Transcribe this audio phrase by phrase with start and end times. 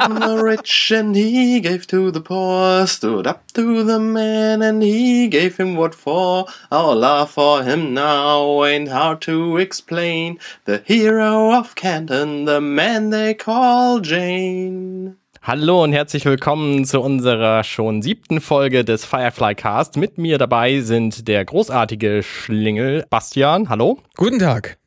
[0.00, 4.82] from the rich and he gave to the poor, stood up to the man and
[4.82, 6.46] he gave him what for.
[6.70, 10.38] Our love for him now ain't hard to explain.
[10.64, 15.16] The hero of Canton, the man they call Jane.
[15.42, 19.96] Hallo und herzlich willkommen zu unserer schon siebten Folge des Firefly Cast.
[19.96, 23.70] Mit mir dabei sind der großartige Schlingel Bastian.
[23.70, 23.98] Hallo.
[24.16, 24.79] Guten Tag.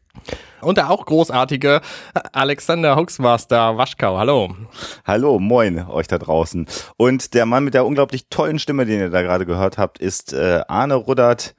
[0.62, 1.81] Und der auch großartige
[2.31, 4.17] Alexander Huxmaster Waschkau.
[4.17, 4.55] Hallo.
[5.05, 6.67] Hallo, moin euch da draußen.
[6.98, 10.34] Und der Mann mit der unglaublich tollen Stimme, den ihr da gerade gehört habt, ist
[10.34, 11.55] äh, Arne Ruddert,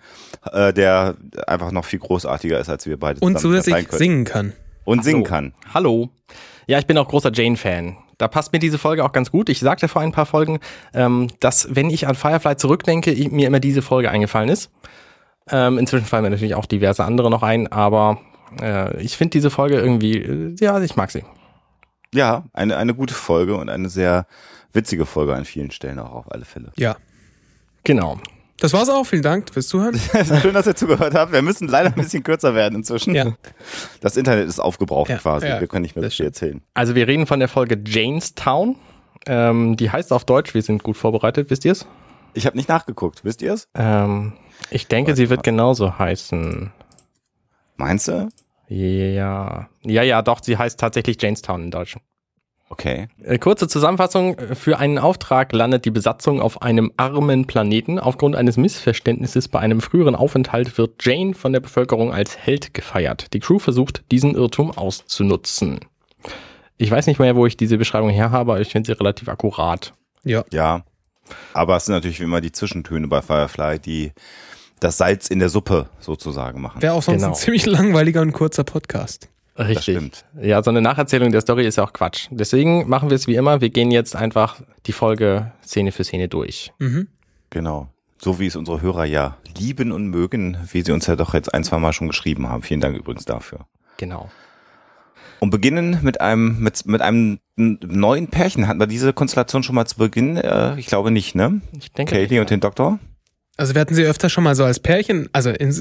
[0.53, 3.21] äh, der einfach noch viel großartiger ist als wir beide.
[3.21, 4.53] Und zusätzlich singen kann.
[4.85, 5.29] Und singen Hallo.
[5.29, 5.53] kann.
[5.75, 6.09] Hallo.
[6.67, 7.97] Ja, ich bin auch großer Jane-Fan.
[8.17, 9.49] Da passt mir diese Folge auch ganz gut.
[9.49, 10.61] Ich sagte vor ein paar Folgen,
[10.95, 14.71] ähm, dass wenn ich an Firefly zurückdenke, mir immer diese Folge eingefallen ist.
[15.51, 18.19] Ähm, inzwischen fallen mir natürlich auch diverse andere noch ein, aber
[18.61, 21.25] äh, ich finde diese Folge irgendwie, äh, ja, ich mag sie.
[22.13, 24.27] Ja, eine, eine gute Folge und eine sehr
[24.73, 26.73] witzige Folge an vielen Stellen auch auf alle Fälle.
[26.77, 26.97] Ja.
[27.83, 28.19] Genau.
[28.61, 29.05] Das war's auch.
[29.05, 29.99] Vielen Dank fürs Zuhören.
[30.41, 31.33] Schön, dass ihr zugehört habt.
[31.33, 33.15] Wir müssen leider ein bisschen kürzer werden inzwischen.
[33.15, 33.35] Ja.
[34.01, 35.47] Das Internet ist aufgebraucht Ja, quasi.
[35.49, 36.63] ja, wir können nicht mehr so das viel erzählen.
[36.73, 38.77] Also wir reden von der Folge Janestown.
[39.27, 41.87] Ähm, die heißt auf Deutsch, wir sind gut vorbereitet, wisst ihr's?
[42.35, 43.25] Ich habe nicht nachgeguckt.
[43.25, 43.69] Wisst ihr es?
[43.75, 44.35] Ähm,
[44.71, 46.73] ich denke, sie wird genauso heißen.
[47.77, 48.29] Meinst du?
[48.69, 49.69] Ja.
[49.83, 51.97] Ja, ja, doch, sie heißt tatsächlich Janestown in Deutsch.
[52.71, 53.09] Okay.
[53.23, 54.37] Äh, Kurze Zusammenfassung.
[54.55, 57.99] Für einen Auftrag landet die Besatzung auf einem armen Planeten.
[57.99, 63.33] Aufgrund eines Missverständnisses bei einem früheren Aufenthalt wird Jane von der Bevölkerung als Held gefeiert.
[63.33, 65.81] Die Crew versucht, diesen Irrtum auszunutzen.
[66.77, 69.29] Ich weiß nicht mehr, wo ich diese Beschreibung her habe, aber ich finde sie relativ
[69.29, 69.93] akkurat.
[70.25, 70.45] Ja.
[70.51, 70.85] Ja.
[71.53, 74.13] Aber es sind natürlich wie immer die Zwischentöne bei Firefly, die
[74.85, 76.81] das Salz in der Suppe sozusagen machen.
[76.83, 77.33] Wäre auch sonst Genau.
[77.33, 79.29] ein ziemlich langweiliger und kurzer Podcast.
[79.59, 79.83] Richtig.
[79.97, 80.25] stimmt.
[80.41, 82.27] Ja, so eine Nacherzählung der Story ist ja auch Quatsch.
[82.31, 83.61] Deswegen machen wir es wie immer.
[83.61, 86.73] Wir gehen jetzt einfach die Folge Szene für Szene durch.
[86.81, 87.07] Mhm.
[87.51, 87.89] Genau.
[88.19, 91.55] So wie es unsere Hörer ja lieben und mögen, wie sie uns ja doch jetzt
[91.55, 92.63] ein, zwei Mal schon geschrieben haben.
[92.63, 93.61] Vielen Dank übrigens dafür.
[93.97, 94.29] Genau.
[95.39, 98.67] Und beginnen mit einem, mit, mit einem neuen Pärchen.
[98.67, 100.37] Hatten wir diese Konstellation schon mal zu Beginn?
[100.37, 101.61] Äh, ich glaube nicht, ne?
[101.79, 102.99] Ich denke, Katie und den Doktor?
[103.57, 105.73] Also wir hatten sie öfter schon mal so als Pärchen, also in,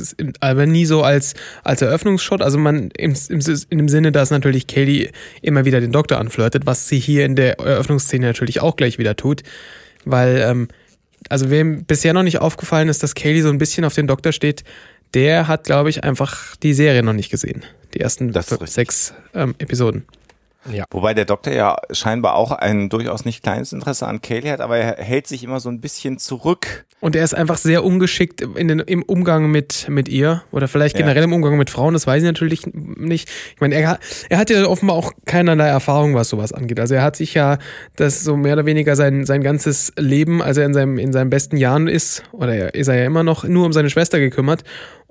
[0.42, 2.44] aber nie so als, als Eröffnungsshot.
[2.44, 3.40] Also man im, im,
[3.70, 5.10] in dem Sinne, dass natürlich Kaylee
[5.42, 9.16] immer wieder den Doktor anflirtet, was sie hier in der Eröffnungsszene natürlich auch gleich wieder
[9.16, 9.42] tut.
[10.06, 10.68] Weil, ähm,
[11.30, 14.34] also wem bisher noch nicht aufgefallen ist, dass Kaylee so ein bisschen auf den Doktor
[14.34, 14.64] steht,
[15.16, 17.64] der hat, glaube ich, einfach die Serie noch nicht gesehen.
[17.96, 18.34] Die ersten
[18.66, 20.06] sechs ähm, Episoden.
[20.92, 24.78] Wobei der Doktor ja scheinbar auch ein durchaus nicht kleines Interesse an Kaylee hat, aber
[24.78, 26.86] er hält sich immer so ein bisschen zurück.
[27.02, 30.98] Und er ist einfach sehr ungeschickt in den, im Umgang mit, mit ihr oder vielleicht
[30.98, 31.02] Ja.
[31.06, 33.30] generell im Umgang mit Frauen, das weiß ich natürlich nicht.
[33.56, 36.80] Ich meine, er, hat- er hat ja offenbar auch keinerlei Erfahrung, was sowas angeht.
[36.80, 37.58] Also er hat sich ja
[37.98, 41.30] das so mehr oder weniger sein, sein ganzes Leben, als er in seinem, in seinen
[41.30, 44.64] besten Jahren ist, oder er- ist er ja immer noch, nur um seine Schwester gekümmert.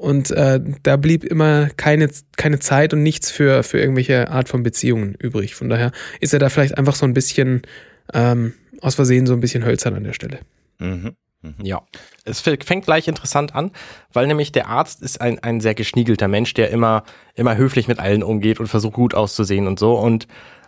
[0.03, 4.65] Und äh, da blieb immer keine, keine Zeit und nichts für, für irgendwelche Art von
[4.65, 5.55] Beziehungen übrig.
[5.55, 7.63] Von daher ist er da vielleicht einfach so ein bisschen
[8.13, 10.41] ähm, aus Versehen so ein bisschen hölzern an der Stelle.
[10.81, 11.15] Mhm.
[11.63, 11.83] Ja,
[12.25, 13.71] es fängt gleich interessant an,
[14.13, 17.05] weil nämlich der Arzt ist ein, ein sehr geschniegelter Mensch, der immer,
[17.35, 19.95] immer höflich mit allen umgeht und versucht gut auszusehen und so.
[19.95, 20.27] Und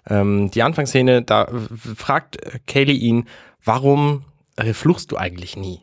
[0.09, 1.49] ähm, die Anfangsszene, da
[1.97, 3.27] fragt Kaylee ihn,
[3.65, 4.25] warum
[4.57, 5.81] äh, fluchst du eigentlich nie?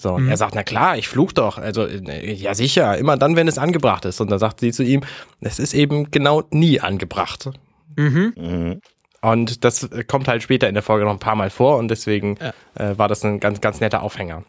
[0.00, 1.58] So, und er sagt, na klar, ich fluch doch.
[1.58, 4.20] Also, ja sicher, immer dann, wenn es angebracht ist.
[4.20, 5.02] Und dann sagt sie zu ihm,
[5.40, 7.50] es ist eben genau nie angebracht.
[7.96, 8.32] Mhm.
[8.36, 8.80] Mhm.
[9.22, 12.38] Und das kommt halt später in der Folge noch ein paar Mal vor und deswegen
[12.40, 12.52] Ja.
[12.92, 14.44] äh, war das ein ganz, ganz netter Aufhänger.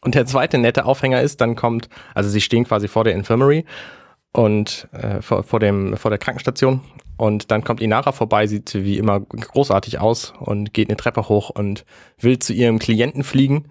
[0.00, 3.66] Und der zweite nette Aufhänger ist, dann kommt, also sie stehen quasi vor der Infirmary
[4.32, 6.80] und äh, vor, vor, dem, vor der Krankenstation
[7.18, 11.50] und dann kommt Inara vorbei, sieht wie immer großartig aus und geht eine Treppe hoch
[11.50, 11.84] und
[12.18, 13.66] will zu ihrem Klienten fliegen.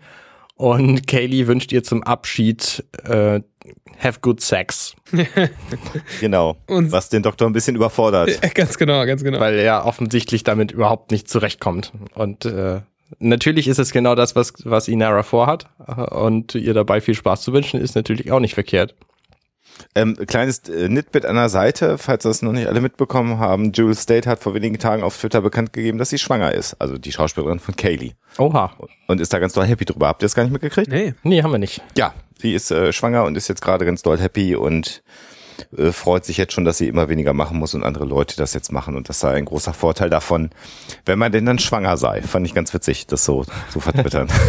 [0.60, 3.40] Und Kaylee wünscht ihr zum Abschied äh,
[3.98, 4.94] have good sex.
[6.20, 6.58] Genau.
[6.68, 8.42] Und- Was den Doktor ein bisschen überfordert.
[8.56, 9.40] Ganz genau, ganz genau.
[9.40, 11.94] weil er offensichtlich damit überhaupt nicht zurechtkommt.
[12.14, 12.82] Und äh,
[13.20, 15.68] natürlich ist es genau das, was, was Inara vorhat.
[16.12, 18.96] Und ihr dabei viel Spaß zu wünschen, ist natürlich auch nicht verkehrt.
[19.96, 23.72] Ähm, kleines äh, Nitbit an der Seite, falls das noch nicht alle mitbekommen haben.
[23.72, 26.76] Jules State hat vor wenigen Tagen auf Twitter bekannt gegeben, dass sie schwanger ist.
[26.80, 28.14] Also die Schauspielerin von Kaylee.
[28.38, 28.72] Oha.
[29.08, 30.08] Und ist da ganz doll happy drüber.
[30.08, 30.90] Habt ihr das gar nicht mitgekriegt?
[30.90, 31.14] Nee.
[31.24, 31.81] Nee, haben wir nicht.
[31.98, 35.04] Ja, sie ist äh, schwanger und ist jetzt gerade ganz doll happy und
[35.78, 38.54] äh, freut sich jetzt schon, dass sie immer weniger machen muss und andere Leute das
[38.54, 38.96] jetzt machen.
[38.96, 40.50] Und das sei ein großer Vorteil davon,
[41.06, 42.22] wenn man denn dann schwanger sei.
[42.22, 44.28] Fand ich ganz witzig, das so zu vertwittern.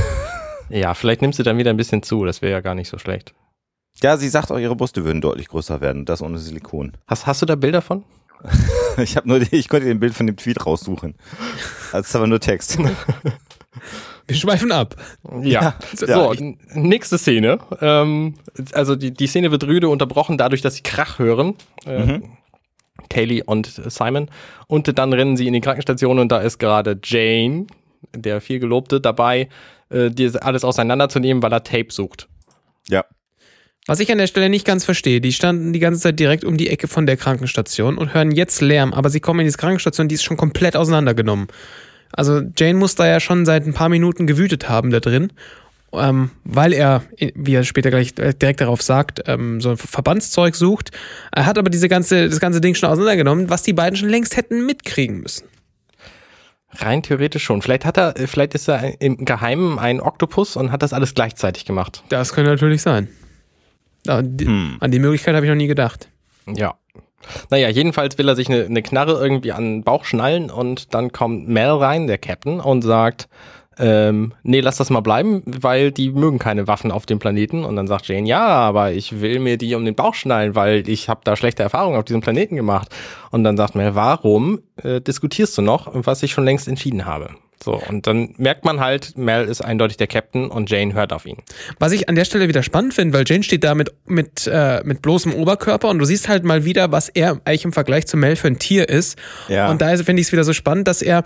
[0.73, 2.25] Ja, vielleicht nimmst du dann wieder ein bisschen zu.
[2.25, 3.35] Das wäre ja gar nicht so schlecht.
[4.03, 6.05] Ja, sie sagt auch, ihre Brüste würden deutlich größer werden.
[6.05, 6.93] Das ohne Silikon.
[7.07, 8.05] Hast, hast du da Bilder von?
[8.97, 11.15] Ich habe nur, die- ich konnte den Bild von dem Tweet raussuchen.
[11.93, 12.77] Das ist aber nur Text.
[14.27, 14.97] Wir schweifen ab.
[15.43, 15.63] Ja.
[15.63, 16.35] Ja, so,
[16.75, 17.59] nächste Szene.
[17.81, 18.35] Ähm,
[18.73, 21.55] also die, die Szene wird rüde unterbrochen dadurch, dass sie Krach hören.
[21.87, 22.21] Äh,
[23.09, 24.29] Kaylee und Simon.
[24.67, 27.67] Und dann rennen sie in die Krankenstation und da ist gerade Jane,
[28.15, 29.49] der viel Gelobte, dabei,
[29.89, 32.29] äh, dir alles auseinanderzunehmen, weil er Tape sucht.
[32.89, 33.05] Ja.
[33.91, 36.57] Was ich an der Stelle nicht ganz verstehe, die standen die ganze Zeit direkt um
[36.57, 40.07] die Ecke von der Krankenstation und hören jetzt Lärm, aber sie kommen in diese Krankenstation,
[40.07, 41.49] die ist schon komplett auseinandergenommen.
[42.13, 45.33] Also Jane muss da ja schon seit ein paar Minuten gewütet haben da drin,
[45.93, 47.03] ähm, weil er,
[47.35, 50.93] wie er später gleich direkt darauf sagt, ähm, so ein Verbandszeug sucht.
[51.33, 54.37] Er hat aber diese ganze, das ganze Ding schon auseinandergenommen, was die beiden schon längst
[54.37, 55.49] hätten mitkriegen müssen.
[56.75, 57.61] Rein theoretisch schon.
[57.61, 61.65] Vielleicht hat er, vielleicht ist er im Geheimen ein Oktopus und hat das alles gleichzeitig
[61.65, 62.05] gemacht.
[62.09, 63.09] Das könnte natürlich sein.
[64.07, 64.77] Ja, die, Hm.
[64.81, 66.09] An die Möglichkeit habe ich noch nie gedacht.
[66.47, 66.75] Ja.
[67.51, 71.13] Naja, jedenfalls will er sich eine, eine Knarre irgendwie an den Bauch schnallen und dann
[71.13, 73.29] kommt Mel rein, der Captain, und sagt,
[73.79, 77.65] ähm, nee, lass das mal bleiben, weil die mögen keine Waffen auf dem Planeten.
[77.65, 80.87] Und dann sagt Jane, ja, aber ich will mir die um den Bauch schnallen, weil
[80.89, 82.89] ich habe da schlechte Erfahrungen auf diesem Planeten gemacht.
[83.31, 87.31] Und dann sagt Mel, warum äh, diskutierst du noch, was ich schon längst entschieden habe?
[87.63, 91.27] So, und dann merkt man halt, Mel ist eindeutig der Captain und Jane hört auf
[91.27, 91.37] ihn.
[91.79, 94.81] Was ich an der Stelle wieder spannend finde, weil Jane steht da mit, mit, äh,
[94.85, 98.17] mit bloßem Oberkörper und du siehst halt mal wieder, was er eigentlich im Vergleich zu
[98.17, 99.19] Mel für ein Tier ist.
[99.49, 99.71] Ja.
[99.71, 101.23] Und da finde ich es wieder so spannend, dass er,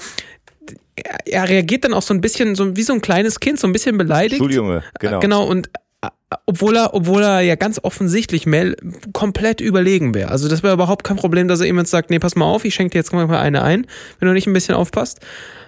[0.97, 3.69] er, er reagiert dann auch so ein bisschen, so wie so ein kleines Kind, so
[3.69, 4.43] ein bisschen beleidigt.
[4.43, 5.21] Schuljunge, genau.
[5.21, 5.71] Genau, und
[6.47, 8.77] obwohl er, obwohl er ja ganz offensichtlich Mel
[9.13, 10.31] komplett überlegen wäre.
[10.31, 12.75] Also das wäre überhaupt kein Problem, dass er jetzt sagt, nee, pass mal auf, ich
[12.75, 13.87] schenke dir jetzt mal eine ein,
[14.19, 15.21] wenn du nicht ein bisschen aufpasst.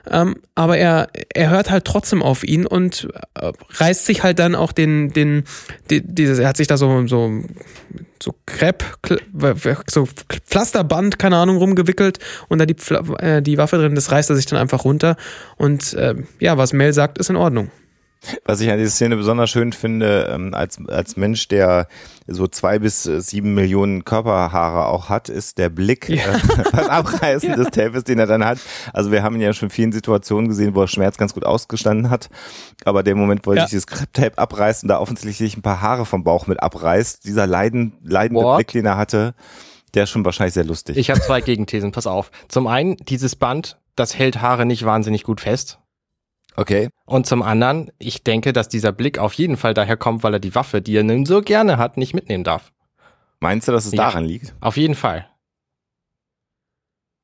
[0.08, 4.54] Ähm, aber er, er hört halt trotzdem auf ihn und äh, reißt sich halt dann
[4.54, 5.44] auch den, den,
[5.90, 7.42] die, dieses, er hat sich da so, so,
[8.22, 8.84] so Crepe,
[9.90, 10.06] so
[10.46, 12.18] Pflasterband, keine Ahnung, rumgewickelt
[12.48, 12.76] und da die,
[13.18, 15.16] äh, die Waffe drin, das reißt er sich dann einfach runter.
[15.56, 17.70] Und äh, ja, was Mel sagt, ist in Ordnung.
[18.44, 21.86] Was ich an dieser Szene besonders schön finde, ähm, als, als Mensch, der
[22.26, 26.34] so zwei bis äh, sieben Millionen Körperhaare auch hat, ist der Blick Ja.
[26.34, 26.38] äh,
[26.72, 28.58] beim Abreißen des Tapes, den er dann hat.
[28.92, 31.44] Also wir haben ihn ja schon in vielen Situationen gesehen, wo er Schmerz ganz gut
[31.44, 32.28] ausgestanden hat.
[32.84, 33.62] Aber der Moment, wo er Ja.
[33.62, 37.46] sich dieses Krepptape abreißt und da offensichtlich ein paar Haare vom Bauch mit abreißt, dieser
[37.46, 38.56] leiden, leidende What?
[38.56, 39.34] Blick, den er hatte,
[39.94, 40.96] der ist schon wahrscheinlich sehr lustig.
[40.96, 42.32] Ich habe zwei Gegenthesen, pass auf.
[42.48, 45.78] Zum einen, dieses Band, das hält Haare nicht wahnsinnig gut fest.
[46.56, 46.88] Okay.
[47.04, 50.40] Und zum anderen, ich denke, dass dieser Blick auf jeden Fall daher kommt, weil er
[50.40, 52.72] die Waffe, die er nun so gerne hat, nicht mitnehmen darf.
[53.40, 54.04] Meinst du, dass es Ja.
[54.04, 54.54] daran liegt?
[54.60, 55.26] Auf jeden Fall.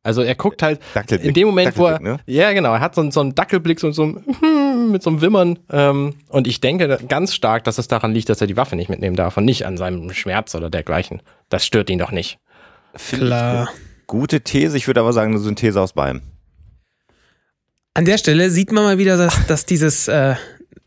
[0.04, 1.28] Also er guckt halt Dackelblick.
[1.28, 2.18] in dem Moment, wo er, ne?
[2.26, 4.24] ja genau, er hat so, einen- so einen Dackelblick, so, so ein,
[4.90, 5.60] mit so einem Wimmern.
[5.70, 8.88] Ähm, und ich denke ganz stark, dass es daran liegt, dass er die Waffe nicht
[8.88, 11.22] mitnehmen darf und nicht an seinem Schmerz oder dergleichen.
[11.50, 12.38] Das stört ihn doch nicht.
[13.10, 13.68] Klar.
[14.08, 16.20] Gute These, ich würde aber sagen, eine Synthese aus beidem.
[17.94, 20.34] An der Stelle sieht man mal wieder, dass, dass dieses, äh,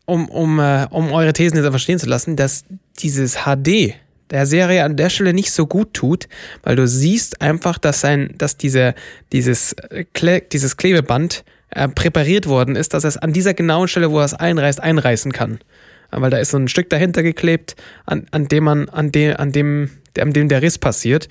[0.06, 2.64] um, um, äh, um eure Thesen jetzt verstehen zu lassen, dass
[2.98, 3.94] dieses HD
[4.30, 6.28] der Serie an der Stelle nicht so gut tut,
[6.64, 8.96] weil du siehst einfach, dass sein, dass diese,
[9.32, 14.10] dieses, äh, Kle dieses Klebeband äh, präpariert worden ist, dass es an dieser genauen Stelle,
[14.10, 15.60] wo er es einreißt, einreißen kann.
[16.10, 19.36] Äh, Weil da ist so ein Stück dahinter geklebt, an, an dem man, an dem,
[19.36, 21.28] an dem, an dem der Riss passiert.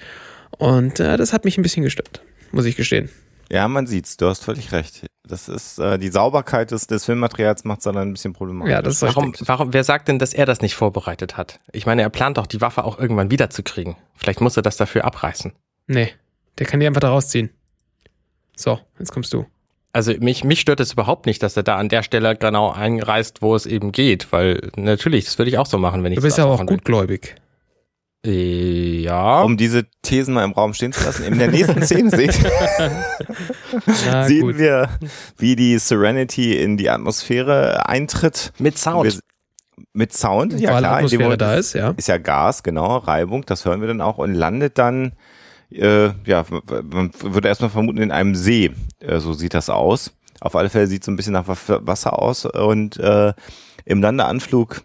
[0.51, 2.21] Und äh, das hat mich ein bisschen gestört,
[2.53, 3.09] muss ich gestehen.
[3.55, 5.05] Ja, man sieht's, du hast völlig recht.
[5.25, 8.71] Das ist äh, die Sauberkeit des, des Filmmaterials macht es dann ein bisschen problematisch.
[8.71, 9.47] Ja, das ist Warum, richtig.
[9.47, 11.61] warum, wer sagt denn, dass er das nicht vorbereitet hat?
[11.71, 13.95] Ich meine, er plant doch, die Waffe auch irgendwann wiederzukriegen.
[14.13, 15.53] Vielleicht muss er das dafür abreißen.
[15.87, 16.11] Nee,
[16.59, 17.49] der kann die einfach da rausziehen.
[18.57, 19.45] So, jetzt kommst du.
[19.93, 23.41] Also mich, mich stört es überhaupt nicht, dass er da an der Stelle genau einreißt,
[23.41, 26.23] wo es eben geht, weil natürlich, das würde ich auch so machen, wenn ich Du
[26.23, 26.65] bist ja auch will.
[26.65, 27.35] gutgläubig.
[28.25, 29.41] Äh, Ja.
[29.43, 31.23] Um diese Thesen mal im Raum stehen zu lassen.
[31.23, 32.33] In der nächsten Szene sehen,
[34.05, 34.57] Na, sehen gut.
[34.57, 34.89] wir,
[35.37, 38.51] wie die Serenity in die Atmosphäre eintritt.
[38.59, 39.13] Mit Sound.
[39.13, 39.19] Wir,
[39.93, 40.95] mit Sound, ja Weil klar.
[40.97, 41.93] Atmosphäre Moment da ist, ja.
[41.97, 45.13] ist ja Gas, genau, Reibung, das hören wir dann auch und landet dann,
[45.71, 46.45] äh, ja,
[46.91, 48.71] man würde erstmal vermuten, in einem See.
[48.99, 50.11] Äh, so sieht das aus.
[50.39, 53.33] Auf alle Fälle sieht es so ein bisschen nach Wa- Wasser aus und äh,
[53.85, 54.81] im Landeanflug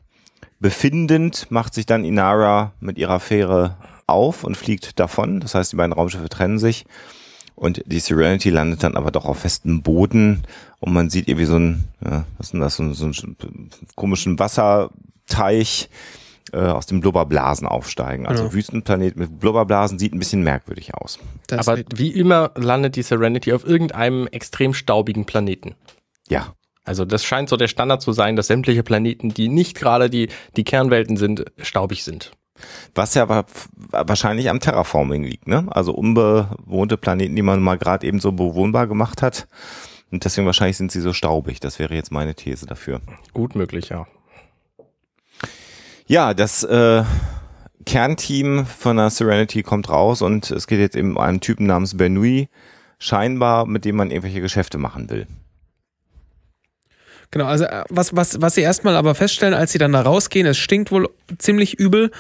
[0.61, 3.77] befindend macht sich dann Inara mit ihrer Fähre
[4.07, 5.41] auf und fliegt davon.
[5.41, 6.85] Das heißt, die beiden Raumschiffe trennen sich
[7.55, 10.43] und die Serenity landet dann aber doch auf festem Boden
[10.79, 13.71] und man sieht irgendwie so ein, ja, was ist denn das, so, einen- so einen
[13.97, 15.89] komischen Wasserteich
[16.53, 18.27] äh, aus dem Blubberblasen aufsteigen.
[18.27, 18.55] Also Genau.
[18.55, 21.21] Wüstenplanet mit Blubberblasen sieht ein bisschen merkwürdig aus.
[21.47, 25.77] Das Aber wie immer landet die Serenity auf irgendeinem extrem staubigen Planeten.
[26.29, 26.55] Ja.
[26.91, 30.29] Also das scheint so der Standard zu sein, dass sämtliche Planeten, die nicht gerade die,
[30.57, 32.33] die Kernwelten sind, staubig sind.
[32.97, 33.45] Was ja wa-
[33.93, 35.69] wahrscheinlich am Terraforming liegt, ne?
[35.71, 39.47] Also unbewohnte Planeten, die man mal gerade eben so bewohnbar gemacht hat.
[40.11, 41.61] Und deswegen wahrscheinlich sind sie so staubig.
[41.61, 43.01] Das wäre jetzt meine These dafür.
[43.35, 44.09] Gut möglich, ja.
[46.09, 47.05] Ja, das äh,
[47.87, 51.97] Kernteam von der Serenity kommt raus und es geht jetzt eben um einen Typen namens
[51.97, 52.49] Bernui,
[52.99, 55.29] scheinbar, mit dem man irgendwelche Geschäfte machen will.
[57.31, 60.47] Genau, also äh, was, was, was sie erstmal aber feststellen, als sie dann da rausgehen,
[60.47, 61.09] es stinkt wohl
[61.39, 62.11] ziemlich übel.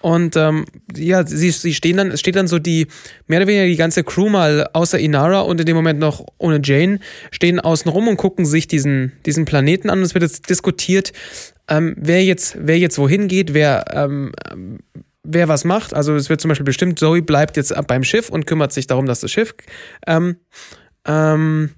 [0.00, 0.64] Und ähm,
[0.96, 2.86] ja, sie, sie stehen dann, es steht dann so die,
[3.26, 6.60] mehr oder weniger die ganze Crew mal außer Inara und in dem Moment noch ohne
[6.62, 7.00] Jane,
[7.30, 9.98] stehen außen rum und gucken sich diesen, diesen Planeten an.
[9.98, 11.12] Und es wird jetzt diskutiert,
[11.68, 14.32] ähm, wer jetzt, wer jetzt wohin geht, wer, ähm,
[15.22, 15.92] wer was macht.
[15.92, 19.04] Also es wird zum Beispiel bestimmt, Zoe bleibt jetzt beim Schiff und kümmert sich darum,
[19.04, 19.54] dass das Schiff
[20.06, 20.36] ähm,
[21.06, 21.70] ähm,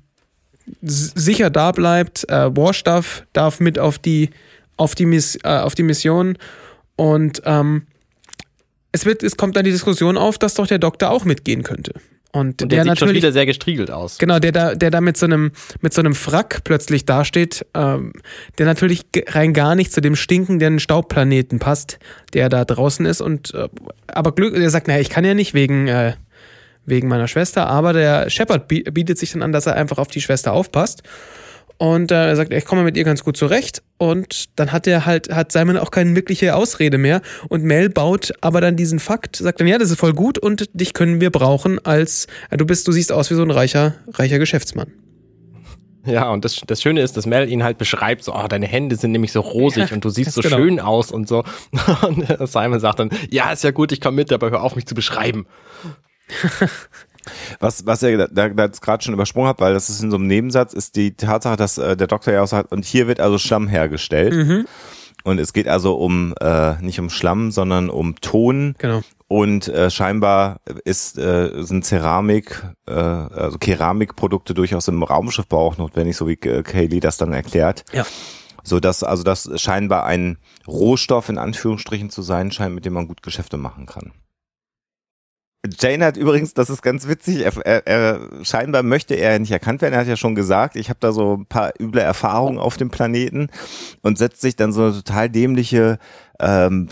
[0.83, 2.28] sicher da bleibt.
[2.28, 4.31] Äh, Wash darf, mit auf die,
[4.76, 6.37] auf die, Miss, äh, auf die Mission
[6.97, 7.87] und ähm,
[8.92, 11.95] es, wird, es kommt dann die Diskussion auf, dass doch der Doktor auch mitgehen könnte.
[12.35, 14.16] Und, Und der, der, sieht schon natürlich, wieder sehr gestriegelt aus.
[14.16, 15.52] genau, der da, der da mit so einem,
[15.83, 18.12] mit so einem Frack plötzlich dasteht, ähm,
[18.57, 21.99] der natürlich rein gar nicht zu dem stinkenden Staubplaneten passt,
[22.33, 23.21] der da draußen ist.
[23.21, 23.69] Und äh,
[24.07, 26.14] aber Glück, er sagt, naja, ich kann ja nicht wegen, äh,
[26.86, 30.08] wegen meiner Schwester, aber der Shepard bi- bietet sich dann an, dass er einfach auf
[30.08, 31.02] die Schwester aufpasst.
[31.78, 33.82] Und äh, er sagt, ich komme mit ihr ganz gut zurecht.
[33.98, 37.22] Und dann hat er halt, hat Simon auch keine wirkliche Ausrede mehr.
[37.48, 40.68] Und Mel baut aber dann diesen Fakt, sagt dann, ja, das ist voll gut und
[40.74, 43.94] dich können wir brauchen als, äh, du bist, du siehst aus wie so ein reicher,
[44.12, 44.92] reicher Geschäftsmann.
[46.04, 48.94] Ja, und das, das Schöne ist, dass Mel ihn halt beschreibt, so, oh, deine Hände
[48.96, 50.56] sind nämlich so rosig Ja, und du siehst so genau.
[50.56, 51.44] schön aus und so.
[52.06, 54.86] Und Simon sagt dann, ja, ist ja gut, ich komme mit, aber hör auf, mich
[54.86, 55.46] zu beschreiben.
[57.60, 60.16] Was, was ihr da, da jetzt gerade schon übersprungen habt, weil das ist in so
[60.16, 63.20] einem Nebensatz, ist die Tatsache, dass äh, der Doktor ja auch sagt, und hier wird
[63.20, 64.34] also Schlamm hergestellt.
[64.34, 64.66] Mhm.
[65.24, 68.74] Und es geht also um, äh, nicht um Schlamm, sondern um Ton.
[68.78, 69.02] Genau.
[69.28, 76.16] Und äh, scheinbar ist, äh, sind Ceramik, äh, also Keramikprodukte durchaus im Raumschiffbau auch notwendig,
[76.16, 77.84] so wie äh, Kaylee das dann erklärt.
[77.92, 78.04] Ja.
[78.64, 83.08] So dass also das scheinbar ein Rohstoff in Anführungsstrichen zu sein scheint, mit dem man
[83.08, 84.12] gut Geschäfte machen kann.
[85.78, 89.81] Jane hat übrigens, das ist ganz witzig, er, er, er, scheinbar möchte er nicht erkannt
[89.81, 89.95] werden.
[89.95, 92.90] Er hat ja schon gesagt, ich habe da so ein paar üble Erfahrungen auf dem
[92.90, 93.49] Planeten
[94.02, 95.99] und setzt sich dann so eine total dämliche
[96.40, 96.88] ähm,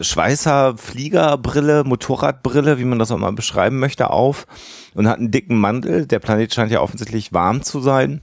[0.00, 4.46] Schweißer, Fliegerbrille, Motorradbrille, wie man das auch mal beschreiben möchte, auf
[4.94, 6.06] und hat einen dicken Mantel.
[6.06, 8.20] Der Planet scheint ja offensichtlich warm zu sein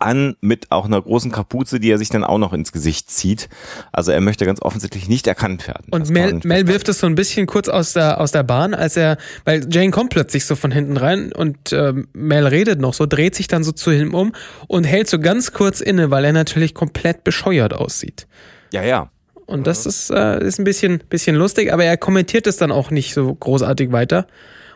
[0.00, 3.48] an mit auch einer großen Kapuze, die er sich dann auch noch ins Gesicht zieht.
[3.92, 5.86] Also er möchte ganz offensichtlich nicht erkannt werden.
[5.90, 8.74] Und Das Mel, Mel wirft es so ein bisschen kurz aus der, aus der Bahn,
[8.74, 12.94] als er, weil Jane kommt plötzlich so von hinten rein und ähm, Mel redet noch
[12.94, 14.32] so, dreht sich dann so zu ihm um
[14.66, 18.26] und hält so ganz kurz inne, weil er natürlich komplett bescheuert aussieht.
[18.72, 19.10] Ja, ja.
[19.46, 22.90] Und das ist, äh, ist ein bisschen, bisschen lustig, aber er kommentiert es dann auch
[22.90, 24.26] nicht so großartig weiter.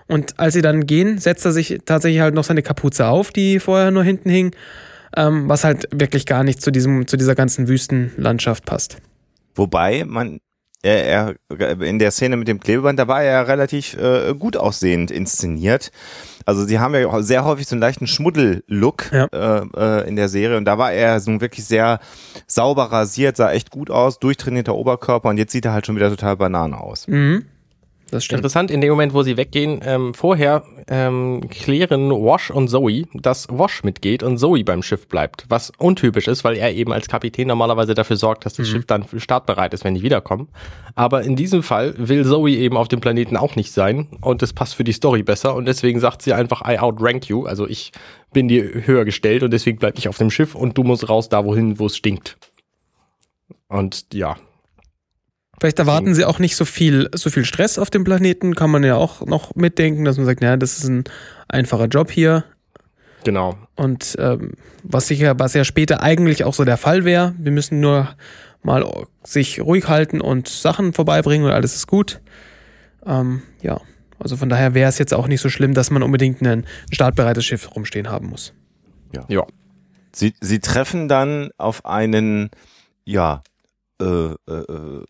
[0.06, 3.60] Und als sie dann gehen, setzt er sich tatsächlich halt noch seine Kapuze auf, die
[3.60, 4.54] vorher nur hinten hing,
[5.16, 8.98] ähm, was halt wirklich gar nicht zu, diesem, zu dieser ganzen Wüstenlandschaft passt.
[9.54, 10.40] Wobei man
[10.82, 11.04] er,
[11.48, 15.10] er in der Szene mit dem Klebeband, da war er ja relativ äh, gut aussehend
[15.10, 15.90] inszeniert.
[16.44, 19.26] Also sie haben ja sehr häufig so einen leichten Schmuddel-Look Ja.
[19.32, 22.00] äh, äh, in der Serie und da war er so wirklich sehr
[22.46, 26.10] sauber rasiert, sah echt gut aus, durchtrainierter Oberkörper und jetzt sieht er halt schon wieder
[26.10, 27.08] total Banane aus.
[27.08, 27.46] Mhm.
[28.14, 28.38] Das stimmt.
[28.38, 33.48] Interessant, in dem Moment, wo sie weggehen, ähm, vorher ähm, klären Wash und Zoe, dass
[33.48, 35.46] Wash mitgeht und Zoe beim Schiff bleibt.
[35.48, 39.04] Was untypisch ist, weil er eben als Kapitän normalerweise dafür sorgt, dass das Schiff dann
[39.16, 40.46] startbereit ist, wenn die wiederkommen.
[40.94, 44.52] Aber in diesem Fall will Zoe eben auf dem Planeten auch nicht sein und das
[44.52, 47.46] passt für die Story besser und deswegen sagt sie einfach, I outrank you.
[47.46, 47.90] Also ich
[48.32, 51.28] bin dir höher gestellt und deswegen bleib ich auf dem Schiff und du musst raus
[51.28, 52.36] da wohin, wo es stinkt.
[53.66, 54.36] Und ja,
[55.60, 58.82] Vielleicht erwarten sie auch nicht so viel, so viel Stress auf dem Planeten, kann man
[58.82, 61.04] ja auch noch mitdenken, dass man sagt, naja, das ist ein
[61.48, 62.44] einfacher Job hier.
[63.24, 63.56] genau.
[63.76, 67.80] Und ähm, was sicher, was ja später eigentlich auch so der Fall wäre, wir müssen
[67.80, 68.14] nur
[68.62, 68.84] mal
[69.22, 72.20] sich ruhig halten und Sachen vorbeibringen und alles ist gut.
[73.06, 73.80] Ähm, ja,
[74.18, 77.44] also von daher wäre es jetzt auch nicht so schlimm, dass man unbedingt ein startbereites
[77.44, 78.54] Schiff rumstehen haben muss.
[79.28, 79.46] Ja.
[80.12, 82.50] Sie, sie treffen dann auf einen,
[83.04, 83.42] ja,
[84.00, 85.04] äh, äh, äh,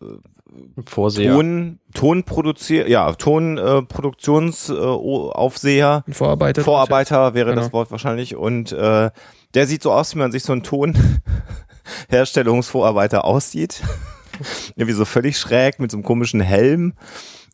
[0.85, 1.33] Vorseher.
[1.33, 6.63] Ton, Tonproduzier, ja, Tonproduktionsaufseher, Ein Vorarbeiter.
[6.63, 7.61] Vorarbeiter wäre Genau.
[7.61, 8.35] das Wort wahrscheinlich.
[8.35, 9.09] Und äh,
[9.53, 13.81] der sieht so aus, wie man sich so einen Tonherstellungsvorarbeiter aussieht.
[14.75, 16.93] Irgendwie so völlig schräg mit so einem komischen Helm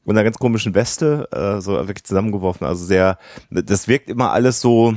[0.04, 2.66] und einer ganz komischen Weste, äh, so wirklich zusammengeworfen.
[2.66, 3.20] Also sehr,
[3.52, 4.96] das wirkt immer alles so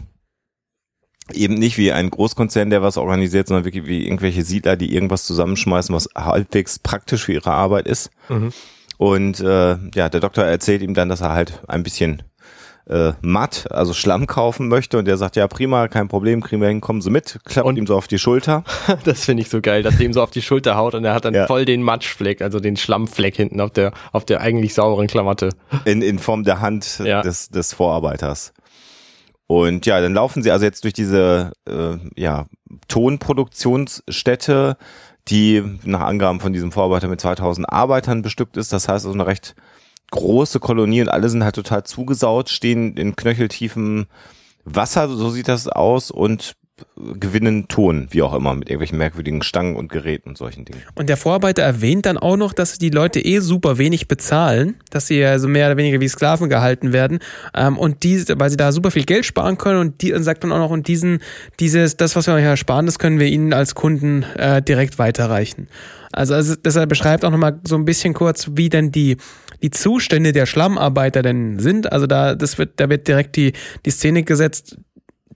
[1.33, 5.25] eben nicht wie ein Großkonzern, der was organisiert, sondern wirklich wie irgendwelche Siedler, die irgendwas
[5.25, 8.11] zusammenschmeißen, was halbwegs praktisch für ihre Arbeit ist.
[8.29, 8.53] Mhm.
[8.99, 12.23] Und äh, ja, der Doktor erzählt ihm dann, dass er halt ein bisschen
[12.87, 16.69] äh, matt, also Schlamm kaufen möchte und der sagt, ja prima, kein Problem, kriegen wir
[16.69, 18.63] hin, kommen Sie mit, klappt Und- ihm so auf die Schulter.
[19.05, 21.15] Das finde ich so geil, dass der ihm so auf die Schulter haut und er
[21.15, 21.47] hat dann Ja.
[21.47, 25.49] voll den Matschfleck, also den Schlammfleck hinten auf der, auf der eigentlich sauberen Klamotte.
[25.87, 27.23] in, in Form der Hand Ja.
[27.23, 28.53] des, des Vorarbeiters.
[29.47, 32.47] Und ja, dann laufen sie also jetzt durch diese äh, ja,
[32.89, 34.77] Tonproduktionsstätte,
[35.29, 38.73] die nach Angaben von diesem Vorarbeiter mit 2000 Arbeitern bestückt ist.
[38.73, 39.55] Das heißt also eine recht
[40.11, 44.07] große Kolonie und alle sind halt total zugesaut, stehen in knöcheltiefem
[44.65, 46.55] Wasser, so sieht das aus und
[46.97, 50.83] gewinnen Ton, wie auch immer, mit irgendwelchen merkwürdigen Stangen und Geräten und solchen Dingen.
[50.97, 55.07] Und der Vorarbeiter erwähnt dann auch noch, dass die Leute eh super wenig bezahlen, dass
[55.07, 57.21] sie ja so mehr oder weniger wie Sklaven gehalten werden
[57.55, 60.43] ähm, und die, weil sie da super viel Geld sparen können und die und sagt
[60.43, 61.21] dann auch noch und diesen,
[61.61, 65.69] dieses, das, was wir euch ersparen, das können wir ihnen als Kunden äh, direkt weiterreichen.
[66.11, 69.17] Also, also deshalb beschreibt auch nochmal so ein bisschen kurz, wie denn die
[69.63, 71.91] die Zustände der Schlammarbeiter denn sind.
[71.91, 73.55] Also da, das wird, da wird direkt die,
[73.87, 74.77] die Szene gesetzt,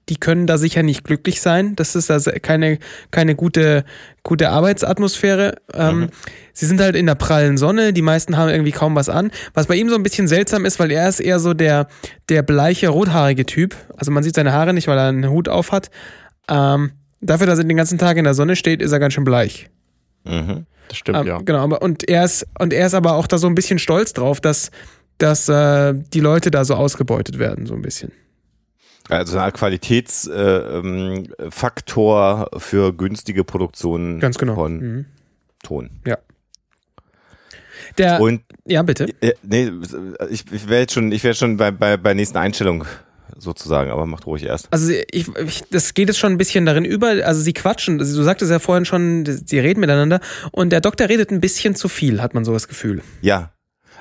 [0.08, 1.76] die können da sicher nicht glücklich sein.
[1.76, 2.78] Das ist also keine,
[3.10, 3.84] keine gute,
[4.22, 5.56] gute Arbeitsatmosphäre.
[5.74, 6.08] Ähm,
[6.52, 9.30] Sie sind halt in der prallen Sonne, die meisten haben irgendwie kaum was an.
[9.54, 11.88] Was bei ihm so ein bisschen seltsam ist, weil er ist eher so der,
[12.28, 13.76] der bleiche, rothaarige Typ.
[13.96, 15.90] Also man sieht seine Haare nicht, weil er einen Hut auf hat.
[16.48, 19.24] Ähm, dafür, dass er den ganzen Tag in der Sonne steht, ist er ganz schön
[19.24, 19.68] bleich.
[20.24, 20.66] Mhm.
[20.88, 21.38] Das stimmt, Ähm, ja.
[21.38, 24.12] Genau, aber und er ist und er ist aber auch da so ein bisschen stolz
[24.14, 24.70] drauf, dass
[25.18, 28.12] dass äh, die Leute da so ausgebeutet werden, so ein bisschen.
[29.08, 34.54] Also eine Qualitätsfaktor äh, ähm, für günstige Produktionen Ganz genau.
[34.54, 35.06] von Mhm.
[35.62, 35.90] Ton.
[37.96, 39.06] Der, Und ja, bitte.
[39.20, 39.70] äh, nee,
[40.30, 42.84] ich, ich wäre jetzt schon, ich wäre schon bei, bei, bei nächsten Einstellung
[43.36, 44.68] sozusagen, aber macht ruhig erst.
[44.72, 47.08] Also ich, ich, das geht jetzt schon ein bisschen darin über.
[47.24, 48.00] Also sie quatschen.
[48.00, 50.20] Also du sagtest ja vorhin schon, sie reden miteinander
[50.52, 53.02] und der Doktor redet ein bisschen zu viel, hat man so das Gefühl.
[53.20, 53.52] Ja.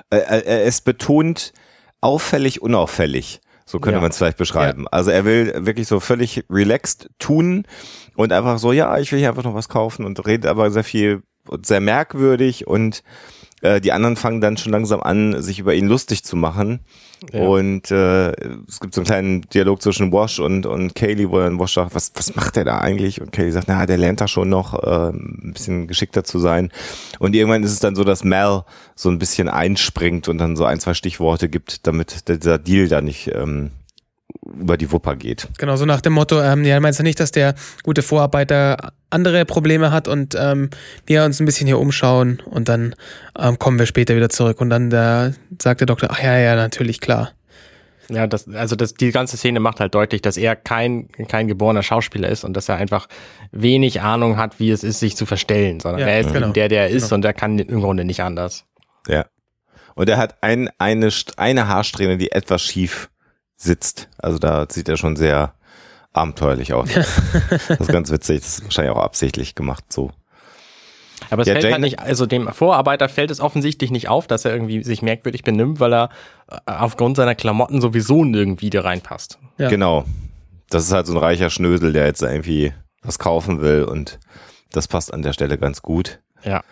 [0.10, 1.54] Äh, äh, er ist betont
[2.02, 3.42] auffällig, unauffällig.
[3.70, 4.02] So könnte Ja.
[4.02, 4.88] man es vielleicht beschreiben.
[4.88, 7.66] Also er will wirklich so völlig relaxed tun
[8.16, 10.86] und einfach so, ja, ich will hier einfach noch was kaufen und redet aber sehr
[10.86, 13.04] viel und sehr merkwürdig und
[13.68, 16.80] äh, die anderen fangen dann schon langsam an, sich über ihn lustig zu machen.
[17.34, 17.42] Ja.
[17.42, 18.30] Und äh,
[18.68, 21.96] es gibt so einen kleinen Dialog zwischen Wash und, und Kaylee, wo dann Wash sagt,
[21.96, 23.22] was, was macht der da eigentlich?
[23.22, 26.72] Und Kaylee sagt, na, der lernt da schon noch äh, ein bisschen geschickter zu sein.
[27.20, 28.64] Und irgendwann ist es dann so, dass Mel
[28.96, 33.02] so ein bisschen einspringt und dann so ein, zwei Stichworte gibt, damit dieser Deal da
[33.02, 33.72] nicht ähm,
[34.46, 35.48] über die Wupper geht.
[35.58, 39.46] Genau, so nach dem Motto, ähm, ja, meinst du nicht, dass der gute Vorarbeiter andere
[39.46, 40.70] Probleme hat und ähm,
[41.06, 42.96] wir uns ein bisschen hier umschauen und dann
[43.38, 44.60] ähm, kommen wir später wieder zurück.
[44.62, 47.32] Und dann der, sagt der Doktor, ach ja, ja, natürlich, klar.
[48.10, 51.84] Ja, das, also das, die ganze Szene macht halt deutlich, dass er kein, kein geborener
[51.84, 53.08] Schauspieler ist und dass er einfach
[53.52, 56.50] wenig Ahnung hat, wie es ist, sich zu verstellen, sondern Ja, er ist genau.
[56.52, 57.16] der, der er ist Genau.
[57.16, 58.66] und er kann im Grunde nicht anders.
[59.08, 59.26] Ja.
[59.96, 63.10] Und er hat ein, eine, eine Haarsträhne, die etwas schief
[63.58, 64.08] sitzt.
[64.18, 65.54] Also da sieht er schon sehr
[66.14, 66.90] abenteuerlich aus.
[67.68, 68.40] das ist ganz witzig.
[68.42, 70.12] Das ist wahrscheinlich auch absichtlich gemacht so.
[71.30, 74.28] Aber es Ja, fällt Jane- halt nicht, also dem Vorarbeiter fällt es offensichtlich nicht auf,
[74.28, 76.10] dass er irgendwie sich merkwürdig benimmt, weil er
[76.50, 79.40] äh, aufgrund seiner Klamotten sowieso nirgendwie da reinpasst.
[79.58, 79.68] Ja.
[79.70, 80.06] Genau.
[80.70, 84.20] Das ist halt so ein reicher Schnösel, der jetzt irgendwie was kaufen will und
[84.72, 86.20] das passt an der Stelle ganz gut.
[86.44, 86.64] Ja.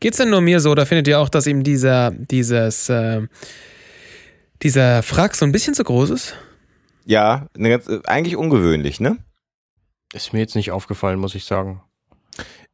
[0.00, 3.22] Geht's denn nur mir so, oder findet ihr auch, dass ihm dieser, dieses, äh,
[4.64, 6.34] dieser Frack so ein bisschen zu groß ist?
[7.04, 9.18] Ja, eine ganz, äh, eigentlich ungewöhnlich, ne?
[10.12, 11.82] Ist mir jetzt nicht aufgefallen, muss ich sagen.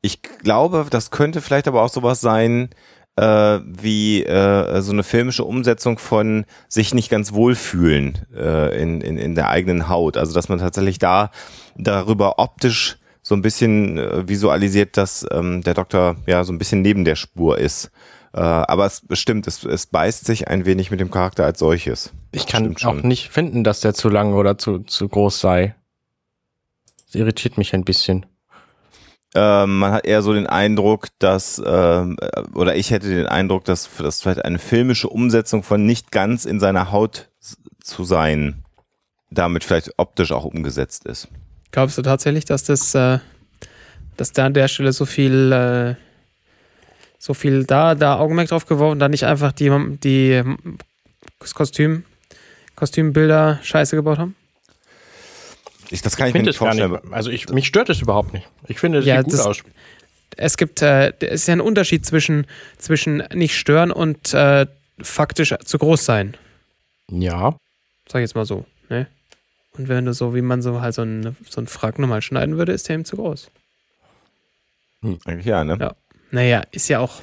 [0.01, 2.71] Ich glaube, das könnte vielleicht aber auch sowas sein,
[3.17, 9.19] äh, wie äh, so eine filmische Umsetzung von sich nicht ganz wohlfühlen äh, in, in,
[9.19, 10.17] in der eigenen Haut.
[10.17, 11.31] Also dass man tatsächlich da
[11.77, 16.83] darüber optisch so ein bisschen äh, visualisiert, dass ähm, der Doktor ja so ein bisschen
[16.83, 17.91] neben der Spur ist.
[18.33, 22.13] Äh, aber es stimmt, es, es beißt sich ein wenig mit dem Charakter als solches.
[22.33, 23.01] Ich kann auch schon.
[23.01, 25.75] nicht finden, dass der zu lang oder zu, zu groß sei.
[27.07, 28.27] Das irritiert mich ein bisschen.
[29.35, 33.65] Ähm, man hat eher so den Eindruck, dass, ähm, äh, oder ich hätte den Eindruck,
[33.65, 37.29] dass das vielleicht eine filmische Umsetzung von nicht ganz in seiner Haut
[37.83, 38.65] zu sein,
[39.31, 41.29] damit vielleicht optisch auch umgesetzt ist.
[41.71, 43.19] Glaubst du tatsächlich, dass das, äh,
[44.17, 45.95] dass da an der Stelle so viel, äh,
[47.23, 49.71] so viel da, da Augenmerk drauf geworfen, da nicht einfach die,
[50.03, 50.43] die
[51.39, 52.05] das Kostüm,
[52.77, 54.35] Kostümbilder Scheiße gebaut haben?
[55.91, 56.93] Ich, das kann Ich ich, mir finde nicht vorstellen.
[56.93, 57.13] nicht.
[57.13, 58.49] Also ich, mich stört es überhaupt nicht.
[58.69, 59.63] Ich finde, es Ja, sieht gut das- aus.
[60.37, 62.47] Es gibt, äh, es ist ja ein Unterschied zwischen,
[62.79, 64.67] zwischen nicht stören und äh,
[65.03, 66.37] faktisch zu groß sein.
[67.11, 67.57] Ja.
[68.09, 68.65] Sag ich jetzt mal so.
[68.89, 69.09] Ne?
[69.77, 72.57] Und wenn du so, wie man so halt so einen so einen Frack nochmal schneiden
[72.57, 73.51] würde, ist der ihm zu groß.
[75.25, 75.77] Eigentlich ja, ne?
[75.81, 75.95] Ja.
[76.31, 77.23] Naja, ist ja auch.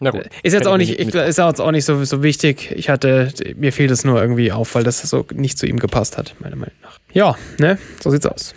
[0.00, 0.28] Na gut.
[0.42, 2.70] Ist jetzt auch ich nicht, ich, ist jetzt auch nicht so, so wichtig.
[2.72, 6.16] Ich hatte, mir fiel das nur irgendwie auf, weil das so nicht zu ihm gepasst
[6.16, 6.98] hat, meiner Meinung nach.
[7.12, 7.78] Ja, ne?
[8.00, 8.54] So sieht's aus.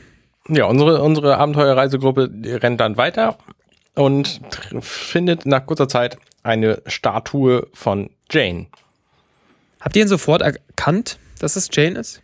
[0.48, 2.30] Ja, unsere, unsere Abenteuerreisegruppe
[2.62, 3.38] rennt dann weiter
[3.96, 4.42] und
[4.82, 8.68] findet nach kurzer Zeit eine Statue von Jane.
[9.80, 12.22] Habt ihr ihn sofort erkannt, dass es Jane ist?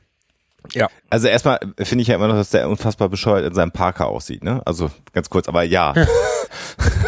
[0.73, 0.87] Ja.
[1.09, 4.43] Also erstmal finde ich ja immer noch, dass der unfassbar bescheuert in seinem Parker aussieht,
[4.43, 4.61] ne?
[4.65, 5.93] Also ganz kurz, aber ja.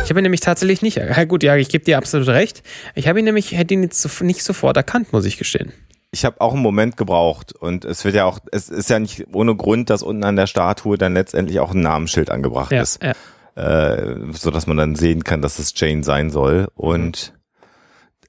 [0.04, 0.98] Ich habe ihn nämlich tatsächlich nicht.
[0.98, 2.63] Ja, gut, ja, ich gebe dir absolut recht.
[2.95, 5.72] Ich habe ihn nämlich, hätte ihn jetzt nicht sofort erkannt, muss ich gestehen.
[6.12, 9.28] Ich habe auch einen Moment gebraucht und es wird ja auch, es ist ja nicht
[9.34, 13.00] ohne Grund, dass unten an der Statue dann letztendlich auch ein Namensschild angebracht Ja, ist,
[13.04, 13.13] ja.
[13.56, 16.67] äh, so dass man dann sehen kann, dass es Jane sein soll.
[16.74, 17.34] Und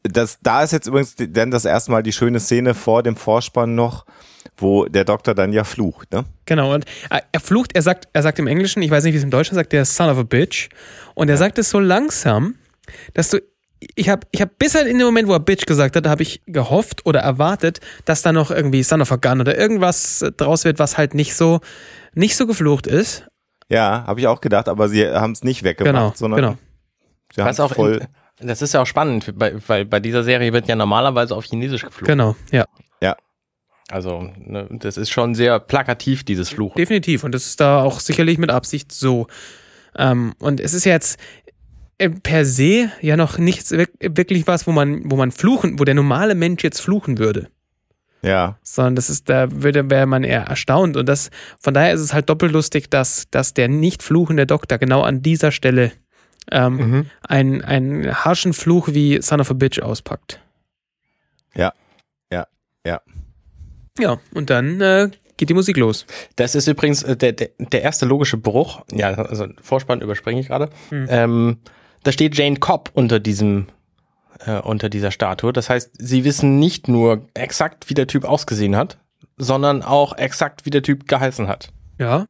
[0.03, 3.75] das, da ist jetzt übrigens dann das erste Mal die schöne Szene vor dem Vorspann
[3.75, 4.05] noch,
[4.57, 6.25] wo der Doktor dann ja flucht, ne?
[6.47, 9.19] Genau, und äh, er flucht, er sagt, er sagt im Englischen, ich weiß nicht, wie
[9.19, 10.69] es im Deutschen sagt, der Son of a Bitch.
[11.15, 12.55] Und er sagt es so langsam,
[13.15, 13.39] dass du,
[13.95, 16.23] ich habe ich hab bis halt in dem Moment, wo er Bitch gesagt hat, habe
[16.23, 20.65] ich gehofft oder erwartet, dass da noch irgendwie Son of a Gun oder irgendwas draus
[20.65, 21.61] wird, was halt nicht so,
[22.15, 23.27] nicht so geflucht ist.
[23.69, 26.59] Ja, habe ich auch gedacht, aber sie haben es nicht weggemacht, Genau, sondern genau.
[27.35, 28.01] sie haben auch voll.
[28.41, 31.45] in, das ist ja auch spannend, weil, weil bei dieser Serie wird ja normalerweise auf
[31.45, 32.07] Chinesisch geflogen.
[32.07, 32.65] Genau, ja.
[33.91, 36.77] Also, ne, das ist schon sehr plakativ, dieses Fluchen.
[36.77, 37.25] Definitiv.
[37.25, 39.27] Und das ist da auch sicherlich mit Absicht so.
[39.97, 41.19] Ähm, und es ist ja jetzt
[41.99, 45.85] äh, per se ja noch nichts wirk- wirklich was, wo man, wo man fluchen, wo
[45.85, 47.49] der normale Mensch jetzt fluchen würde.
[48.23, 50.97] Ja, Sondern das ist, da würde, wäre man eher erstaunt.
[50.99, 54.77] Und das, von daher ist es halt doppelt lustig, dass, dass der nicht fluchende Doktor
[54.79, 55.91] genau an dieser Stelle
[56.53, 57.07] ähm, Mhm.
[57.27, 60.39] einen, einen harschen Fluch wie Son of a Bitch auspackt.
[61.55, 61.73] ja,
[62.33, 62.47] ja,
[62.87, 63.01] ja.
[64.01, 66.07] Ja, und dann äh, geht die Musik los.
[66.37, 68.83] Das ist übrigens äh, der, der, der erste logische Bruch.
[68.93, 70.71] Ja, also Vorspann überspringe ich gerade.
[70.91, 71.59] Ähm,
[72.03, 73.67] da steht Jane Cobb unter diesem
[74.47, 75.53] äh, unter dieser Statue.
[75.53, 78.99] Das heißt, sie wissen nicht nur exakt, wie der Typ ausgesehen hat,
[79.37, 81.71] sondern auch exakt, wie der Typ geheißen hat.
[81.99, 82.27] Ja.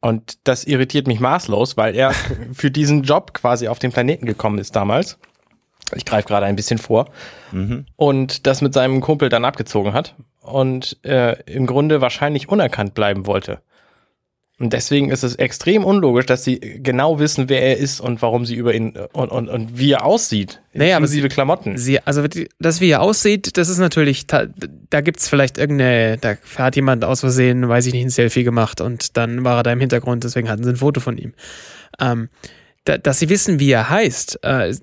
[0.00, 2.12] Und das irritiert mich maßlos, weil er
[2.52, 5.18] für diesen Job quasi auf den Planeten gekommen ist damals.
[5.94, 7.10] Ich greife gerade ein bisschen vor.
[7.96, 13.26] Und das mit seinem Kumpel dann abgezogen hat und äh, im Grunde wahrscheinlich unerkannt bleiben
[13.26, 13.60] wollte.
[14.60, 18.44] Und deswegen ist es extrem unlogisch, dass sie genau wissen, wer er ist und warum
[18.44, 20.60] sie über ihn und, und, und wie er aussieht.
[20.74, 21.78] Naja, aber inklusive Klamotten.
[21.78, 22.22] Sie, also
[22.58, 24.44] das, wie er aussieht, das ist natürlich, da,
[24.90, 28.44] da gibt es vielleicht irgendeine, da hat jemand aus Versehen, weiß ich nicht, ein Selfie
[28.44, 31.32] gemacht und dann war er da im Hintergrund, deswegen hatten sie ein Foto von ihm.
[31.98, 32.28] Ähm,
[32.84, 34.74] da, dass sie wissen, wie er heißt, äh,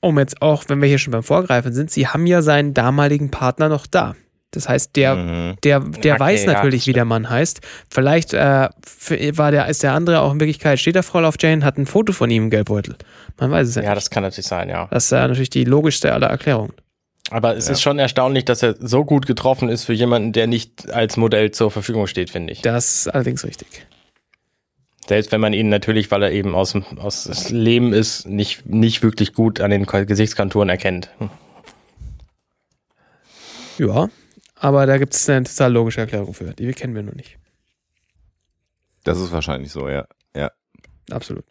[0.00, 3.30] um jetzt auch, wenn wir hier schon beim Vorgreifen sind, sie haben ja seinen damaligen
[3.30, 4.16] Partner noch da.
[4.52, 5.56] Das heißt, der, Mhm.
[5.64, 7.60] der, der Okay, weiß ja, natürlich, wie der Mann heißt.
[7.90, 11.34] Vielleicht äh, für, war der, ist der andere auch in Wirklichkeit, steht da voll auf
[11.40, 12.96] Jane, hat ein Foto von ihm im Geldbeutel.
[13.40, 13.82] Man weiß es ja.
[13.82, 13.96] Ja, nicht.
[13.96, 14.86] das kann natürlich sein, ja.
[14.90, 16.72] Das ist ja natürlich die logischste aller Erklärungen.
[17.30, 20.92] Aber es ist schon erstaunlich, dass er so gut getroffen ist für jemanden, der nicht
[20.92, 22.60] als Modell zur Verfügung steht, finde ich.
[22.60, 23.86] Das ist allerdings richtig.
[25.08, 29.02] Selbst wenn man ihn natürlich, weil er eben aus dem aus Leben ist, nicht, nicht
[29.02, 31.08] wirklich gut an den Gesichtskonturen erkennt.
[31.18, 31.30] Hm.
[33.78, 34.08] Ja,
[34.62, 36.54] aber da gibt es eine total logische Erklärung für.
[36.54, 37.36] Die kennen wir noch nicht.
[39.02, 40.06] Das ist wahrscheinlich so, ja.
[40.36, 40.52] Ja.
[41.10, 41.44] Absolut.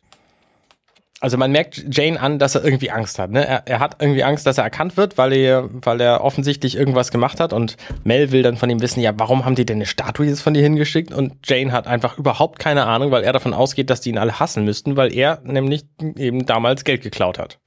[1.20, 3.30] Also man merkt Jane an, dass er irgendwie Angst hat.
[3.30, 3.46] Ne?
[3.46, 7.12] Er, er hat irgendwie Angst, dass er erkannt wird, weil er, weil er offensichtlich irgendwas
[7.12, 7.52] gemacht hat.
[7.52, 10.42] Und Mel will dann von ihm wissen, ja, warum haben die denn eine Statue jetzt
[10.42, 11.14] von dir hingeschickt?
[11.14, 14.40] Und Jane hat einfach überhaupt keine Ahnung, weil er davon ausgeht, dass die ihn alle
[14.40, 15.84] hassen müssten, weil er nämlich
[16.16, 17.60] eben damals Geld geklaut hat.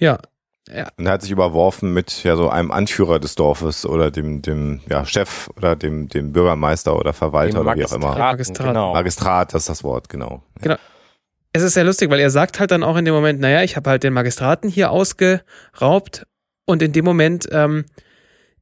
[0.00, 0.18] Ja,
[0.68, 4.80] Und er hat sich überworfen mit ja so einem Anführer des Dorfes oder dem, dem
[4.90, 8.18] ja, Chef oder dem, dem Bürgermeister oder Verwalter Dem oder wie auch immer.
[8.18, 8.66] Magistrat.
[8.68, 8.92] Genau.
[8.92, 10.42] Magistrat, das ist das Wort, genau.
[11.52, 13.76] es ist sehr lustig, weil er sagt halt dann auch in dem Moment, naja, ich
[13.76, 16.26] habe halt den Magistraten hier ausgeraubt
[16.64, 17.84] und in dem Moment ähm,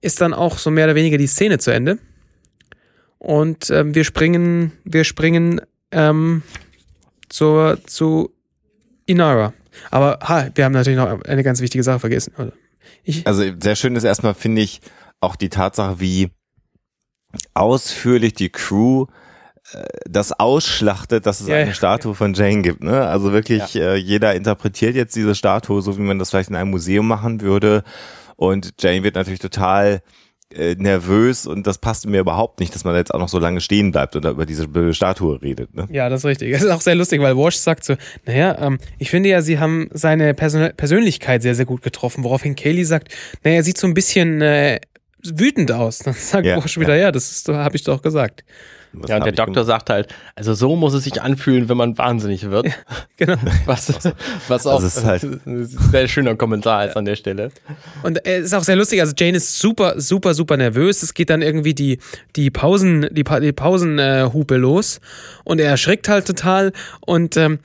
[0.03, 1.99] ist dann auch so mehr oder weniger die Szene zu Ende.
[3.19, 6.43] Und ähm, wir springen, wir springen ähm,
[7.31, 8.31] zur, zu
[9.07, 9.55] Inara.
[9.91, 12.33] Aber ha, wir haben natürlich noch eine ganz wichtige Sache vergessen.
[13.03, 14.81] Ich, Also sehr schön ist erstmal, finde ich,
[15.21, 16.31] auch die Tatsache, wie
[17.55, 19.07] ausführlich die Crew
[19.73, 21.75] äh, das ausschlachtet, dass es Ja, eine ja.
[21.75, 22.83] Statue von Jane gibt.
[22.83, 23.07] Ne?
[23.07, 26.71] Also wirklich, äh, jeder interpretiert jetzt diese Statue, so wie man das vielleicht in einem
[26.71, 27.83] Museum machen würde.
[28.37, 30.03] Und Jane wird natürlich total
[30.53, 33.61] äh, nervös und das passt mir überhaupt nicht, dass man jetzt auch noch so lange
[33.61, 35.75] stehen bleibt und da über diese blöde Statue redet.
[35.75, 35.89] Ne?
[35.91, 36.53] Ja, das ist richtig.
[36.53, 39.59] Es ist auch sehr lustig, weil Walsh sagt so, naja, ähm, ich finde ja, sie
[39.59, 43.09] haben seine Person Persönlichkeit sehr, sehr gut getroffen, woraufhin Kaylee sagt,
[43.43, 44.81] naja, er sieht so ein bisschen äh,
[45.25, 45.99] wütend aus.
[46.05, 48.45] Dann sagt Ja, Bosch wieder, ja, das habe ich doch gesagt.
[48.95, 51.99] Was Ja, und der Doktor sagt halt, also so muss es sich anfühlen, wenn man
[51.99, 52.67] wahnsinnig wird.
[53.17, 53.37] Genau.
[53.67, 53.93] Was,
[54.49, 57.51] was auch ist halt- ein sehr schöner Kommentar ist an der Stelle.
[58.03, 59.01] Und es ist auch sehr lustig.
[59.01, 61.03] Also Jane ist super, super, super nervös.
[61.05, 61.99] Es geht dann irgendwie die,
[62.35, 65.01] die Pausen, die, pa die Pausenhupe los
[65.45, 66.73] und er erschrickt halt total
[67.07, 67.61] und ähm,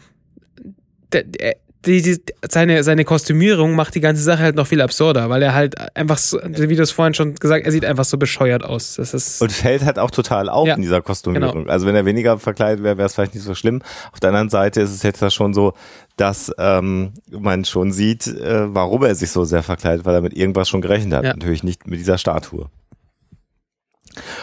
[1.11, 5.29] der, der, die, die, seine, seine Kostümierung macht die ganze Sache halt noch viel absurder,
[5.29, 8.17] weil er halt einfach so, wie du es vorhin schon gesagt, er sieht einfach so
[8.17, 8.95] bescheuert aus.
[8.95, 11.63] Das ist Und fällt halt auch total auf Ja, in dieser Kostümierung.
[11.63, 11.71] genau.
[11.71, 13.81] Also wenn er weniger verkleidet wäre, wäre es vielleicht nicht so schlimm.
[14.11, 15.73] Auf der anderen Seite ist es jetzt ja schon so,
[16.17, 20.35] dass ähm, man schon sieht, äh, warum er sich so sehr verkleidet, weil er mit
[20.35, 21.23] irgendwas schon gerechnet hat.
[21.23, 21.33] Ja.
[21.33, 22.69] Natürlich nicht mit dieser Statue.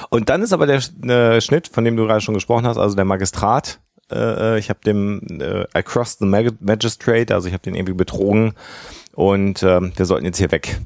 [0.08, 2.96] Und dann ist aber der äh, Schnitt, von dem du gerade schon gesprochen hast, also
[2.96, 3.80] der Magistrat.
[4.10, 7.94] Äh, ich habe dem äh, I crossed the Mag Magistrate, also ich habe den irgendwie
[7.94, 8.54] betrogen
[9.14, 10.78] und ähm, wir sollten jetzt hier weg.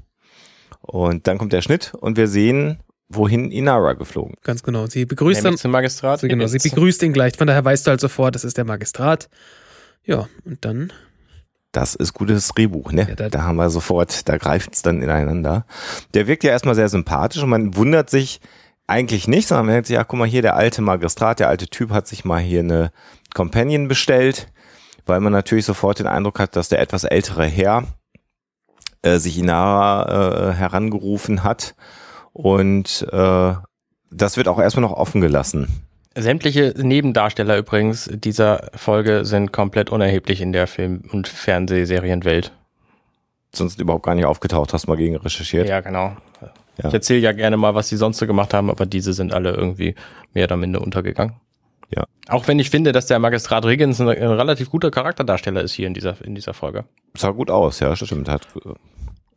[0.81, 2.79] Und dann kommt der Schnitt und wir sehen,
[3.09, 4.35] wohin Inara geflogen.
[4.43, 4.87] ganz genau.
[4.87, 6.13] Sie begrüßt dann, Nämlich zum Magistrat.
[6.13, 7.37] also genau, sie begrüßt ihn gleich.
[7.37, 9.29] Von daher weißt du halt sofort, das ist der Magistrat.
[10.05, 10.93] Ja, und dann
[11.73, 13.07] Das ist gutes Drehbuch, ne?
[13.09, 15.67] Ja, da- da haben wir sofort, da greift's dann ineinander.
[16.15, 18.41] Der wirkt ja erstmal sehr sympathisch und man wundert sich
[18.91, 21.69] eigentlich nicht, sondern man denkt sich, ja, guck mal hier, der alte Magistrat, der alte
[21.69, 22.91] Typ hat sich mal hier eine
[23.35, 24.49] Companion bestellt,
[25.07, 27.85] weil man natürlich sofort den Eindruck hat, dass der etwas ältere Herr
[29.03, 31.75] äh, sich Inara äh, herangerufen hat
[32.33, 33.55] und äh,
[34.11, 35.69] das wird auch erstmal noch offen gelassen.
[36.17, 42.53] Sämtliche Nebendarsteller übrigens dieser Folge sind komplett unerheblich in der Film- und Fernsehserienwelt.
[43.55, 45.69] Sonst überhaupt gar nicht aufgetaucht, hast mal gegen recherchiert.
[45.69, 46.17] Ja, genau.
[46.83, 46.89] Ja.
[46.89, 49.53] Ich erzähle ja gerne mal, was die sonst so gemacht haben, aber diese sind alle
[49.53, 49.95] irgendwie
[50.35, 51.35] mehr oder minder untergegangen.
[51.95, 52.05] Ja.
[52.29, 55.87] Auch wenn ich finde, dass der Magistrat Riggins ein, ein relativ guter Charakterdarsteller ist hier
[55.87, 56.85] in dieser, in dieser Folge.
[57.17, 58.29] Sah gut aus, ja, stimmt.
[58.29, 58.47] Hat,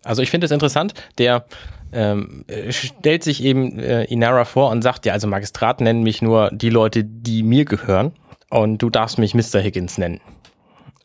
[0.03, 1.45] Also ich finde es interessant, der
[1.91, 6.21] ähm, äh, stellt sich eben äh, Inara vor und sagt, ja, also Magistrat nennen mich
[6.21, 8.13] nur die Leute, die mir gehören
[8.49, 9.59] und du darfst mich Mr.
[9.59, 10.21] Higgins nennen.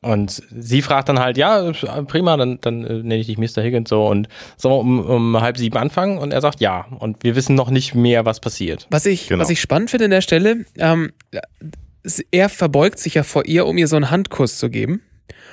[0.01, 1.73] Und sie fragt dann halt, ja,
[2.07, 3.63] prima, dann, dann äh, nenne ich dich Mr.
[3.63, 6.87] Higgins so und so um, um halb sieben anfangen und er sagt ja.
[7.01, 8.87] Und wir wissen noch nicht mehr, was passiert.
[8.91, 9.43] Was ich, Genau.
[9.43, 11.13] was ich spannend finde an der Stelle, ähm,
[12.31, 15.03] er verbeugt sich ja vor ihr, um ihr so einen Handkuss zu geben.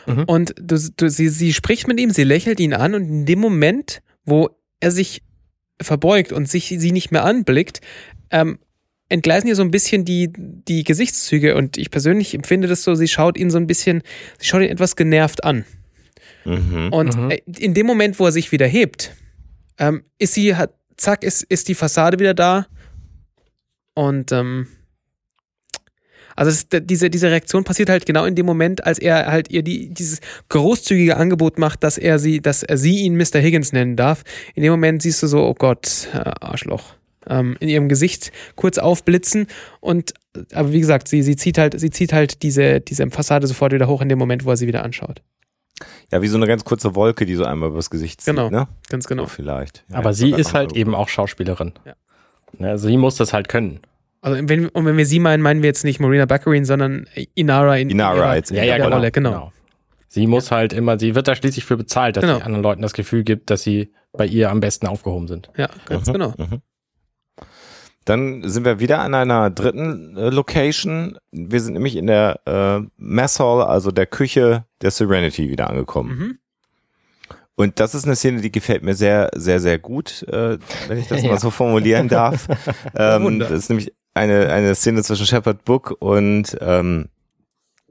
[0.05, 0.23] Mhm.
[0.25, 3.39] Und du, du, sie, sie spricht mit ihm, sie lächelt ihn an und in dem
[3.39, 5.23] Moment, wo er sich
[5.81, 7.81] verbeugt und sich sie nicht mehr anblickt,
[8.31, 8.59] ähm,
[9.09, 13.07] entgleisen ihr so ein bisschen die, die Gesichtszüge und ich persönlich empfinde das so, sie
[13.07, 14.01] schaut ihn so ein bisschen,
[14.39, 15.65] sie schaut ihn etwas genervt an.
[16.45, 16.89] mhm.
[16.91, 17.31] Und Mhm.
[17.31, 19.15] äh, in dem Moment, wo er sich wieder hebt,
[19.77, 22.67] ähm, ist sie, hat, zack, ist, ist die Fassade wieder da.
[23.93, 24.67] Und ähm,
[26.35, 29.63] also es, diese, diese Reaktion passiert halt genau in dem Moment, als er halt ihr
[29.63, 33.39] die, dieses großzügige Angebot macht, dass er sie, dass er sie ihn Mr.
[33.39, 34.23] Higgins nennen darf.
[34.53, 36.95] In dem Moment siehst du so, oh Gott, äh, Arschloch.
[37.27, 39.47] Ähm, in ihrem Gesicht kurz aufblitzen
[39.79, 40.13] und
[40.53, 43.87] aber wie gesagt, sie, sie zieht halt, sie zieht halt diese, diese Fassade sofort wieder
[43.87, 45.21] hoch in dem Moment, wo er sie wieder anschaut.
[46.11, 48.49] Ja, wie so eine ganz kurze Wolke, die so einmal übers Gesicht zieht, Genau.
[48.49, 48.67] ne?
[48.89, 49.23] Ganz genau.
[49.23, 49.83] So vielleicht.
[49.89, 51.73] Ja, Aber sie ist halt eben auch Schauspielerin.
[51.85, 51.93] Ja.
[52.57, 53.79] Ne, Also sie muss das halt können.
[54.21, 57.77] Also wenn, und wenn wir sie meinen, meinen wir jetzt nicht Marina Baccarin, sondern Inara
[57.77, 58.95] in Inara ihrer, als in in der ihrer Rolle.
[58.97, 59.11] Rolle.
[59.11, 59.51] Genau.
[60.07, 62.37] Sie muss halt immer, sie wird da schließlich für bezahlt, dass Genau.
[62.37, 65.49] sie anderen Leuten das Gefühl gibt, dass sie bei ihr am besten aufgehoben sind.
[65.57, 66.33] Ja, ganz Mhm, genau.
[66.37, 66.61] mhm.
[68.05, 71.17] Dann sind wir wieder an einer dritten äh, Location.
[71.31, 76.17] Wir sind nämlich in der äh, Mess Hall, also der Küche der Serenity wieder angekommen.
[76.17, 76.39] Mhm.
[77.55, 81.07] Und das ist eine Szene, die gefällt mir sehr, sehr, sehr gut, äh, wenn ich
[81.07, 81.31] das Ja.
[81.31, 82.47] mal so formulieren darf.
[82.95, 87.09] ähm, das ist nämlich eine, eine Szene zwischen Shepard Book und ähm,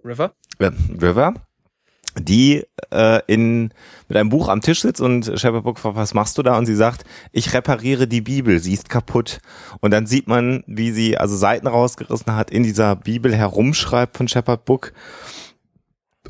[0.05, 0.33] River?
[0.61, 1.35] River,
[2.18, 3.72] die äh, in,
[4.09, 6.57] mit einem Buch am Tisch sitzt und Shepard Book fragt, was machst du da?
[6.57, 9.40] Und sie sagt, ich repariere die Bibel, sie ist kaputt.
[9.81, 14.29] Und dann sieht man, wie sie also Seiten rausgerissen hat, in dieser Bibel herumschreibt von
[14.29, 14.92] Shepard Book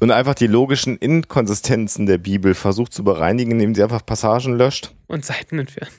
[0.01, 4.92] und einfach die logischen Inkonsistenzen der Bibel versucht zu bereinigen, indem sie einfach Passagen löscht
[5.07, 5.92] Und Seiten entfernen.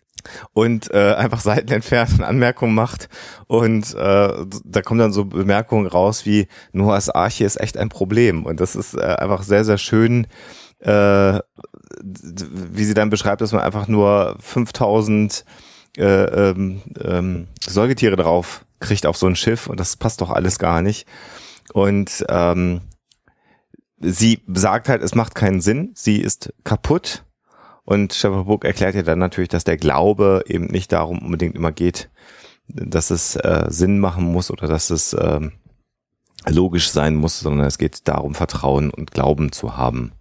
[0.54, 3.10] Und äh, einfach Seiten entfernt und Anmerkungen macht.
[3.48, 8.46] Und äh, da kommen dann so Bemerkungen raus wie Noahs Arche ist echt ein Problem.
[8.46, 10.28] Und das ist äh, einfach sehr, sehr schön,
[10.80, 11.40] äh,
[12.04, 15.46] wie sie dann beschreibt, dass man einfach nur 5000
[15.98, 20.60] äh, ähm, ähm, Säugetiere drauf kriegt auf so ein Schiff und das passt doch alles
[20.60, 21.08] gar nicht.
[21.74, 22.82] Und ähm,
[24.00, 27.25] sie sagt halt, es macht keinen Sinn, sie ist kaputt.
[27.86, 31.72] Und Shepard Book erklärt ja dann natürlich, dass der Glaube eben nicht darum unbedingt immer
[31.72, 32.10] geht,
[32.68, 35.54] dass es äh, Sinn machen muss oder dass es ähm,
[36.48, 40.14] logisch sein muss, sondern es geht darum, Vertrauen und Glauben zu haben.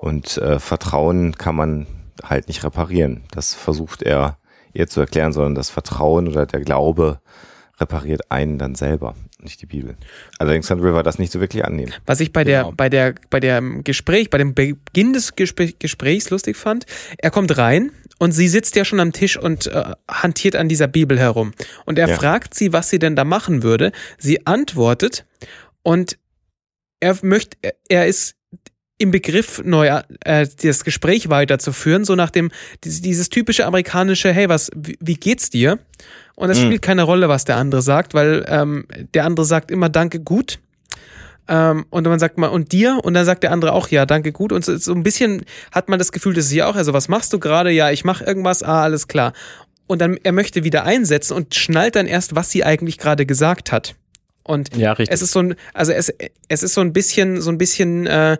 [0.00, 1.86] Und äh, Vertrauen kann man
[2.22, 3.24] halt nicht reparieren.
[3.30, 4.38] Das versucht er
[4.74, 7.20] ihr zu erklären, sondern das Vertrauen oder der Glaube
[7.80, 9.96] repariert einen dann selber, nicht die Bibel.
[10.38, 11.92] Allerdings kann River das nicht so wirklich annehmen.
[12.06, 12.74] Was ich bei der, Genau.
[12.76, 16.86] bei der, bei dem Gespräch, bei dem Beginn des Gespr Gesprächs lustig fand,
[17.18, 20.88] er kommt rein und sie sitzt ja schon am Tisch und äh, hantiert an dieser
[20.88, 21.52] Bibel herum.
[21.84, 22.16] Und er Ja.
[22.16, 23.92] fragt sie, was sie denn da machen würde.
[24.18, 25.24] Sie antwortet
[25.82, 26.18] und
[27.00, 27.56] er möchte,
[27.88, 28.34] er- ist
[29.00, 29.86] im Begriff, neu
[30.24, 32.50] äh, das Gespräch weiterzuführen, so nach dem,
[32.82, 35.78] dieses, dieses typische amerikanische, hey, was, wie, wie geht's dir?
[36.38, 36.66] Und es Mhm.
[36.66, 40.60] spielt keine Rolle, was der andere sagt, weil ähm, der andere sagt immer Danke gut.
[41.48, 43.00] Ähm, und man sagt mal, und dir?
[43.02, 44.52] Und dann sagt der andere auch, ja, danke, gut.
[44.52, 47.08] Und so, so ein bisschen hat man das Gefühl, das ist ja auch, also was
[47.08, 47.70] machst du gerade?
[47.72, 49.32] Ja, ich mache irgendwas, ah, alles klar.
[49.88, 53.72] Und dann, er möchte wieder einsetzen und schnallt dann erst, was sie eigentlich gerade gesagt
[53.72, 53.96] hat.
[54.44, 56.12] Und Ja, es ist so ein, also es,
[56.48, 58.36] es ist so ein bisschen, so ein bisschen, äh,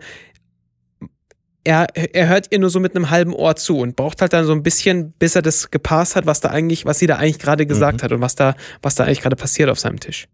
[1.63, 4.45] er, er hört ihr nur so mit einem halben Ohr zu und braucht halt dann
[4.45, 7.39] so ein bisschen, bis er das gepasst hat, was da eigentlich, was sie da eigentlich
[7.39, 10.27] gerade gesagt hat und was da, was da eigentlich gerade passiert auf seinem Tisch.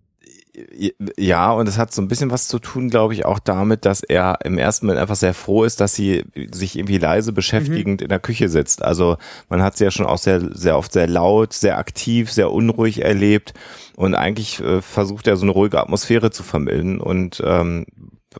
[1.18, 4.02] Ja, und es hat so ein bisschen was zu tun, glaube ich, auch damit, dass
[4.04, 8.08] er im ersten Moment einfach sehr froh ist, dass sie sich irgendwie leise beschäftigend in
[8.08, 8.82] der Küche sitzt.
[8.82, 9.18] Also
[9.50, 13.04] man hat sie ja schon auch sehr, sehr oft sehr laut, sehr aktiv, sehr unruhig
[13.04, 13.54] erlebt
[13.98, 17.86] und eigentlich äh, versucht er so eine ruhige Atmosphäre zu vermitteln und ähm,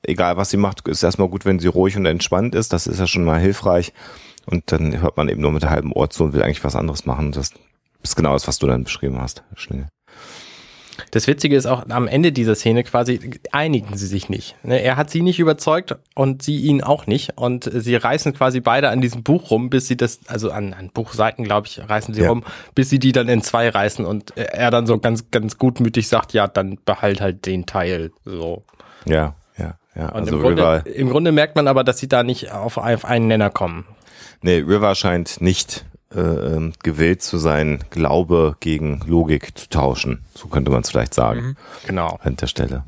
[0.04, 2.74] egal was sie macht, ist erstmal gut, wenn sie ruhig und entspannt ist.
[2.74, 3.94] Das ist ja schon mal hilfreich.
[4.46, 6.76] Und dann hört man eben nur mit der halben Ohr zu und will eigentlich was
[6.76, 7.32] anderes machen.
[7.32, 7.52] Das
[8.04, 9.88] ist genau das, was du dann beschrieben hast, Schlingel.
[11.12, 13.20] Das Witzige ist auch, am Ende dieser Szene quasi
[13.52, 14.56] einigen sie sich nicht.
[14.64, 17.34] Ne, Er hat sie nicht überzeugt und sie ihn auch nicht.
[17.38, 20.90] Und sie reißen quasi beide an diesem Buch rum, bis sie das, also an, an
[20.94, 22.30] Buchseiten, glaube ich, reißen sie Ja.
[22.30, 22.44] rum,
[22.76, 26.32] bis sie die dann in zwei reißen und er dann so ganz, ganz gutmütig sagt,
[26.34, 28.12] ja, dann behalt halt den Teil.
[28.24, 28.64] So.
[29.06, 29.36] Ja,
[29.96, 30.10] ja.
[30.10, 32.78] Und also im, Grunde, River, im Grunde merkt man aber, dass sie da nicht auf,
[32.78, 33.86] auf einen Nenner kommen.
[34.42, 40.24] nee, River scheint nicht äh, ähm, gewillt zu sein, Glaube gegen Logik zu tauschen.
[40.34, 41.56] So könnte man es vielleicht sagen
[41.88, 42.20] Genau.
[42.22, 42.84] an der Stelle.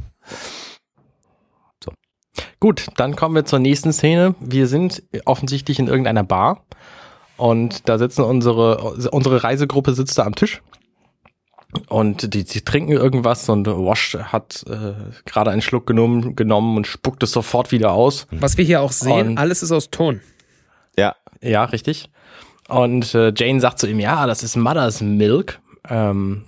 [2.59, 4.35] Gut, dann kommen wir zur nächsten Szene.
[4.39, 6.63] Wir sind offensichtlich in irgendeiner Bar
[7.37, 10.61] und da sitzen unsere, unsere Reisegruppe sitzt da am Tisch
[11.89, 14.93] und die, die trinken irgendwas und Wash hat äh,
[15.25, 18.27] gerade einen Schluck genommen, genommen und spuckt es sofort wieder aus.
[18.31, 20.21] Was wir hier auch sehen, Und- alles ist aus Ton.
[20.97, 22.09] Ja, Ja, richtig.
[22.69, 25.59] Und äh, Jane sagt zu ihm, ja, das ist Mother's Milk.
[25.89, 26.43] Ähm,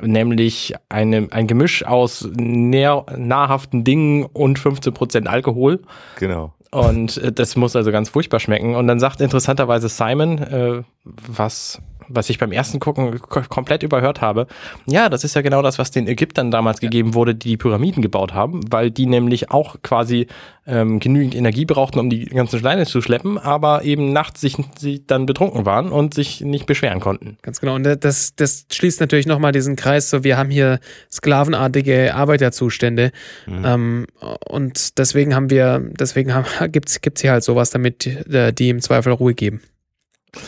[0.00, 5.80] nämlich eine, ein Gemisch aus nähr, nahrhaften Dingen und 15% Alkohol.
[6.18, 6.54] genau.
[6.72, 8.76] Und äh, das muss also ganz furchtbar schmecken.
[8.76, 11.80] Und dann sagt interessanterweise Simon, äh, was,
[12.10, 14.46] was ich beim ersten Gucken ko- komplett überhört habe,
[14.86, 18.00] ja, das ist ja genau das, was den Ägyptern damals gegeben wurde, die die Pyramiden
[18.00, 20.28] gebaut haben, weil die nämlich auch quasi
[20.68, 25.04] ähm, genügend Energie brauchten, um die ganzen Steine zu schleppen, aber eben nachts sich, sich
[25.06, 27.38] dann betrunken waren und sich nicht beschweren konnten.
[27.42, 27.74] Ganz genau.
[27.74, 30.10] Und das, das schließt natürlich nochmal diesen Kreis.
[30.10, 30.78] So, wir haben hier
[31.10, 33.12] sklavenartige Arbeiterzustände.
[33.48, 34.06] Ähm,
[34.48, 38.80] und deswegen haben wir, deswegen haben, gibt's, gibt's hier halt sowas, damit äh, die im
[38.80, 39.60] Zweifel Ruhe geben.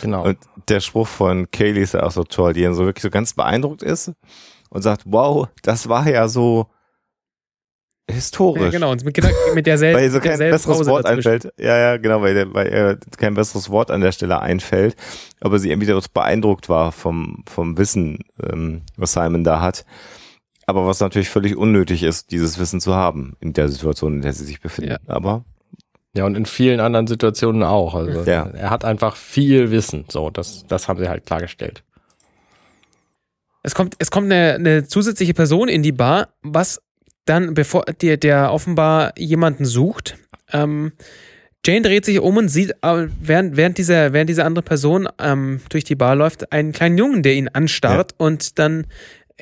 [0.01, 0.25] Genau.
[0.25, 0.37] Und
[0.69, 3.33] der Spruch von Kaylee ist ja auch so toll, die dann so wirklich so ganz
[3.33, 4.11] beeindruckt ist
[4.69, 6.67] und sagt, wow, das war ja so
[8.09, 8.63] historisch.
[8.63, 8.91] Ja, genau.
[8.91, 11.31] Und mit, genau- mit derselben, weil ihr so kein besseres Pause Wort dazwischen.
[11.31, 11.53] einfällt.
[11.57, 14.95] Ja, ja, genau, weil, der, weil ihr kein besseres Wort an der Stelle einfällt.
[15.39, 19.85] Aber sie irgendwie so beeindruckt war vom, vom Wissen, ähm, was Simon da hat.
[20.65, 24.33] Aber was natürlich völlig unnötig ist, dieses Wissen zu haben in der Situation, in der
[24.33, 24.97] sie sich befinden.
[25.07, 25.43] Aber
[26.15, 27.95] Ja, und in vielen anderen Situationen auch.
[27.95, 28.47] Also Ja.
[28.53, 30.05] er hat einfach viel Wissen.
[30.09, 31.83] So, das, das haben sie halt klargestellt.
[33.63, 36.81] Es kommt, es kommt eine, eine zusätzliche Person in die Bar, was
[37.25, 40.17] dann, bevor der, der offenbar jemanden sucht.
[40.51, 40.91] Ähm,
[41.65, 45.61] Jane dreht sich um und sieht, äh, während, während, dieser, während diese andere Person ähm,
[45.69, 48.85] durch die Bar läuft, einen kleinen Jungen, der ihn anstarrt und dann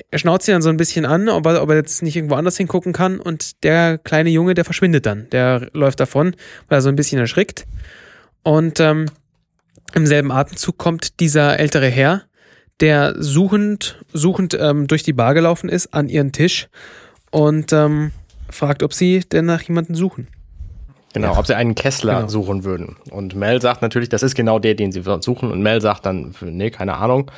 [0.10, 2.36] er schnauzt ihn dann so ein bisschen an, ob er, ob er jetzt nicht irgendwo
[2.36, 5.30] anders hingucken kann und der kleine Junge, der verschwindet dann.
[5.32, 6.36] Der läuft davon,
[6.70, 7.66] weil er so ein bisschen erschrickt.
[8.44, 9.08] Und ähm,
[9.94, 12.24] im selben Atemzug kommt dieser ältere Herr,
[12.80, 16.70] der suchend, suchend ähm, durch die Bar gelaufen ist an ihren Tisch
[17.30, 18.12] und ähm,
[18.50, 20.28] fragt, ob sie denn nach jemanden suchen.
[21.14, 22.28] Genau, ob sie einen Kessler Genau.
[22.30, 22.96] suchen würden.
[23.10, 25.52] Und Mel sagt natürlich, das ist genau der, den sie suchen.
[25.52, 27.30] Und Mel sagt dann, nee, keine Ahnung.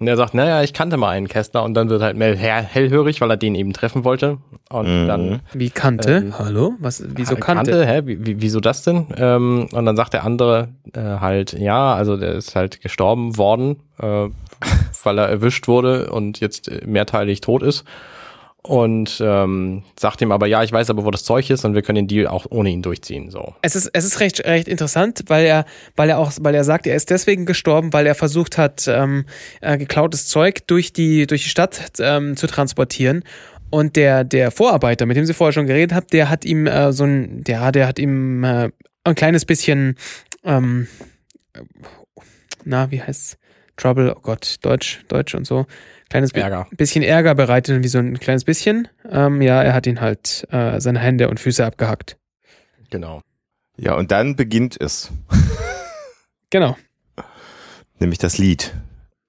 [0.00, 1.64] Und er sagt, naja, ich kannte mal einen Kessler.
[1.64, 4.38] Und dann wird halt Mel hell- hellhörig, weil er den eben treffen wollte.
[4.70, 5.06] Und Mhm.
[5.08, 6.12] dann Wie kannte?
[6.18, 6.74] Ähm, Hallo?
[6.78, 7.84] Was, wieso Äh, kannte?
[7.84, 8.02] Hä?
[8.04, 9.06] Wie, wie, wieso das denn?
[9.16, 13.80] Ähm, und dann sagt der andere äh, halt, ja, also der ist halt gestorben worden,
[14.00, 14.28] äh,
[15.02, 17.84] weil er erwischt wurde und jetzt mehrteilig tot ist.
[18.68, 21.80] Und ähm, sagt ihm aber, ja, ich weiß aber, wo das Zeug ist und wir
[21.80, 23.30] können den Deal auch ohne ihn durchziehen.
[23.30, 23.54] So.
[23.62, 25.64] Es ist, es ist recht, recht interessant, weil er,
[25.96, 29.24] weil er auch, weil er sagt, er ist deswegen gestorben, weil er versucht hat, ähm,
[29.62, 33.24] äh, geklautes Zeug durch die, durch die Stadt ähm, zu transportieren.
[33.70, 36.92] Und der, der Vorarbeiter, mit dem sie vorher schon geredet habt, der hat ihm äh,
[36.92, 38.68] so ein, der, der hat ihm äh,
[39.02, 39.96] ein kleines bisschen,
[40.44, 40.88] ähm,
[42.66, 43.38] na, wie heißt's?
[43.78, 45.64] Trouble, oh Gott, Deutsch, Deutsch und so.
[46.08, 46.66] Kleines Ärger.
[46.76, 48.88] bisschen Ärger bereitet, wie so ein kleines bisschen.
[49.10, 52.16] Ähm, ja, er hat ihn halt äh, seine Hände und Füße abgehackt.
[52.90, 53.20] Genau.
[53.76, 55.10] Ja, und dann beginnt es.
[56.50, 56.78] Genau.
[57.98, 58.74] Nämlich das Lied,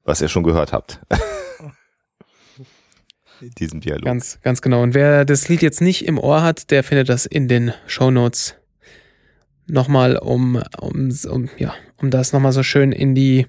[0.06, 1.02] was ihr schon gehört habt.
[3.42, 4.06] In diesem Dialog.
[4.06, 4.82] Ganz, ganz genau.
[4.82, 8.56] Und wer das Lied jetzt nicht im Ohr hat, der findet das in den Shownotes
[9.68, 13.48] nochmal, um, um, um, ja, um das nochmal so schön in die,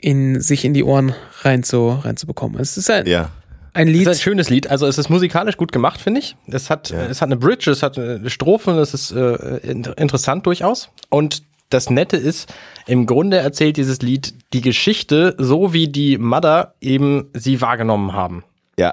[0.00, 2.60] in, sich in die Ohren rein zu, reinzubekommen.
[2.60, 3.30] Es ist ein, ja.
[3.74, 4.02] ein Es Lied.
[4.02, 4.70] ist ein schönes Lied.
[4.70, 6.36] Also es ist musikalisch gut gemacht, finde ich.
[6.46, 7.02] Es hat, Ja.
[7.06, 10.90] es hat eine Bridge, es hat eine Strophe, es ist äh, in- interessant durchaus.
[11.10, 12.52] Und das Nette ist,
[12.86, 18.42] im Grunde erzählt dieses Lied die Geschichte, so wie die Mother eben sie wahrgenommen haben.
[18.78, 18.92] Ja.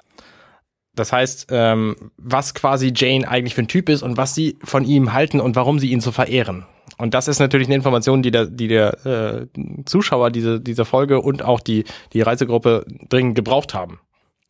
[0.95, 4.85] Das heißt, ähm, was quasi Jane eigentlich für ein Typ ist und was sie von
[4.85, 6.65] ihm halten und warum sie ihn so verehren.
[6.97, 9.47] Und das ist natürlich eine Information, die der, die der äh,
[9.85, 11.83] Zuschauer diese, dieser Folge und auch die,
[12.13, 13.99] die Reisegruppe dringend gebraucht haben.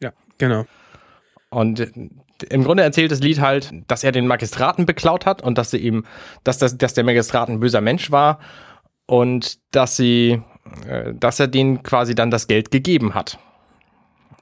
[0.01, 0.65] Ja, genau.
[1.49, 1.91] Und äh,
[2.49, 5.77] im Grunde erzählt das Lied halt, dass er den Magistraten beklaut hat und dass sie
[5.77, 6.05] ihm,
[6.43, 8.39] dass, das, dass der Magistrat ein böser Mensch war
[9.05, 10.41] und dass sie,
[10.87, 13.39] äh, dass er denen quasi dann das Geld gegeben hat.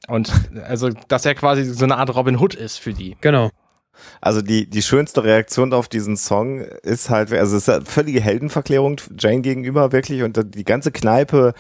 [0.08, 0.34] Und
[0.68, 3.16] also, dass er quasi so eine Art Robin Hood ist für die.
[3.22, 3.52] Genau.
[4.22, 8.22] Also die, die schönste Reaktion auf diesen Song ist halt, also es ist eine völlige
[8.22, 11.54] Heldenverklärung Jane gegenüber wirklich und die ganze Kneipe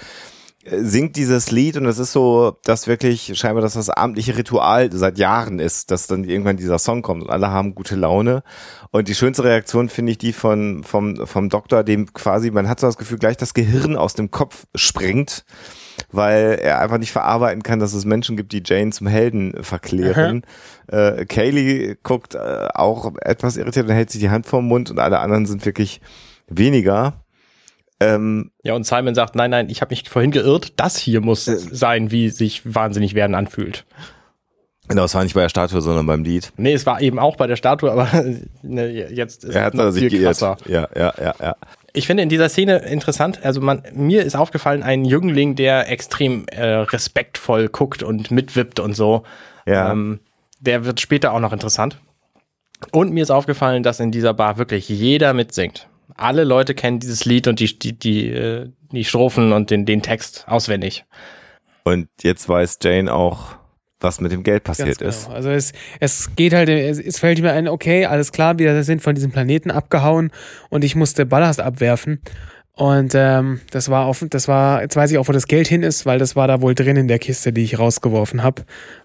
[0.63, 4.91] äh, singt dieses Lied und es ist so, dass wirklich scheinbar dass das abendliche Ritual
[4.91, 8.43] seit Jahren ist, dass dann irgendwann dieser Song kommt und alle haben gute Laune.
[8.91, 12.79] Und die schönste Reaktion finde ich die von, vom, vom Doktor, dem quasi, man hat
[12.79, 15.45] so das Gefühl, gleich das Gehirn aus dem Kopf springt,
[16.11, 20.43] weil er einfach nicht verarbeiten kann, dass es Menschen gibt, die Jane zum Helden verklären.
[20.87, 24.99] Äh, Kaylee guckt äh, auch etwas irritiert und hält sich die Hand vorm Mund und
[24.99, 26.01] alle anderen sind wirklich
[26.47, 27.13] weniger.
[27.99, 30.73] Ähm, Ja, und Simon sagt, nein, nein, ich habe mich vorhin geirrt.
[30.77, 33.85] Das hier muss sein, wie sich wahnsinnig werden anfühlt.
[34.89, 36.51] genau, es war nicht bei der Statue, sondern beim Lied.
[36.57, 38.09] Nee, es war eben auch bei der Statue, aber
[38.61, 40.37] ne, jetzt ist Er es hat noch sich geirrt.
[40.39, 40.57] krasser.
[40.67, 41.55] Ja, ja, ja, ja.
[41.95, 46.47] Ich finde in dieser Szene interessant, also man, mir ist aufgefallen, ein Jüngling, der extrem
[46.47, 49.23] äh, respektvoll guckt und mitwippt und so.
[49.67, 49.91] Ja.
[49.91, 50.19] Ähm,
[50.59, 51.99] der wird später auch noch interessant.
[52.91, 55.87] Und mir ist aufgefallen, dass in dieser Bar wirklich jeder mitsingt.
[56.15, 60.01] Alle Leute kennen dieses Lied und die, die, die, äh, die Strophen und den, den
[60.01, 61.05] Text auswendig.
[61.83, 63.55] Und jetzt weiß Jane auch,
[64.03, 65.23] was mit dem Geld passiert Ganz ist.
[65.25, 65.35] genau.
[65.35, 69.01] Also es, es geht halt, es, es fällt mir ein, okay, alles klar, wir sind
[69.01, 70.31] von diesem Planeten abgehauen
[70.69, 72.19] und ich musste Ballast abwerfen.
[72.75, 75.83] Und ähm, das war offen, das war, jetzt weiß ich auch, wo das Geld hin
[75.83, 78.63] ist, weil das war da wohl drin in der Kiste, die ich rausgeworfen habe,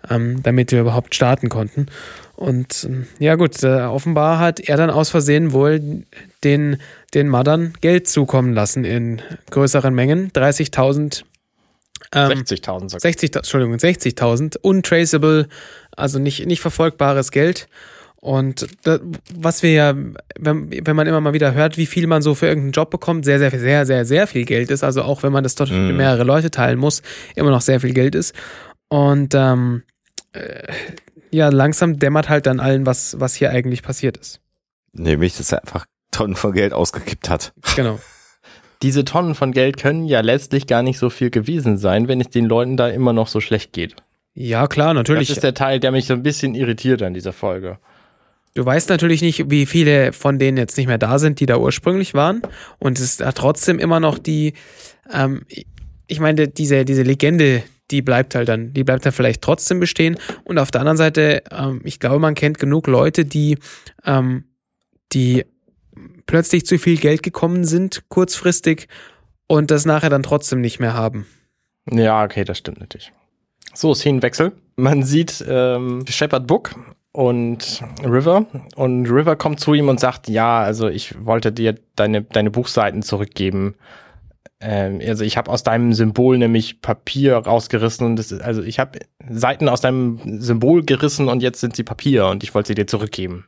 [0.08, 1.86] ähm, damit wir überhaupt starten konnten.
[2.34, 6.04] Und ähm, ja gut, äh, offenbar hat er dann aus Versehen wohl
[6.44, 6.78] den,
[7.12, 9.20] den Mothern Geld zukommen lassen in
[9.50, 11.24] größeren Mengen, 30.000
[12.14, 13.00] ähm, 60.000 sogar.
[13.00, 15.48] 60, Entschuldigung, 60.000 untraceable,
[15.96, 17.68] also nicht, nicht verfolgbares Geld.
[18.20, 18.98] Und da,
[19.32, 19.94] was wir ja,
[20.38, 23.24] wenn, wenn man immer mal wieder hört, wie viel man so für irgendeinen Job bekommt,
[23.24, 24.82] sehr, sehr, sehr, sehr, sehr viel Geld ist.
[24.82, 25.88] Also auch wenn man das dort Mhm.
[25.88, 27.02] für mehrere Leute teilen muss,
[27.36, 28.34] immer noch sehr viel Geld ist.
[28.88, 29.84] Und ähm,
[30.32, 30.62] äh,
[31.30, 34.40] ja, langsam dämmert halt dann allen, was, was hier eigentlich passiert ist.
[34.94, 37.52] Nämlich, dass er einfach Tonnen von Geld ausgekippt hat.
[37.76, 38.00] Genau.
[38.82, 42.30] Diese Tonnen von Geld können ja letztlich gar nicht so viel gewesen sein, wenn es
[42.30, 43.96] den Leuten da immer noch so schlecht geht.
[44.34, 45.28] Ja, klar, natürlich.
[45.28, 47.78] Das ist der Teil, der mich so ein bisschen irritiert an dieser Folge.
[48.54, 51.58] Du weißt natürlich nicht, wie viele von denen jetzt nicht mehr da sind, die da
[51.58, 52.42] ursprünglich waren.
[52.78, 54.54] Und es ist trotzdem immer noch die,
[55.12, 55.42] ähm,
[56.06, 60.16] ich meine, diese, diese Legende, die bleibt halt dann, die bleibt dann vielleicht trotzdem bestehen.
[60.44, 63.58] Und auf der anderen Seite, ähm, ich glaube, man kennt genug Leute, die,
[64.04, 64.44] ähm,
[65.12, 65.44] die
[66.28, 68.86] plötzlich zu viel Geld gekommen sind, kurzfristig,
[69.48, 71.26] und das nachher dann trotzdem nicht mehr haben.
[71.90, 73.10] Ja, okay, das stimmt natürlich.
[73.74, 74.52] So, Szenenwechsel.
[74.76, 76.74] Man sieht ähm, Shepard Book
[77.12, 78.46] und River.
[78.76, 83.02] Und River kommt zu ihm und sagt, ja, also ich wollte dir deine, deine Buchseiten
[83.02, 83.74] zurückgeben.
[84.60, 88.78] Ähm, also ich habe aus deinem Symbol nämlich Papier rausgerissen und das ist, also ich
[88.78, 88.98] habe
[89.30, 92.86] Seiten aus deinem Symbol gerissen und jetzt sind sie Papier und ich wollte sie dir
[92.86, 93.46] zurückgeben.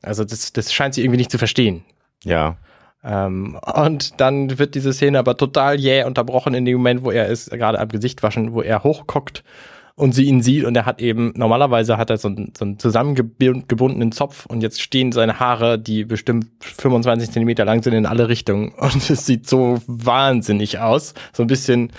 [0.00, 1.84] Also das, das scheint sie irgendwie nicht zu verstehen.
[2.24, 2.56] Ja.
[3.04, 7.26] Ähm, und dann wird diese Szene aber total jäh unterbrochen in dem Moment, wo er
[7.26, 9.42] ist gerade am Gesicht waschen, wo er hochguckt
[9.94, 12.78] und sie ihn sieht und er hat eben, normalerweise hat er so einen, so einen
[12.78, 18.28] zusammengebundenen Zopf und jetzt stehen seine Haare, die bestimmt 25 Zentimeter lang sind in alle
[18.28, 21.14] Richtungen und es sieht so wahnsinnig aus.
[21.32, 21.92] So ein bisschen,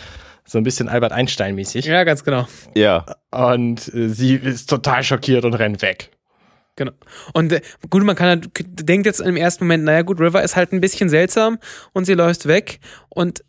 [0.46, 1.86] so ein bisschen Albert Einstein mäßig.
[1.86, 2.48] Ja, ganz genau.
[2.76, 3.06] Ja.
[3.32, 6.12] Und äh, sie ist total schockiert und rennt weg.
[6.76, 6.92] Genau.
[7.34, 10.56] Und äh, gut, man kann halt, denkt jetzt im ersten Moment, naja gut, River ist
[10.56, 11.60] halt ein bisschen seltsam
[11.94, 13.44] und sie läuft weg und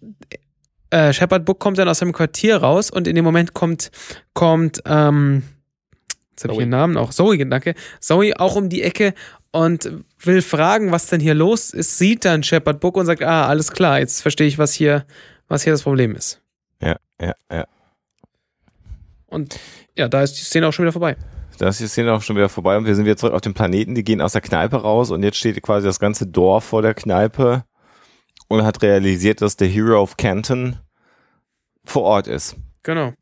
[0.91, 3.91] äh, Shepard Book kommt dann aus seinem Quartier raus und in dem Moment kommt,
[4.35, 5.43] kommt, ähm,
[6.31, 9.15] jetzt habe ich ihren Namen auch, Zoe, danke, Zoe auch um die Ecke
[9.51, 13.49] und will fragen, was denn hier los ist, sieht dann Shepard Book und sagt, ah,
[13.49, 15.07] alles klar, jetzt verstehe ich, was hier,
[15.49, 16.43] was hier das Problem ist.
[16.83, 17.67] Ja, ja, ja.
[19.27, 19.59] Und
[19.97, 21.17] ja, da ist die Szene auch schon wieder vorbei.
[21.59, 23.55] Da ist die Szene auch schon wieder vorbei und wir sind wieder zurück auf dem
[23.55, 23.95] Planeten.
[23.95, 26.95] Die gehen aus der Kneipe raus und jetzt steht quasi das ganze Dorf vor der
[26.95, 27.65] Kneipe
[28.49, 30.77] und hat realisiert, dass der Hero of Canton
[31.85, 32.57] vor Ort ist.
[32.83, 33.13] Genau.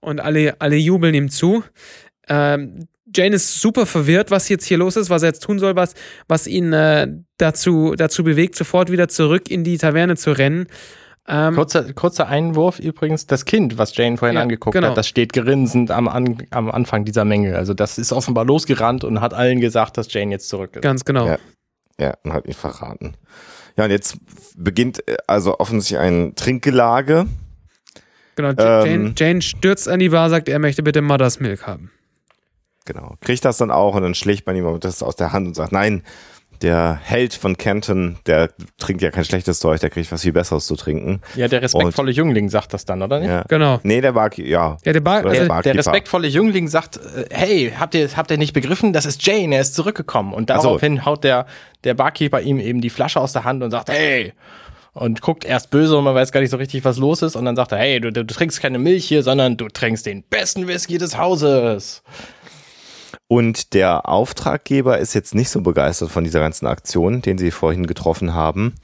[0.00, 1.62] Und alle, alle jubeln ihm zu.
[2.28, 5.74] Ähm, Jane ist super verwirrt, was jetzt hier los ist, was er jetzt tun soll,
[5.76, 5.94] was,
[6.28, 10.66] was ihn äh, dazu, dazu bewegt, sofort wieder zurück in die Taverne zu rennen.
[11.32, 14.88] Ähm, Kurzer, kurzer Einwurf übrigens, das Kind, was Jane vorhin Ja, angeguckt genau.
[14.88, 17.56] hat, das steht grinsend am, an, am Anfang dieser Menge.
[17.56, 20.82] Also das ist offenbar losgerannt und hat allen gesagt, dass Jane jetzt zurück ist.
[20.82, 21.26] ganz genau.
[21.26, 21.38] Ja.
[22.00, 23.14] Ja, und hat ihn verraten.
[23.76, 24.16] Ja, und jetzt
[24.56, 27.26] beginnt äh, also offensichtlich ein Trinkgelage.
[28.34, 28.48] genau.
[28.50, 31.90] J- Ähm, Jane, Jane stürzt an die Bar, sagt, er möchte bitte Mother's Milk haben.
[32.86, 33.14] Genau.
[33.20, 35.72] Kriegt das dann auch und dann schlägt man ihm das aus der Hand und sagt,
[35.72, 36.02] nein,
[36.62, 40.66] der Held von Canton, der trinkt ja kein schlechtes Zeug, der kriegt was viel Besseres
[40.66, 41.20] zu trinken.
[41.34, 43.28] Ja, der respektvolle Jüngling sagt das dann, oder nicht?
[43.28, 43.44] Ja.
[43.48, 43.80] Genau.
[43.82, 44.76] Nee, der war, ja.
[44.84, 45.78] Ja, der Bar, also, der Der Barkeeper.
[45.78, 48.92] respektvolle Jüngling sagt, äh, hey, habt ihr, habt ihr nicht begriffen?
[48.92, 50.32] Das ist Jane, er ist zurückgekommen.
[50.34, 50.62] Und Ach so.
[50.64, 51.46] daraufhin haut der,
[51.84, 54.32] der Barkeeper ihm eben die Flasche aus der Hand und sagt, hey,
[54.92, 57.36] und guckt erst böse und man weiß gar nicht so richtig, was los ist.
[57.36, 60.04] Und dann sagt er, hey, du, du, du trinkst keine Milch hier, sondern du trinkst
[60.04, 62.02] den besten Whisky des Hauses.
[63.30, 67.86] Und der Auftraggeber ist jetzt nicht so begeistert von dieser ganzen Aktion, den sie vorhin
[67.86, 68.74] getroffen haben,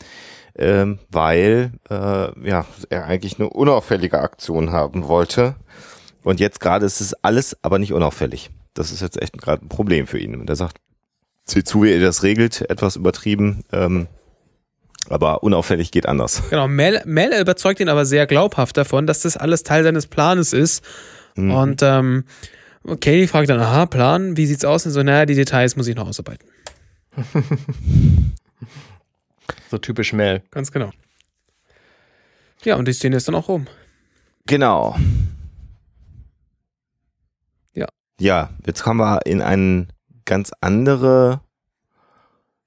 [0.54, 5.56] ähm, weil äh, ja, er eigentlich eine unauffällige Aktion haben wollte.
[6.22, 8.50] Und jetzt gerade ist es alles aber nicht unauffällig.
[8.72, 10.36] Das ist jetzt echt gerade ein Problem für ihn.
[10.36, 10.76] Und er sagt,
[11.44, 14.06] sieh zu, wie ihr das regelt, etwas übertrieben, ähm,
[15.08, 16.44] aber unauffällig geht anders.
[16.50, 16.68] genau.
[16.68, 20.84] Mel, Mel überzeugt ihn aber sehr glaubhaft davon, dass das alles Teil seines Planes ist.
[21.34, 21.50] Mhm.
[21.50, 22.24] Und ähm,
[22.86, 24.86] Katie fragt dann, aha, Plan, wie sieht's aus?
[24.86, 26.48] Und so, naja, die Details muss ich noch ausarbeiten.
[29.70, 30.42] So typisch Mel.
[30.50, 30.90] Ganz genau.
[32.64, 33.66] Ja, und die Szene ist dann auch rum.
[34.46, 34.96] Genau.
[37.74, 37.86] Ja.
[38.20, 39.88] Ja, jetzt kommen wir in eine
[40.24, 41.40] ganz andere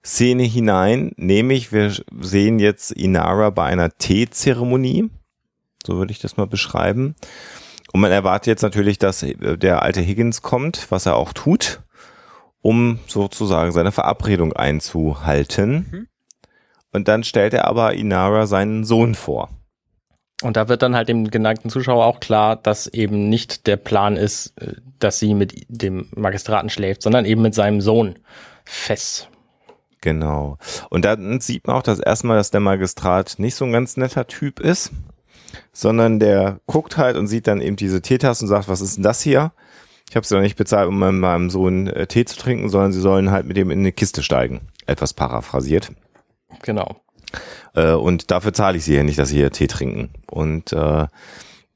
[0.06, 5.10] Szene hinein, nämlich wir sehen jetzt Inara bei einer Teezeremonie.
[5.86, 7.16] So würde ich das mal beschreiben.
[7.92, 11.82] Und man erwartet jetzt natürlich, dass äh, der alte Higgins kommt, was er auch tut,
[12.62, 15.88] um sozusagen seine Verabredung einzuhalten.
[15.92, 16.08] Mhm.
[16.92, 19.50] Und dann stellt er aber Inara seinen Sohn vor.
[20.42, 24.16] Und da wird dann halt dem geneigten Zuschauer auch klar, dass eben nicht der Plan
[24.16, 28.16] ist, äh, dass sie mit dem Magistraten schläft, sondern eben mit seinem Sohn
[28.66, 29.28] Fess.
[30.02, 30.58] Genau.
[30.90, 33.98] Und dann sieht man auch das erste Mal, dass der Magistrat nicht so ein ganz
[33.98, 34.92] netter Typ ist,
[35.72, 39.04] sondern der guckt halt und sieht dann eben diese Teetasse und sagt, was ist denn
[39.04, 39.52] das hier?
[40.10, 42.92] Ich habe sie doch nicht bezahlt, um meinem, meinem Sohn äh, Tee zu trinken, sondern
[42.92, 44.62] sie sollen halt mit dem in eine Kiste steigen.
[44.88, 45.92] Etwas paraphrasiert.
[46.64, 46.96] Genau.
[47.76, 50.10] Äh, und dafür zahle ich sie ja nicht, dass sie hier Tee trinken.
[50.30, 51.06] Und äh,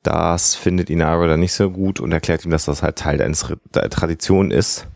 [0.02, 3.54] das findet Inara dann nicht so gut und erklärt ihm, dass das halt Teil eines
[3.74, 4.88] der Tradition ist.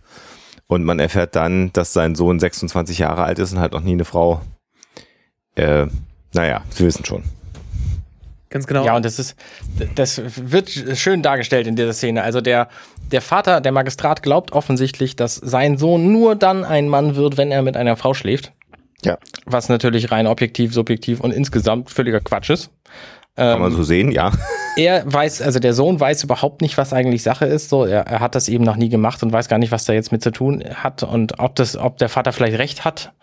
[0.65, 3.93] Und man erfährt dann, dass sein Sohn 26 Jahre alt ist und halt noch nie
[3.93, 4.41] eine Frau.
[5.55, 5.87] Äh,
[6.33, 7.23] naja, Sie wissen schon.
[8.49, 8.85] Ganz genau.
[8.85, 9.35] Ja, und das ist,
[9.95, 12.23] das wird schön dargestellt in dieser Szene.
[12.23, 12.69] Also der,
[13.11, 17.51] der Vater, der Magistrat glaubt offensichtlich, dass sein Sohn nur dann ein Mann wird, wenn
[17.51, 18.53] er mit einer Frau schläft.
[19.03, 22.71] Ja, Was natürlich rein objektiv, subjektiv und insgesamt völliger Quatsch ist.
[23.35, 24.31] kann man Ähm, so sehen, ja.
[24.75, 27.69] er weiß, also der Sohn weiß überhaupt nicht, was eigentlich Sache ist.
[27.69, 29.93] So, er, er hat das eben noch nie gemacht und weiß gar nicht, was da
[29.93, 33.13] jetzt mit zu tun hat und ob das, ob der Vater vielleicht recht hat.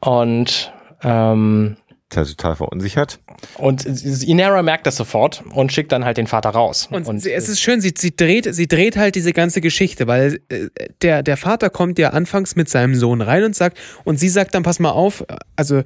[0.00, 0.72] Und
[1.02, 1.76] ähm,
[2.10, 3.20] total verunsichert.
[3.58, 6.88] und Inera merkt das sofort und schickt dann halt den Vater raus.
[6.90, 10.40] Und, sie, es ist schön, sie, sie, dreht, sie dreht halt diese ganze Geschichte, weil
[10.48, 10.68] äh,
[11.02, 14.54] der, der Vater kommt ja anfangs mit seinem Sohn rein und sagt, und sie sagt
[14.54, 15.24] dann, pass mal auf,
[15.56, 15.82] also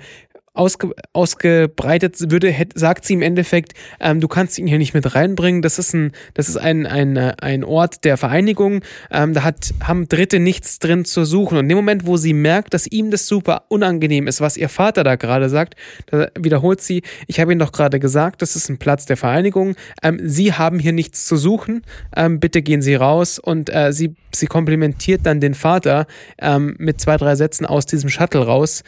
[0.59, 5.14] ausge, ausgebreitet würde, hätt, sagt sie im Endeffekt, ähm, du kannst ihn hier nicht mit
[5.14, 5.62] reinbringen.
[5.62, 8.80] Das ist ein, das ist ein, ein, ein Ort der Vereinigung.
[9.11, 11.56] Ähm, da hat, haben Dritte nichts drin zu suchen.
[11.59, 14.68] Und in dem Moment, wo sie merkt, dass ihm das super unangenehm ist, was ihr
[14.68, 15.74] Vater da gerade sagt,
[16.06, 19.76] da wiederholt sie, ich habe Ihnen doch gerade gesagt, das ist ein Platz der Vereinigung.
[20.02, 21.82] Ähm, sie haben hier nichts zu suchen.
[22.16, 23.38] Ähm, bitte gehen Sie raus.
[23.38, 26.06] Und äh, sie, sie komplimentiert dann den Vater
[26.38, 28.82] ähm, mit zwei, drei Sätzen aus diesem Shuttle raus.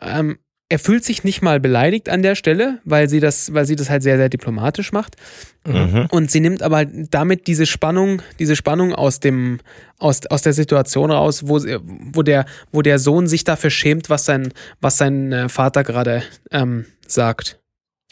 [0.00, 0.38] Ähm,
[0.70, 3.88] er fühlt sich nicht mal beleidigt an der Stelle, weil sie das, weil sie das
[3.88, 5.16] halt sehr, sehr diplomatisch macht.
[5.66, 6.06] Mhm.
[6.10, 9.60] Und sie nimmt aber damit diese Spannung, diese Spannung aus dem,
[9.98, 11.58] aus, aus der Situation raus, wo,
[12.12, 16.22] wo der, wo der Sohn sich dafür schämt, was sein, was sein äh, Vater gerade
[16.50, 17.58] ähm, sagt.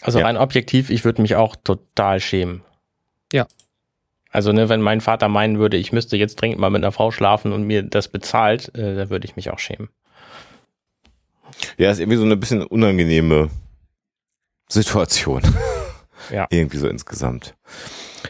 [0.01, 0.25] Also Ja.
[0.27, 2.63] rein objektiv, ich würde mich auch total schämen.
[3.33, 3.47] Ja.
[4.31, 7.11] Also, ne, wenn mein Vater meinen würde, ich müsste jetzt dringend mal mit einer Frau
[7.11, 9.89] schlafen und mir das bezahlt, äh, dann würde ich mich auch schämen.
[11.79, 13.51] Ja, ist irgendwie so eine bisschen unangenehme
[14.69, 15.43] Situation.
[16.33, 16.49] Ja.
[16.51, 17.55] Irgendwie so insgesamt.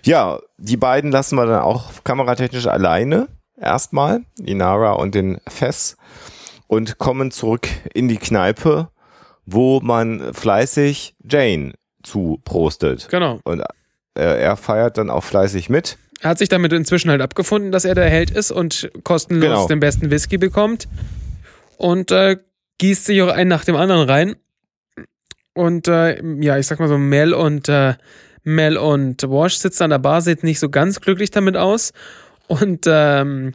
[0.05, 3.27] Ja, die beiden lassen wir dann auch kameratechnisch alleine.
[3.59, 5.97] Erstmal, Inara und den Fess.
[6.67, 8.91] Und kommen zurück in die Kneipe,
[9.47, 11.73] wo man fleißig Jane
[12.03, 13.09] zuprostet.
[13.11, 13.41] Genau.
[13.45, 13.65] Und äh,
[14.43, 15.97] er feiert dann auch fleißig mit.
[16.21, 19.67] Er hat sich damit inzwischen halt abgefunden, dass er der Held ist und kostenlos Genau.
[19.69, 20.87] den besten Whisky bekommt.
[21.79, 22.37] Und äh,
[22.79, 24.37] gießt sich auch einen nach dem anderen rein.
[25.55, 27.95] Und äh, ja, ich sag mal so, Mel und äh,
[28.43, 31.93] Mel und Wash sitzen an der Bar, sieht nicht so ganz glücklich damit aus.
[32.47, 33.55] Und ähm,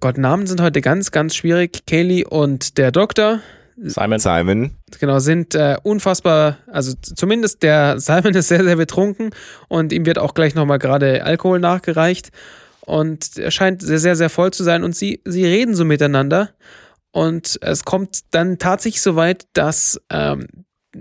[0.00, 1.86] Gott, Namen sind heute ganz, ganz schwierig.
[1.86, 3.40] Kaylee und der Doktor,
[3.80, 4.70] Simon, Simon.
[4.98, 9.30] genau, sind äh, unfassbar, also zumindest der Simon ist sehr, sehr betrunken
[9.68, 12.30] und ihm wird auch gleich nochmal gerade Alkohol nachgereicht
[12.80, 16.50] und er scheint sehr, sehr, sehr voll zu sein und sie, sie reden so miteinander
[17.18, 20.46] und es kommt dann tatsächlich so weit, dass ähm,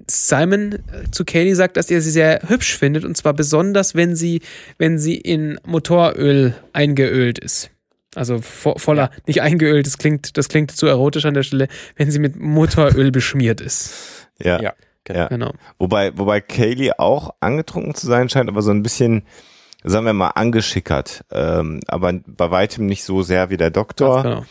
[0.09, 4.15] Simon äh, zu Kaylee sagt, dass er sie sehr hübsch findet und zwar besonders, wenn
[4.15, 4.41] sie,
[4.79, 7.69] wenn sie in Motoröl eingeölt ist.
[8.15, 12.09] Also vo voller, nicht eingeölt, das klingt, das klingt zu erotisch an der Stelle, wenn
[12.09, 13.93] sie mit Motoröl beschmiert ist.
[14.41, 14.59] Ja.
[14.59, 14.73] Ja.
[15.07, 15.27] ja.
[15.27, 15.51] Genau.
[15.77, 19.21] Wobei, wobei Kaylee auch angetrunken zu sein scheint, aber so ein bisschen,
[19.83, 21.25] sagen wir mal, angeschickert.
[21.31, 24.45] Ähm, aber bei weitem nicht so sehr wie der Doktor Genau.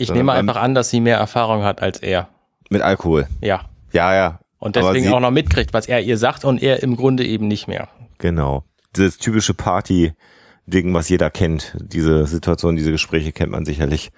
[0.00, 2.28] Ich nehme einfach an, dass sie mehr Erfahrung hat als er.
[2.70, 3.26] mit Alkohol.
[3.40, 3.62] Ja.
[3.92, 4.40] Ja, ja.
[4.58, 7.66] Und deswegen auch noch mitkriegt, was er ihr sagt und er im Grunde eben nicht
[7.66, 7.88] mehr.
[8.18, 8.64] Genau.
[8.94, 11.74] Dieses typische Party-Ding, was jeder kennt.
[11.80, 14.10] Diese Situation, diese Gespräche kennt man sicherlich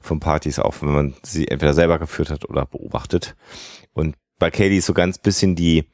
[0.00, 3.34] von Partys auch, wenn man sie entweder selber geführt hat oder beobachtet.
[3.94, 5.86] Und bei Katie ist so ganz bisschen die,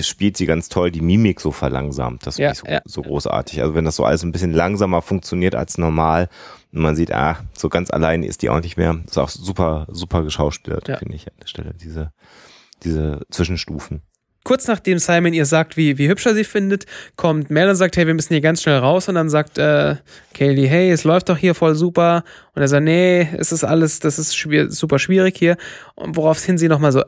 [0.00, 2.26] spielt sie ganz toll, die Mimik so verlangsamt.
[2.26, 2.80] Das Ja, ich so, ja.
[2.84, 3.62] so großartig.
[3.62, 6.28] Also wenn das so alles ein bisschen langsamer funktioniert als normal
[6.72, 8.98] und man sieht, ah, so ganz allein ist die auch nicht mehr.
[9.06, 10.98] ist auch super, super geschauspielert, Ja.
[10.98, 12.12] finde ich an der Stelle, diese,
[12.84, 14.02] diese Zwischenstufen.
[14.42, 17.96] Kurz nachdem Simon ihr sagt, wie, wie hübsch er sie findet, kommt Mel und sagt,
[17.98, 19.06] hey, wir müssen hier ganz schnell raus.
[19.08, 19.96] Und dann sagt äh,
[20.32, 22.24] Kaylee, hey, es läuft doch hier voll super.
[22.54, 25.58] Und er sagt, nee, es ist alles, das ist schwier super schwierig hier.
[25.94, 27.02] Und woraufhin sie nochmal so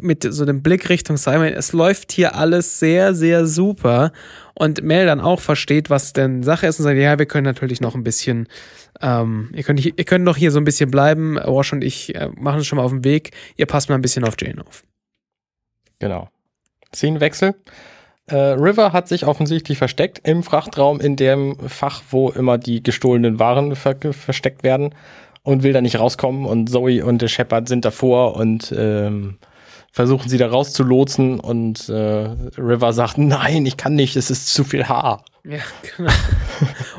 [0.00, 4.12] mit so dem Blick Richtung Simon, es läuft hier alles sehr, sehr super.
[4.60, 7.80] Und Mel dann auch versteht, was denn Sache ist und sagt, ja, wir können natürlich
[7.80, 8.48] noch ein bisschen,
[9.00, 11.36] ähm, ihr, könnt, ihr könnt noch hier so ein bisschen bleiben.
[11.36, 13.30] Wash und ich äh, machen es schon mal auf den Weg.
[13.54, 14.82] Ihr passt mal ein bisschen auf Jane auf.
[16.00, 16.28] Genau.
[16.92, 17.54] Szenenwechsel.
[18.26, 23.38] Äh, River hat sich offensichtlich versteckt im Frachtraum in dem Fach, wo immer die gestohlenen
[23.38, 24.92] Waren ver versteckt werden
[25.44, 26.46] und will da nicht rauskommen.
[26.46, 29.38] Und Zoe und Shepard sind davor und ähm,
[29.98, 31.40] versuchen sie da rauszulotsen.
[31.40, 35.24] Und äh, River sagt, nein, ich kann nicht, es ist zu viel Haar.
[35.42, 35.58] Ja,
[35.96, 36.12] genau.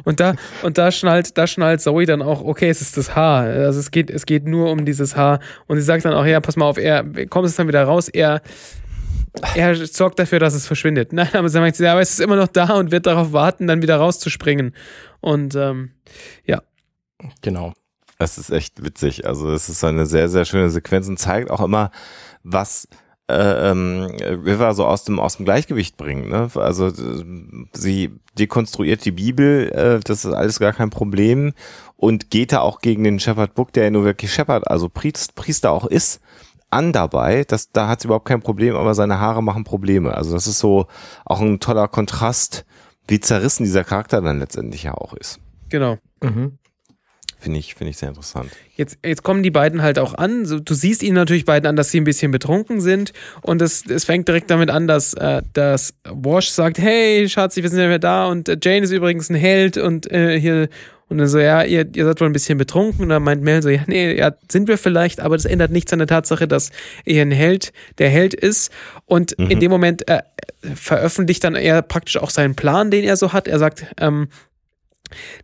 [0.03, 0.33] und da,
[0.63, 3.43] und da schnallt, da schnallt Zoe dann auch, okay, es ist das Haar.
[3.43, 5.39] Also es geht, es geht nur um dieses Haar.
[5.67, 8.09] Und sie sagt dann auch, ja, pass mal auf, er kommt es dann wieder raus,
[8.09, 8.41] er,
[9.55, 11.13] er sorgt dafür, dass es verschwindet.
[11.13, 13.65] Nein, aber sie meint, ja, aber es ist immer noch da und wird darauf warten,
[13.65, 14.75] dann wieder rauszuspringen.
[15.21, 15.91] Und ähm,
[17.41, 17.71] Genau.
[18.17, 19.25] Das ist echt witzig.
[19.25, 21.91] Also es ist eine sehr, sehr schöne Sequenz und zeigt auch immer,
[22.43, 22.87] was
[23.29, 26.29] äh, ähm, River so aus dem aus dem Gleichgewicht bringt.
[26.29, 26.49] Ne?
[26.55, 27.23] Also äh,
[27.73, 31.53] sie dekonstruiert die Bibel, äh, das ist alles gar kein Problem
[31.95, 35.35] und geht da auch gegen den Shepherd Book, der ja nur wirklich Shepherd, also Priest,
[35.35, 36.21] Priester auch ist,
[36.71, 37.43] an dabei.
[37.47, 40.15] Das, da hat sie überhaupt kein Problem, aber seine Haare machen Probleme.
[40.15, 40.87] Also das ist so
[41.25, 42.65] auch ein toller Kontrast,
[43.07, 45.39] wie zerrissen dieser Charakter dann letztendlich ja auch ist.
[45.69, 45.97] genau.
[46.21, 46.58] Mhm.
[47.39, 48.51] Finde ich, finde ich sehr interessant.
[48.75, 50.45] Jetzt, jetzt kommen die beiden halt auch an.
[50.45, 53.13] So, du siehst ihnen natürlich beiden an, dass sie ein bisschen betrunken sind.
[53.41, 57.69] Und es, es fängt direkt damit an, dass, äh, dass Wash sagt, hey, Schatz, wir
[57.69, 58.25] sind ja mehr da.
[58.25, 59.77] Und äh, Jane ist übrigens ein Held.
[59.77, 60.67] Und äh, hier
[61.09, 63.03] und dann so, ja, ihr, ihr seid wohl ein bisschen betrunken.
[63.03, 65.91] Und dann meint Mel so, ja, nee, ja, sind wir vielleicht, aber das ändert nichts
[65.91, 66.71] an der Tatsache, dass
[67.03, 68.71] er ein Held, der Held ist.
[69.05, 69.49] Und mhm.
[69.49, 70.21] in dem Moment äh,
[70.75, 73.47] veröffentlicht dann er praktisch auch seinen Plan, den er so hat.
[73.47, 74.27] Er sagt, ähm,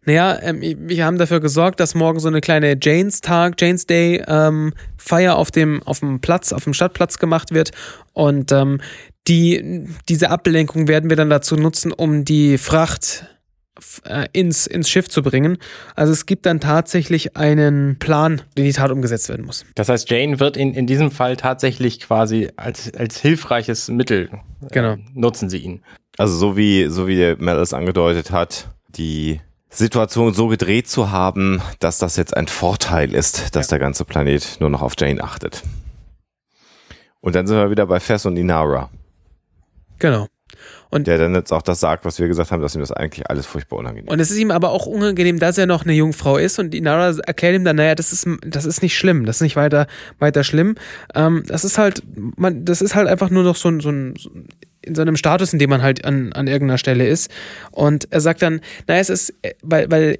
[0.05, 4.24] naja, ähm, wir haben dafür gesorgt, dass morgen so eine kleine Janes Tag, Janes Day
[4.28, 7.72] ähm, Feier auf dem, auf dem Platz, auf dem Stadtplatz gemacht wird.
[8.13, 8.82] Und ähm,
[9.28, 13.26] die, diese Ablenkung werden wir dann dazu nutzen, um die Fracht
[14.05, 15.57] äh, ins, ins Schiff zu bringen.
[15.95, 19.66] Also es gibt dann tatsächlich einen Plan, den die Tat umgesetzt werden muss.
[19.76, 24.68] Das heißt, Jane wird in, in diesem Fall tatsächlich quasi als, als hilfreiches Mittel äh,
[24.72, 24.95] genau.
[25.13, 25.82] nutzen sie ihn.
[26.18, 29.41] Also so wie, so wie der Mel es angedeutet hat, die
[29.78, 33.71] Situation so gedreht zu haben, dass das jetzt ein Vorteil ist, dass ja.
[33.71, 35.63] der ganze Planet nur noch auf Jane achtet.
[37.21, 38.89] Und dann sind wir wieder bei Fess und Inara.
[39.99, 40.28] Genau.
[40.89, 43.30] Und der dann jetzt auch das sagt, was wir gesagt haben, dass ihm das eigentlich
[43.30, 44.13] alles furchtbar unangenehm ist.
[44.13, 47.17] Und es ist ihm aber auch unangenehm, dass er noch eine Jungfrau ist und Inara
[47.26, 49.88] erklärt ihm dann, naja, das ist, das ist nicht schlimm, das ist nicht weiter,
[50.19, 50.76] weiter schlimm.
[51.13, 52.03] Ähm, das ist halt,
[52.38, 54.13] man, das ist halt einfach nur noch so ein, so ein,
[54.86, 57.31] in so einem Status, in dem man halt an, an irgendeiner Stelle ist.
[57.71, 60.15] Und er sagt dann, naja, es ist, weil, weil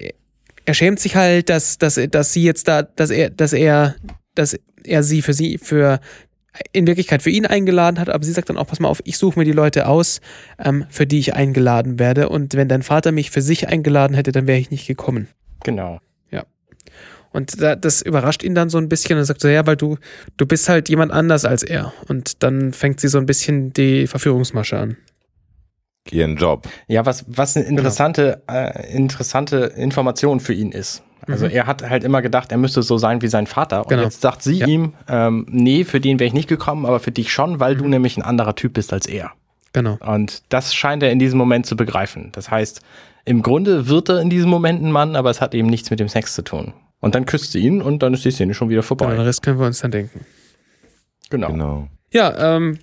[0.64, 3.94] er schämt sich halt, dass, dass, dass sie jetzt da, dass er, dass er,
[4.34, 6.00] dass er sie für sie, für
[6.72, 9.18] in Wirklichkeit für ihn eingeladen hat, aber sie sagt dann auch, pass mal auf, ich
[9.18, 10.20] suche mir die Leute aus,
[10.58, 12.28] ähm, für die ich eingeladen werde.
[12.28, 15.28] Und wenn dein Vater mich für sich eingeladen hätte, dann wäre ich nicht gekommen.
[15.64, 16.00] Genau.
[17.36, 19.98] Und da, das überrascht ihn dann so ein bisschen und sagt so, ja, weil du,
[20.38, 21.92] du bist halt jemand anders als er.
[22.08, 24.96] Und dann fängt sie so ein bisschen die Verführungsmasche an
[26.10, 26.68] ihren Job.
[26.86, 27.78] Ja, was, was eine genau.
[27.78, 28.58] interessante, genau.
[28.60, 31.02] äh, interessante Information für ihn ist.
[31.26, 31.52] Also mhm.
[31.52, 33.82] er hat halt immer gedacht, er müsste so sein wie sein Vater.
[33.82, 34.02] Und genau.
[34.02, 34.66] jetzt sagt sie ja.
[34.66, 37.78] ihm, ähm, nee, für den wäre ich nicht gekommen, aber für dich schon, weil mhm.
[37.78, 39.32] du nämlich ein anderer Typ bist als er.
[39.72, 39.98] Genau.
[40.00, 42.30] Und das scheint er in diesem Moment zu begreifen.
[42.32, 42.80] Das heißt,
[43.24, 46.00] im Grunde wird er in diesem Moment ein Mann, aber es hat eben nichts mit
[46.00, 46.72] dem Sex zu tun.
[47.06, 49.04] Und dann küsst sie ihn und dann ist die Szene schon wieder vorbei.
[49.04, 50.26] Genau, den Rest können wir uns dann denken.
[51.30, 51.52] Genau.
[51.52, 51.88] genau.
[52.12, 52.80] Ja, ähm,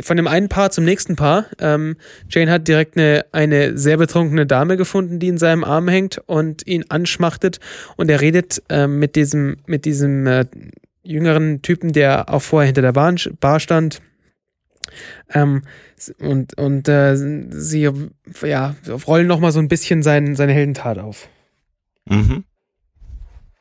[0.00, 1.44] von dem einen Paar zum nächsten Paar.
[1.58, 1.96] Ähm,
[2.30, 6.66] Jane hat direkt eine, eine sehr betrunkene Dame gefunden, die in seinem Arm hängt und
[6.66, 7.60] ihn anschmachtet.
[7.98, 10.46] Und er redet äh, mit diesem, mit diesem äh,
[11.02, 14.00] jüngeren Typen, der auch vorher hinter der Bar, Bar stand.
[15.34, 15.64] Ähm,
[16.18, 17.90] und und äh, sie
[18.42, 18.74] ja,
[19.06, 21.28] rollen nochmal so ein bisschen sein, seine Heldentat auf.
[22.08, 22.44] Mhm.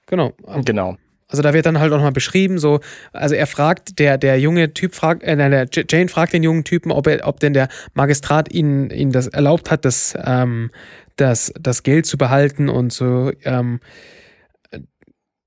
[0.09, 0.33] Genau.
[0.65, 0.97] Genau.
[1.29, 2.79] Also da wird dann halt auch mal beschrieben, so,
[3.13, 6.91] also er fragt, der, der junge Typ fragt, äh, der Jane fragt den jungen Typen,
[6.91, 10.71] ob er, ob denn der Magistrat ihnen, ihnen das erlaubt hat, das, ähm,
[11.17, 13.79] das, das Geld zu behalten und so, ähm,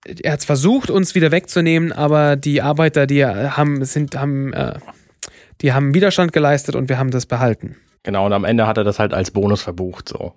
[0.05, 4.79] er hat es versucht, uns wieder wegzunehmen, aber die Arbeiter, die haben, sind, haben, äh,
[5.61, 7.77] die haben Widerstand geleistet und wir haben das behalten.
[8.03, 10.33] Genau, und am Ende hat er das halt als Bonus verbucht, so.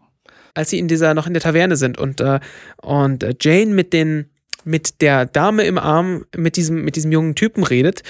[0.55, 2.39] Als sie in dieser, noch in der Taverne sind und, äh,
[2.81, 4.31] und Jane mit den,
[4.63, 8.01] mit der Dame im Arm, mit diesem, mit diesem jungen Typen redet,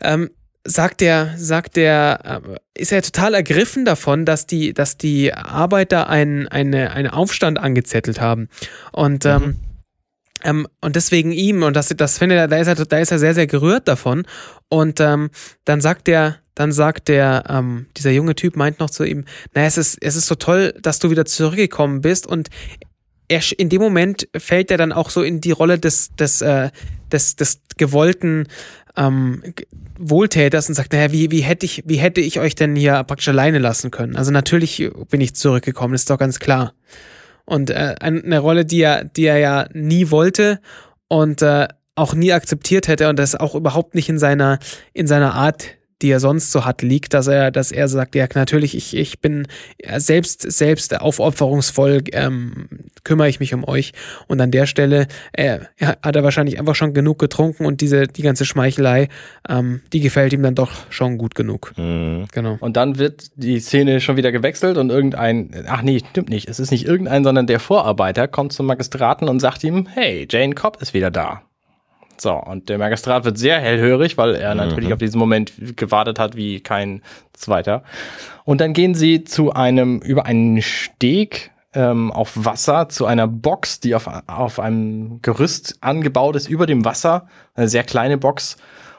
[0.00, 0.30] ähm,
[0.64, 6.08] sagt der, sagt der, äh, ist er total ergriffen davon, dass die, dass die Arbeiter
[6.08, 8.48] einen, eine, einen Aufstand angezettelt haben.
[8.92, 9.56] Und, ähm, mhm.
[10.44, 13.18] ähm, und deswegen ihm, und das, das findet er, da ist er, da ist er
[13.18, 14.24] sehr, sehr gerührt davon.
[14.68, 15.30] Und ähm,
[15.64, 19.24] dann sagt der, dann sagt der, ähm, dieser junge Typ meint noch zu ihm,
[19.54, 22.48] naja, es ist, es ist so toll, dass du wieder zurückgekommen bist und
[23.28, 26.70] er, in dem Moment fällt er dann auch so in die Rolle des, des, äh,
[27.10, 28.46] des, des gewollten
[28.96, 29.42] ähm,
[29.98, 33.28] Wohltäters und sagt, naja, wie, wie, hätte ich, wie hätte ich euch denn hier praktisch
[33.28, 34.16] alleine lassen können?
[34.16, 36.74] Also natürlich bin ich zurückgekommen, ist doch ganz klar.
[37.44, 40.60] Und äh, eine Rolle, die er, die er ja nie wollte
[41.08, 44.58] und äh, auch nie akzeptiert hätte und das auch überhaupt nicht in seiner,
[44.92, 45.64] in seiner Art
[46.02, 49.20] die er sonst so hat, liegt, dass er, dass er sagt, ja, natürlich, ich, ich
[49.20, 49.46] bin
[49.96, 52.68] selbst, selbst aufopferungsvoll, ähm,
[53.04, 53.92] kümmere ich mich um euch.
[54.26, 58.22] Und an der Stelle äh, hat er wahrscheinlich einfach schon genug getrunken und diese, die
[58.22, 59.08] ganze Schmeichelei,
[59.48, 61.72] ähm, die gefällt ihm dann doch schon gut genug.
[61.76, 62.26] Mhm.
[62.32, 62.56] Genau.
[62.60, 66.60] Und dann wird die Szene schon wieder gewechselt und irgendein, ach nee, stimmt nicht, es
[66.60, 70.80] ist nicht irgendein, sondern der Vorarbeiter kommt zum Magistraten und sagt ihm, hey, Jane Cobb
[70.80, 71.42] ist wieder da.
[72.18, 74.60] So, und der Magistrat wird sehr hellhörig, weil er mhm.
[74.60, 77.02] natürlich auf diesen Moment gewartet hat wie kein
[77.32, 77.82] zweiter.
[78.44, 83.80] Und dann gehen sie zu einem, über einen Steg ähm, auf Wasser, zu einer Box,
[83.80, 88.56] die auf, auf einem Gerüst angebaut ist, über dem Wasser, eine sehr kleine Box,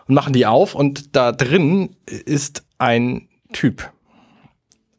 [0.08, 3.93] und machen die auf und da drin ist ein Typ.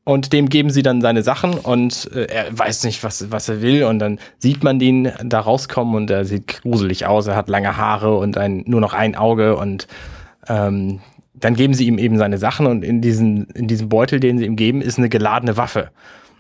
[0.05, 3.63] Und dem geben sie dann seine Sachen und äh, er weiß nicht, was, was er
[3.63, 3.85] will.
[3.85, 7.27] Und dann sieht man den da rauskommen und er sieht gruselig aus.
[7.27, 9.89] Er hat lange Haare und ein, nur noch ein Auge und
[10.49, 11.01] ähm,
[11.35, 14.45] dann geben sie ihm eben seine Sachen und in, diesen, in diesem Beutel, den sie
[14.45, 15.91] ihm geben, ist eine geladene Waffe.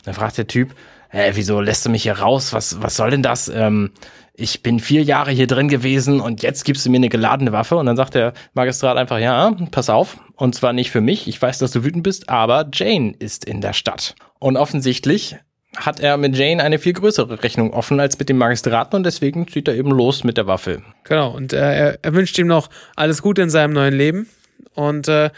[0.04, 0.74] Da fragt der Typ,
[1.08, 2.52] hä, wieso lässt du mich hier raus?
[2.52, 3.48] Was, was soll denn das?
[3.48, 3.90] Ähm,
[4.36, 7.76] ich bin vier Jahre hier drin gewesen und jetzt gibst du mir eine geladene Waffe.
[7.76, 10.18] Und dann sagt der Magistrat einfach, ja, pass auf.
[10.34, 11.28] Und zwar nicht für mich.
[11.28, 14.16] Ich weiß, dass du wütend bist, aber Jane ist in der Stadt.
[14.40, 15.36] Und offensichtlich
[15.76, 19.48] hat er mit Jane eine viel größere Rechnung offen als mit dem Magistraten und deswegen
[19.48, 20.82] zieht er eben los mit der Waffe.
[21.04, 24.28] Genau, und äh, er, er wünscht ihm noch alles Gute in seinem neuen Leben.
[24.74, 25.30] Und äh,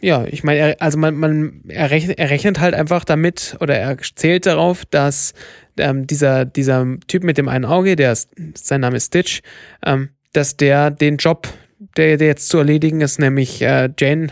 [0.00, 3.96] ja, ich meine, also man, man er, rechnet, er rechnet halt einfach damit oder er
[3.98, 5.34] zählt darauf, dass
[5.78, 9.42] ähm, dieser, dieser Typ mit dem einen Auge, der ist, sein Name ist Stitch,
[9.84, 11.48] ähm, dass der den Job,
[11.96, 14.28] der, der jetzt zu erledigen ist, nämlich äh, Jane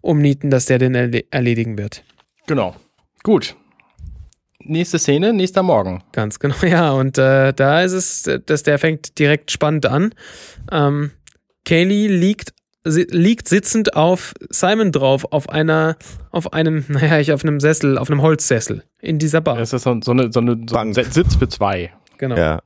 [0.00, 2.02] umnieten, dass der den erle erledigen wird.
[2.46, 2.74] Genau.
[3.22, 3.56] Gut.
[4.60, 6.02] Nächste Szene, nächster Morgen.
[6.12, 6.90] Ganz genau, ja.
[6.92, 10.14] Und äh, da ist es, dass der fängt direkt spannend an.
[10.72, 11.12] Ähm,
[11.64, 12.52] Kaylee liegt
[12.86, 15.96] liegt sitzend auf Simon drauf, auf einer,
[16.30, 19.56] auf einem, naja, ich auf einem Sessel, auf einem Holzsessel in dieser Bar.
[19.56, 21.92] Das ist so, so eine, so eine so ein Sitz für zwei.
[22.18, 22.36] Genau.
[22.36, 22.62] Ja.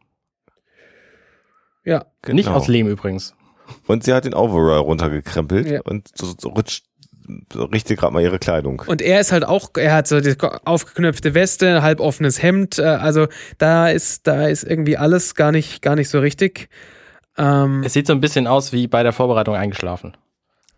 [1.84, 2.06] Ja.
[2.22, 2.36] Genau.
[2.36, 3.34] Nicht aus Lehm übrigens.
[3.86, 5.80] Und sie hat den Overall runtergekrempelt Ja.
[5.82, 6.84] und so, so rutscht
[7.52, 8.82] so richtet gerade mal ihre Kleidung.
[8.86, 12.82] Und er ist halt auch, er hat so die aufgeknöpfte Weste, halb offenes Hemd, äh,
[12.82, 16.68] also da ist, da ist irgendwie alles gar nicht, gar nicht so richtig.
[17.36, 20.16] Ähm, Es sieht so ein bisschen aus wie bei der Vorbereitung eingeschlafen.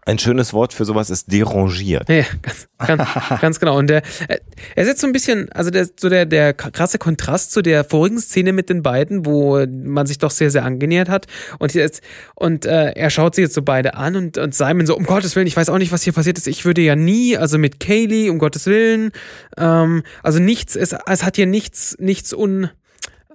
[0.05, 2.09] Ein schönes Wort für sowas ist derangiert.
[2.09, 3.09] Ja, ganz, ganz,
[3.40, 3.78] ganz genau.
[3.78, 4.38] Und der, äh,
[4.74, 8.18] er setzt so ein bisschen, also der, so der, der krasse Kontrast zu der vorigen
[8.18, 11.28] Szene mit den beiden, wo man sich doch sehr, sehr angenähert hat.
[11.61, 12.03] Und jetzt,
[12.34, 15.36] und äh, er schaut sie jetzt so beide an und, und Simon so, um Gottes
[15.36, 16.48] Willen, ich weiß auch nicht, was hier passiert ist.
[16.48, 19.12] Ich würde ja nie, also mit Kaylee, um Gottes Willen,
[19.57, 22.70] ähm, also nichts, es, es hat hier nichts, nichts un,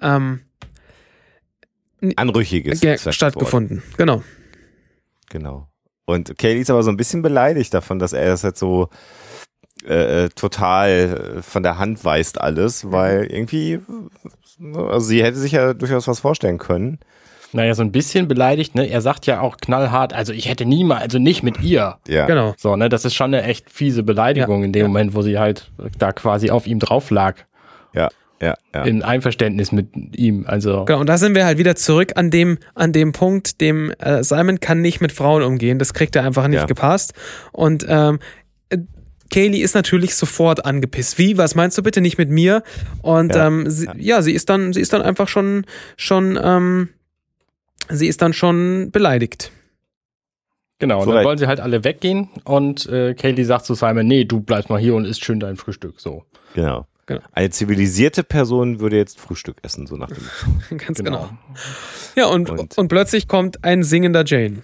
[0.02, 0.42] ähm,
[2.16, 2.82] Anrüchiges.
[3.14, 3.84] stattgefunden.
[3.98, 4.16] Genau.
[4.16, 4.24] Wort.
[5.30, 5.68] Genau.
[6.06, 8.90] Und Kaylee ist aber so ein bisschen beleidigt davon, dass er das jetzt so
[9.86, 10.90] äh, äh, total
[11.38, 13.82] äh, von der Hand weist alles, weil irgendwie, äh,
[14.76, 17.00] also sie hätte sich ja durchaus was vorstellen können.
[17.54, 18.90] Naja, so ein bisschen beleidigt, ne?
[18.90, 21.98] Er sagt ja auch knallhart, also ich hätte niemals, also nicht mit ihr.
[22.08, 22.26] Ja.
[22.26, 22.54] Genau.
[22.58, 22.90] So, ne?
[22.90, 24.88] Das ist schon eine echt fiese Beleidigung Ja, in dem ja.
[24.88, 27.36] Moment, wo sie halt da quasi auf ihm drauf lag.
[27.94, 28.10] Ja,
[28.42, 28.84] ja, ja.
[28.84, 30.46] In Einverständnis mit ihm.
[30.48, 30.86] Also.
[30.86, 34.24] Genau, und da sind wir halt wieder zurück an dem, an dem Punkt, dem äh,
[34.24, 35.80] Simon kann nicht mit Frauen umgehen.
[35.80, 36.66] Das kriegt er einfach nicht Ja.
[36.66, 37.14] gepasst.
[37.52, 38.20] Und ähm,
[38.70, 38.78] äh,
[39.32, 41.18] Kaylee ist natürlich sofort angepisst.
[41.18, 41.38] Wie?
[41.38, 42.64] Was meinst du bitte nicht mit mir?
[43.02, 43.94] Und Ja, ähm, sie, ja.
[43.98, 44.22] ja.
[44.22, 45.66] sie ist dann, sie ist dann einfach schon,
[45.98, 46.90] schon, ähm,
[47.90, 49.52] sie ist dann schon beleidigt.
[50.80, 54.26] Genau, und dann wollen sie halt alle weggehen und äh, Kaylee sagt zu Simon, nee,
[54.26, 56.00] du bleibst mal hier und isst schön dein Frühstück.
[56.00, 56.24] So.
[56.54, 56.86] Genau.
[57.08, 57.22] Genau.
[57.32, 60.78] Eine zivilisierte Person würde jetzt Frühstück essen, so nach dem.
[60.78, 61.30] Ganz genau.
[62.16, 64.62] Ja, und, Und- und, plötzlich kommt ein singender Jane.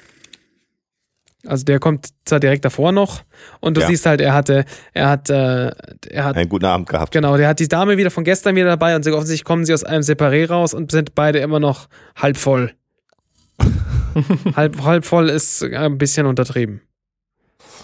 [1.46, 3.24] Also der kommt zwar direkt davor noch
[3.60, 3.88] und du Ja.
[3.88, 4.64] siehst halt, er hatte,
[4.94, 5.72] er hat, äh,
[6.10, 7.12] er hat Einen guten Abend gehabt.
[7.12, 9.74] Genau, der hat die Dame wieder von gestern wieder dabei und sie, offensichtlich kommen sie
[9.74, 12.74] aus einem Separé raus und sind beide immer noch halb voll.
[14.56, 16.82] halb, halb voll ist ein bisschen untertrieben.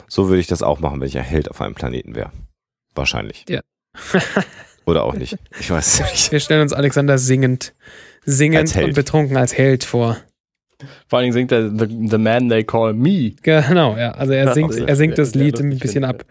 [0.07, 2.31] So würde ich das auch machen, wenn ich ein Held auf einem Planeten wäre.
[2.95, 3.45] Wahrscheinlich.
[3.49, 3.59] Ja.
[4.85, 5.37] Oder auch nicht.
[5.59, 6.31] Ich weiß nicht.
[6.31, 7.73] Wir stellen uns Alexander singend,
[8.25, 10.17] singend und betrunken als Held vor.
[11.07, 13.33] Vor allen Dingen singt er The, the Man They Call Me.
[13.41, 14.11] Genau, ja.
[14.11, 16.23] Also er singt, er singt das Lied ein bisschen ab,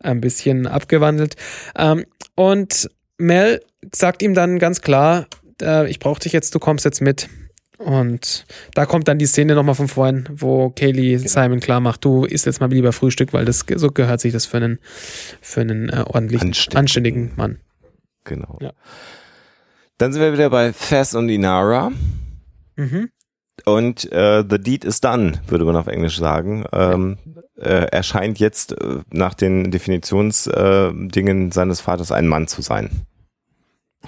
[0.00, 1.36] ein bisschen abgewandelt.
[1.76, 3.60] Ähm, und Mel
[3.94, 5.26] sagt ihm dann ganz klar,
[5.60, 7.28] äh, ich brauche dich jetzt, du kommst jetzt mit.
[7.80, 11.28] Und da kommt dann die Szene nochmal von vorhin, wo Kaylee Genau.
[11.28, 14.44] Simon klar macht, du isst jetzt mal lieber Frühstück, weil das so gehört sich das
[14.44, 14.78] für einen,
[15.40, 16.78] für einen äh, ordentlichen, Anständigen.
[16.78, 17.58] anständigen Mann.
[18.24, 18.58] Genau.
[18.60, 18.72] Ja.
[19.96, 21.90] Dann sind wir wieder bei Fess und Inara.
[22.76, 23.08] Mhm.
[23.64, 26.66] Und äh, The Deed is done, würde man auf Englisch sagen.
[26.72, 27.16] Ähm,
[27.56, 32.90] äh, er scheint jetzt äh, nach den Definitionsdingen äh, seines Vaters ein Mann zu sein.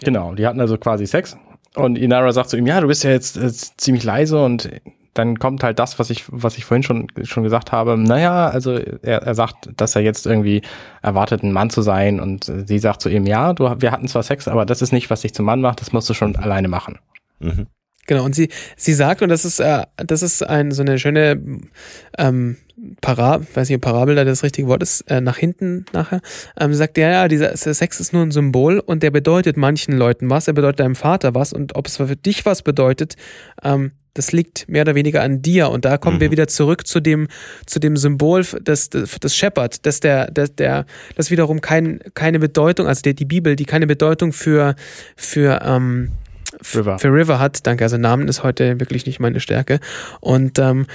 [0.03, 1.37] Genau, die hatten also quasi Sex.
[1.75, 4.69] Und Inara sagt zu ihm, ja, du bist ja jetzt äh, ziemlich leise und
[5.15, 7.99] dann kommt halt das, was ich, was ich vorhin schon, schon gesagt habe.
[7.99, 10.63] Naja, also er, er sagt, dass er jetzt irgendwie
[11.03, 14.23] erwartet, ein Mann zu sein und sie sagt zu ihm, ja, du, wir hatten zwar
[14.23, 16.69] Sex, aber das ist nicht, was dich zum Mann macht, das musst du schon alleine
[16.69, 16.99] machen.
[17.41, 17.67] Mhm.
[18.07, 21.61] Genau, und sie, sie sagt, und das ist, äh, das ist ein, so eine schöne
[22.19, 22.57] ähm,
[23.01, 26.21] Parabel, weiß nicht, Parabel da das richtige Wort ist, äh, nach hinten nachher,
[26.59, 30.31] ähm, sagt, ja, ja, dieser Sex ist nur ein Symbol und der bedeutet manchen Leuten
[30.31, 33.17] was, er bedeutet deinem Vater was und ob es für dich was bedeutet,
[33.63, 35.71] ähm, das liegt mehr oder weniger an dir.
[35.71, 37.29] Und da kommen wir wieder zurück zu dem,
[37.67, 42.39] zu dem Symbol des, des, des Shepherd, dass der, der, der, das wiederum kein, keine
[42.39, 44.75] Bedeutung, also der, die Bibel, die keine Bedeutung für,
[45.17, 46.13] für, ähm,
[46.75, 46.99] River.
[46.99, 47.67] für River hat.
[47.67, 49.81] Danke, also Namen ist heute wirklich nicht meine Stärke.
[50.21, 50.87] Und ähm,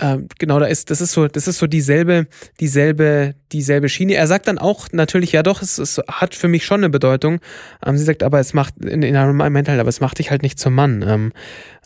[0.00, 2.26] ähm, genau, da ist, das ist so, das ist so dieselbe,
[2.60, 4.14] dieselbe, dieselbe Schiene.
[4.14, 7.40] Er sagt dann auch natürlich, ja doch, es, es hat für mich schon eine Bedeutung.
[7.84, 10.30] Ähm, sie sagt, aber es macht, in, in einem Moment halt, aber es macht dich
[10.30, 11.04] halt nicht zum Mann.
[11.06, 11.32] Ähm,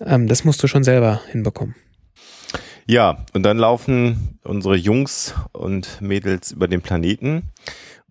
[0.04, 1.74] ähm, das musst du schon selber hinbekommen.
[2.86, 7.50] Ja, und dann laufen unsere Jungs und Mädels über den Planeten.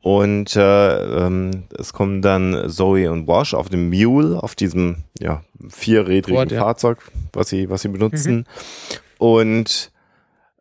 [0.02, 5.44] Und äh, ähm, es kommen dann Zoe und Wash auf dem Mule, auf diesem ja,
[5.70, 6.60] vierrädrigen ja.
[6.60, 6.98] Fahrzeug,
[7.34, 8.48] was sie, was sie benutzen.
[9.20, 9.91] Und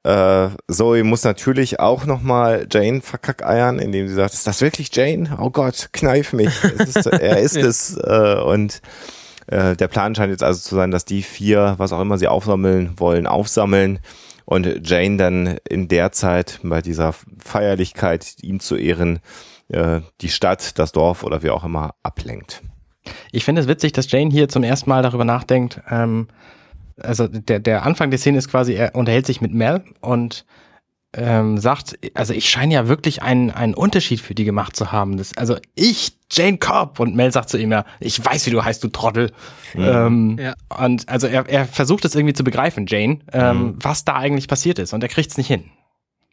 [0.03, 5.37] äh, Zoe muss natürlich auch nochmal Jane verkackeiern, indem sie sagt, ist das wirklich Jane?
[5.39, 6.53] Oh Gott, kneif mich.
[6.65, 7.97] Ist, er ist es.
[7.97, 8.81] Äh, und
[9.47, 12.29] äh, der Plan scheint jetzt also zu sein, dass die vier, was auch immer sie
[12.29, 13.99] aufsammeln wollen, aufsammeln
[14.47, 19.21] und Jane dann in der Zeit bei dieser Feierlichkeit, ihm zu ehren,
[19.69, 22.63] äh, die Stadt, das Dorf oder wie auch immer ablenkt.
[23.33, 25.81] Ich finde es witzig, dass Jane hier zum ersten Mal darüber nachdenkt.
[25.91, 26.29] Ähm,
[27.03, 30.45] also der, der Anfang der Szene ist quasi, er unterhält sich mit Mel und
[31.13, 35.17] ähm, sagt, also ich scheine ja wirklich einen, einen Unterschied für die gemacht zu haben.
[35.17, 37.01] Das, also ich, Jane Cobb.
[37.01, 39.33] Und Mel sagt zu ihm ja, ich weiß, wie du heißt, du Trottel.
[39.75, 40.55] Ähm, Ja.
[40.85, 44.79] Und also er, er versucht es irgendwie zu begreifen, Jane, ähm, was da eigentlich passiert
[44.79, 44.93] ist.
[44.93, 45.65] Und er kriegt es nicht hin.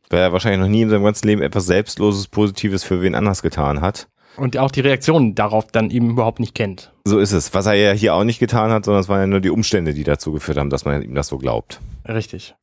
[0.10, 3.42] Weil er wahrscheinlich noch nie in seinem ganzen Leben etwas Selbstloses, Positives für wen anders
[3.42, 4.08] getan hat.
[4.38, 6.92] Und auch die Reaktion darauf dann eben überhaupt nicht kennt.
[7.06, 7.54] So ist es.
[7.54, 9.94] Was er ja hier auch nicht getan hat, sondern es waren ja nur die Umstände,
[9.94, 11.80] die dazu geführt haben, dass man ihm das so glaubt.
[12.08, 12.56] Richtig.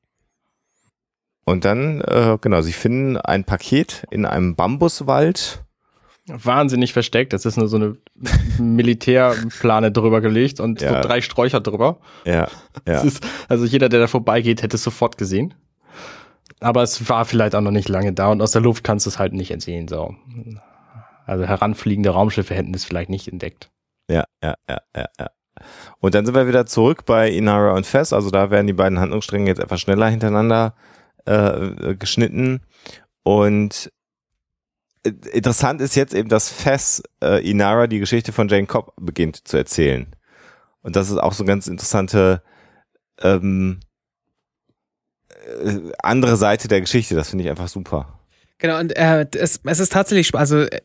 [1.45, 5.63] Und dann, äh, genau, sie finden ein Paket in einem Bambuswald.
[6.27, 7.33] Wahnsinnig versteckt.
[7.35, 7.97] Das ist nur so eine
[8.59, 11.03] Militärplane drüber gelegt und Ja.
[11.03, 11.99] so drei Sträucher drüber.
[12.25, 12.49] Ja,
[12.89, 13.01] ja.
[13.03, 15.55] Ist, also jeder, der da vorbeigeht, hätte es sofort gesehen.
[16.61, 19.11] Aber es war vielleicht auch noch nicht lange da und aus der Luft kannst du
[19.11, 19.87] es halt nicht entsehen.
[19.89, 20.15] So.
[21.27, 23.71] Also heranfliegende Raumschiffe hätten es vielleicht nicht entdeckt.
[24.09, 25.31] Ja, ja, ja, ja, ja.
[26.01, 28.13] Und dann sind wir wieder zurück bei Inara und Fess.
[28.13, 30.75] Also da werden die beiden Handlungsstränge jetzt etwas schneller hintereinander
[31.25, 32.61] äh, geschnitten.
[33.23, 33.93] Und
[35.05, 39.47] äh, interessant ist jetzt eben, dass Fess äh, Inara die Geschichte von Jane Cobb beginnt
[39.49, 40.15] zu erzählen.
[40.83, 42.43] Und das ist auch so eine ganz interessante
[43.23, 43.81] ähm,
[45.63, 47.15] äh, andere Seite der Geschichte.
[47.15, 48.19] Das finde ich einfach super.
[48.59, 50.81] Genau, und äh, es, es ist tatsächlich, also äh,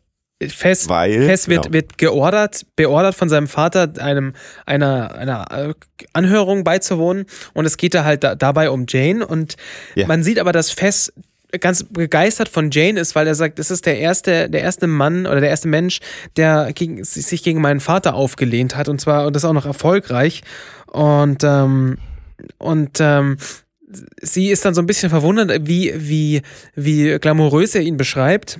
[0.47, 1.73] Fest, Weil, Fest wird, genau.
[1.73, 4.33] wird geordert, beordert von seinem Vater, einem,
[4.65, 5.73] einer, einer äh,
[6.13, 7.25] Anhörung beizuwohnen.
[7.53, 9.25] Und es geht da halt da, dabei um Jane.
[9.27, 9.57] Und
[9.95, 10.07] Ja.
[10.07, 11.11] man sieht aber, dass Fest
[11.59, 15.25] ganz begeistert von Jane ist, weil er sagt, das ist der erste, der erste Mann
[15.25, 15.99] oder der erste Mensch,
[16.37, 18.87] der gegen, sich gegen meinen Vater aufgelehnt hat.
[18.87, 20.41] Und zwar, und das auch noch erfolgreich.
[20.87, 21.97] Und, ähm,
[22.59, 23.35] und ähm,
[24.21, 26.43] sie ist dann so ein bisschen verwundert, wie, wie,
[26.75, 28.59] wie glamourös er ihn beschreibt.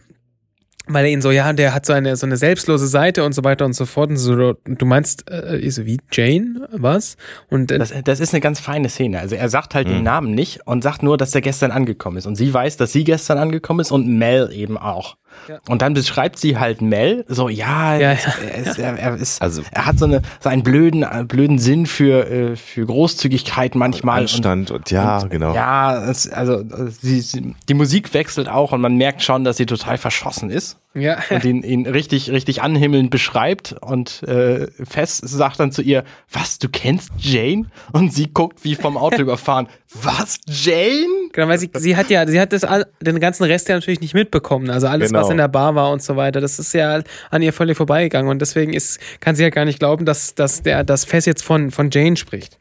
[0.90, 3.44] Weil er ihn so, ja, der hat so eine, so eine selbstlose Seite und so
[3.44, 4.10] weiter und so fort.
[4.10, 6.68] Und so, du meinst, äh, so, wie Jane?
[6.72, 7.16] Was?
[7.48, 9.20] Und äh, Das, das ist eine ganz feine Szene.
[9.20, 12.26] Also er sagt halt den Namen nicht und sagt nur, dass er gestern angekommen ist.
[12.26, 15.16] Und sie weiß, dass sie gestern angekommen ist und Mel eben auch.
[15.48, 15.60] Ja.
[15.68, 18.18] Und dann beschreibt sie halt Mel, so, ja, Ja, ja.
[18.42, 21.60] Er, ist, er, er, ist, Also- er hat so, eine, so einen blöden, äh, blöden
[21.60, 24.22] Sinn für, äh, für Großzügigkeit manchmal.
[24.22, 25.54] Anstand und, ja, und, genau.
[25.54, 29.58] Ja, es, also äh, sie, sie, die Musik wechselt auch und man merkt schon, dass
[29.58, 35.18] sie total verschossen ist ja, und ihn, ihn richtig, richtig anhimmelnd beschreibt und äh, Fess
[35.18, 37.66] sagt dann zu ihr, was, du kennst Jane?
[37.92, 41.30] Und sie guckt wie vom Auto überfahren, was, Jane?
[41.32, 44.02] genau, weil sie, sie hat ja, sie hat das all, den ganzen Rest ja natürlich
[44.02, 44.70] nicht mitbekommen.
[44.72, 45.22] Also alles, Genau.
[45.22, 48.30] was in der Bar war und so weiter, das ist ja an ihr völlig vorbeigegangen.
[48.32, 51.44] Und deswegen ist, kann sie ja gar nicht glauben, dass, dass der, das Fest jetzt
[51.44, 52.58] von, von Jane spricht.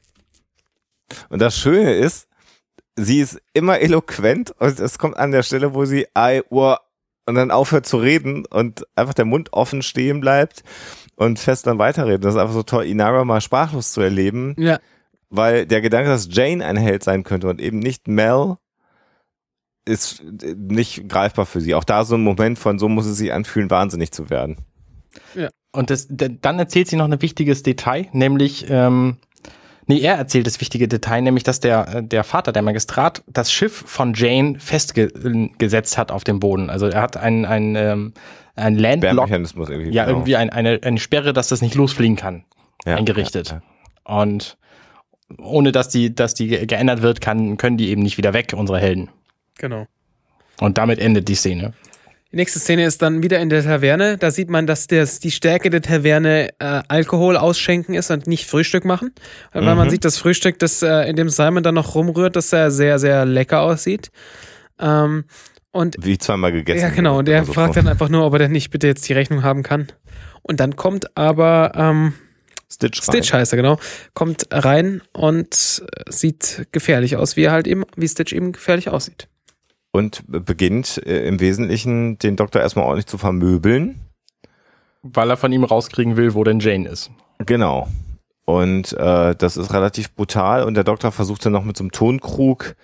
[1.30, 2.28] Und das Schöne ist,
[2.96, 6.78] sie ist immer eloquent und es kommt an der Stelle, wo sie I wa
[7.28, 10.62] und dann aufhört zu reden und einfach der Mund offen stehen bleibt
[11.14, 12.22] und fest dann weiterreden.
[12.22, 14.80] Das ist einfach so toll, Inara mal sprachlos zu erleben, Ja,
[15.30, 18.56] weil der Gedanke, dass Jane ein Held sein könnte und eben nicht Mel,
[19.84, 21.74] ist nicht greifbar für sie.
[21.74, 24.56] Auch da so ein Moment von, so muss es sich anfühlen, wahnsinnig zu werden.
[25.72, 29.18] Und das, dann erzählt sie noch ein wichtiges Detail, nämlich, ähm,
[29.88, 33.50] nee, er erzählt das wichtige Detail, nämlich, dass der, äh, der Vater, der Magistrat, das
[33.52, 36.70] Schiff von Jane festgesetzt hat auf dem Boden.
[36.70, 38.12] Also er hat einen, einen, ähm,
[38.54, 39.90] einen Landlock, Bärmechanismus irgendwie.
[39.90, 40.18] ja, genau.
[40.18, 42.44] irgendwie ein, eine, eine Sperre, dass das nicht losfliegen kann,
[42.86, 43.50] Ja, eingerichtet.
[43.50, 43.62] ja,
[44.04, 44.56] Und
[45.38, 48.54] ohne dass die, dass die ge- geändert wird, kann, können die eben nicht wieder weg,
[48.56, 49.10] unsere Helden.
[49.58, 49.86] genau.
[50.60, 51.72] Und damit endet die Szene.
[52.30, 54.18] Die nächste Szene ist dann wieder in der Taverne.
[54.18, 58.44] Da sieht man, dass das, die Stärke der Taverne äh, Alkohol ausschenken ist und nicht
[58.46, 59.14] Frühstück machen.
[59.52, 59.90] Weil man Mhm.
[59.90, 63.24] sieht das Frühstück, das äh, in dem Simon dann noch rumrührt, das äh, sehr, sehr
[63.24, 64.10] lecker aussieht.
[64.78, 65.24] Ähm,
[65.70, 66.80] und Wie zweimal gegessen.
[66.80, 67.18] ja, genau.
[67.18, 69.42] Und er Also fragt dann einfach nur, ob er denn nicht bitte jetzt die Rechnung
[69.42, 69.88] haben kann.
[70.42, 72.12] Und dann kommt aber ähm,
[72.70, 73.00] Stitch.
[73.08, 73.14] rein.
[73.22, 73.78] Stitch heißt er, genau.
[74.12, 79.28] Kommt rein und sieht gefährlich aus, wie er halt eben, wie Stitch eben gefährlich aussieht.
[79.90, 84.00] Und beginnt äh, im Wesentlichen den Doktor erstmal ordentlich zu vermöbeln.
[85.02, 87.10] Weil er von ihm rauskriegen will, wo denn Jane ist.
[87.46, 87.88] Genau.
[88.44, 90.64] Und äh, das ist relativ brutal.
[90.64, 92.74] Und der Doktor versucht dann noch mit so einem Tonkrug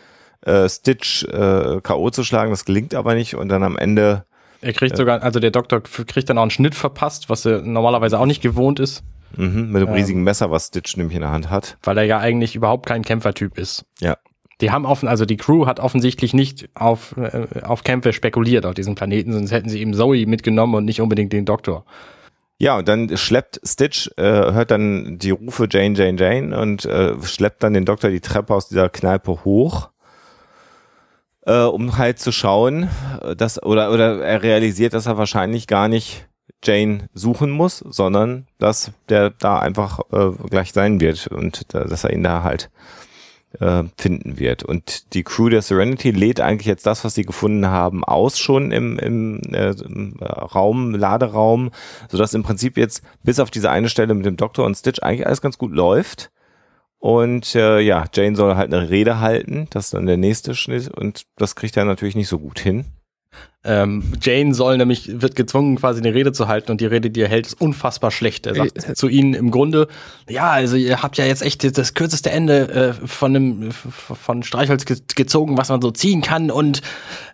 [0.42, 2.10] äh, Stitch äh, K.O.
[2.10, 2.50] zu schlagen.
[2.50, 3.34] Das gelingt aber nicht.
[3.36, 4.24] Und dann am Ende,
[4.60, 8.18] Er kriegt sogar, also der Doktor kriegt dann auch einen Schnitt verpasst, was er normalerweise
[8.18, 9.02] auch nicht gewohnt ist,
[9.36, 9.94] mh, mit dem Ähm.
[9.94, 11.76] riesigen Messer, was Stitch nämlich in der Hand hat.
[11.82, 13.84] weil er ja eigentlich überhaupt kein Kämpfertyp ist.
[14.00, 14.16] Ja.
[14.64, 18.72] Die haben offen, also die Crew hat offensichtlich nicht auf, äh, auf Kämpfe spekuliert auf
[18.72, 21.84] diesem Planeten, sonst hätten sie eben Zoe mitgenommen und nicht unbedingt den Doktor.
[22.56, 27.12] Ja, und dann schleppt Stitch, äh, hört dann die Rufe Jane, Jane, Jane und äh,
[27.22, 29.90] schleppt dann den Doktor die Treppe aus dieser Kneipe hoch,
[31.44, 32.88] äh, um halt zu schauen,
[33.20, 36.26] äh, dass, oder, oder er realisiert, dass er wahrscheinlich gar nicht
[36.62, 42.04] Jane suchen muss, sondern dass der da einfach äh, gleich sein wird und äh, dass
[42.04, 42.70] er ihn da halt
[43.60, 44.62] äh, finden wird.
[44.62, 48.72] Und die Crew der Serenity lädt eigentlich jetzt das, was sie gefunden haben, aus schon
[48.72, 51.70] im, im, äh, im Raum, Laderaum,
[52.08, 55.26] sodass im Prinzip jetzt bis auf diese eine Stelle mit dem Doktor und Stitch eigentlich
[55.26, 56.30] alles ganz gut läuft.
[56.98, 60.88] Und äh, ja, Jane soll halt eine Rede halten, das ist dann der nächste Schnitt
[60.88, 62.86] und das kriegt er natürlich nicht so gut hin.
[63.66, 67.22] Ähm, Jane soll nämlich, wird gezwungen, quasi eine Rede zu halten und die Rede, die
[67.22, 68.46] er hält, ist unfassbar schlecht.
[68.46, 69.88] Er sagt Äh, zu ihnen im Grunde,
[70.28, 74.84] ja, also ihr habt ja jetzt echt das kürzeste Ende äh, von einem von Streichholz
[74.84, 76.82] ge gezogen, was man so ziehen kann und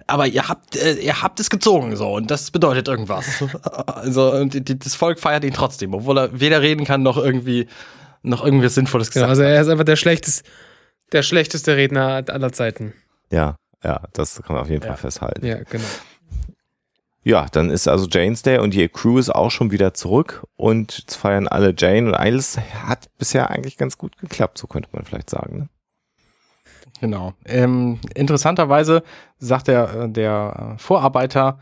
[0.07, 3.42] aber ihr habt äh, ihr habt es gezogen so und das bedeutet irgendwas.
[3.86, 7.66] also und die, das Volk feiert ihn trotzdem, obwohl er weder reden kann noch irgendwie
[8.22, 9.30] noch irgendwas Sinnvolles Genau, gesagt.
[9.30, 10.48] also er ist einfach der schlechteste,
[11.11, 12.92] der schlechteste Redner aller Zeiten.
[13.32, 14.89] Ja, ja, das kann man auf jeden Ja.
[14.89, 15.47] Fall festhalten.
[15.47, 15.85] Ja, genau.
[17.22, 21.05] Ja, dann ist also Jane's Day und die Crew ist auch schon wieder zurück und
[21.09, 25.28] feiern alle Jane und alles hat bisher eigentlich ganz gut geklappt, so könnte man vielleicht
[25.28, 25.59] sagen.
[25.59, 25.68] Ne?
[27.01, 27.35] Genau.
[27.45, 29.03] Ähm, interessanterweise
[29.39, 31.59] sagt der, äh, der Vorarbeiter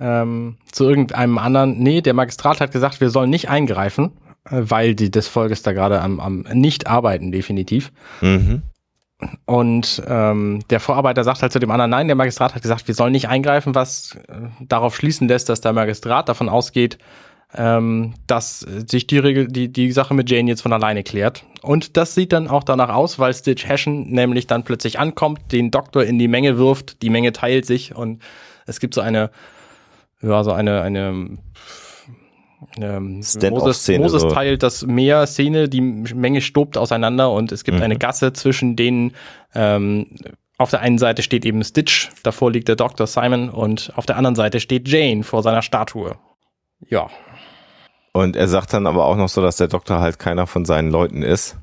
[0.00, 4.12] ähm, zu irgendeinem anderen, nee, der Magistrat hat gesagt, wir sollen nicht eingreifen,
[4.44, 7.92] äh, weil die des Volkes da gerade am, am nicht arbeiten, definitiv.
[8.20, 8.62] Mhm.
[9.44, 12.94] Und ähm, der Vorarbeiter sagt halt zu dem anderen, nein, der Magistrat hat gesagt, wir
[12.94, 16.98] sollen nicht eingreifen, was äh, darauf schließen lässt, dass der Magistrat davon ausgeht,
[17.54, 21.44] ähm, dass sich die, Regel, die, die Sache mit Jane jetzt von alleine klärt.
[21.62, 25.70] Und das sieht dann auch danach aus, weil Stitch Hashen nämlich dann plötzlich ankommt, den
[25.70, 28.22] Doktor in die Menge wirft, die Menge teilt sich und
[28.66, 29.30] es gibt so eine,
[30.22, 31.38] ja, so eine, eine
[32.80, 33.16] ähm,
[33.50, 34.30] Moses, Moses so.
[34.30, 37.84] teilt das Meer Szene, die Menge stobt auseinander und es gibt Mhm.
[37.84, 39.12] eine Gasse zwischen denen,
[39.54, 40.06] ähm,
[40.58, 43.06] auf der einen Seite steht eben Stitch, davor liegt der Dr.
[43.06, 46.16] Simon und auf der anderen Seite steht Jane vor seiner Statue.
[46.88, 47.08] Ja,
[48.12, 50.90] Und er sagt dann aber auch noch so, dass der Doktor halt keiner von seinen
[50.90, 51.58] Leuten ist.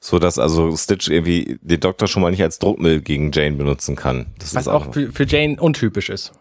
[0.00, 3.96] So dass also Stitch irgendwie den Doktor schon mal nicht als Druckmittel gegen Jane benutzen
[3.96, 4.26] kann.
[4.38, 6.32] Das was ist auch für, für Jane untypisch ist,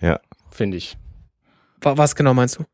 [0.00, 0.20] ja.
[0.52, 0.96] finde ich.
[1.80, 2.64] Wa- Was genau meinst du?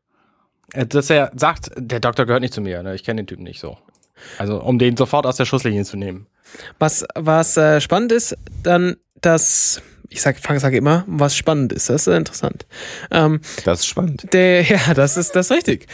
[0.73, 2.95] Äh, Dass er sagt, der Doktor gehört nicht zu mir, ne?
[2.95, 3.77] ich kenne den Typen nicht so.
[4.37, 6.27] Also, um den sofort aus der Schusslinie zu nehmen.
[6.79, 11.89] Was, was äh, spannend ist, dann, dass, ich sag, Frank sage immer, was spannend ist,
[11.89, 12.65] das ist interessant.
[13.11, 14.33] Ähm, Das ist spannend.
[14.33, 15.87] der, ja, das ist das ist richtig.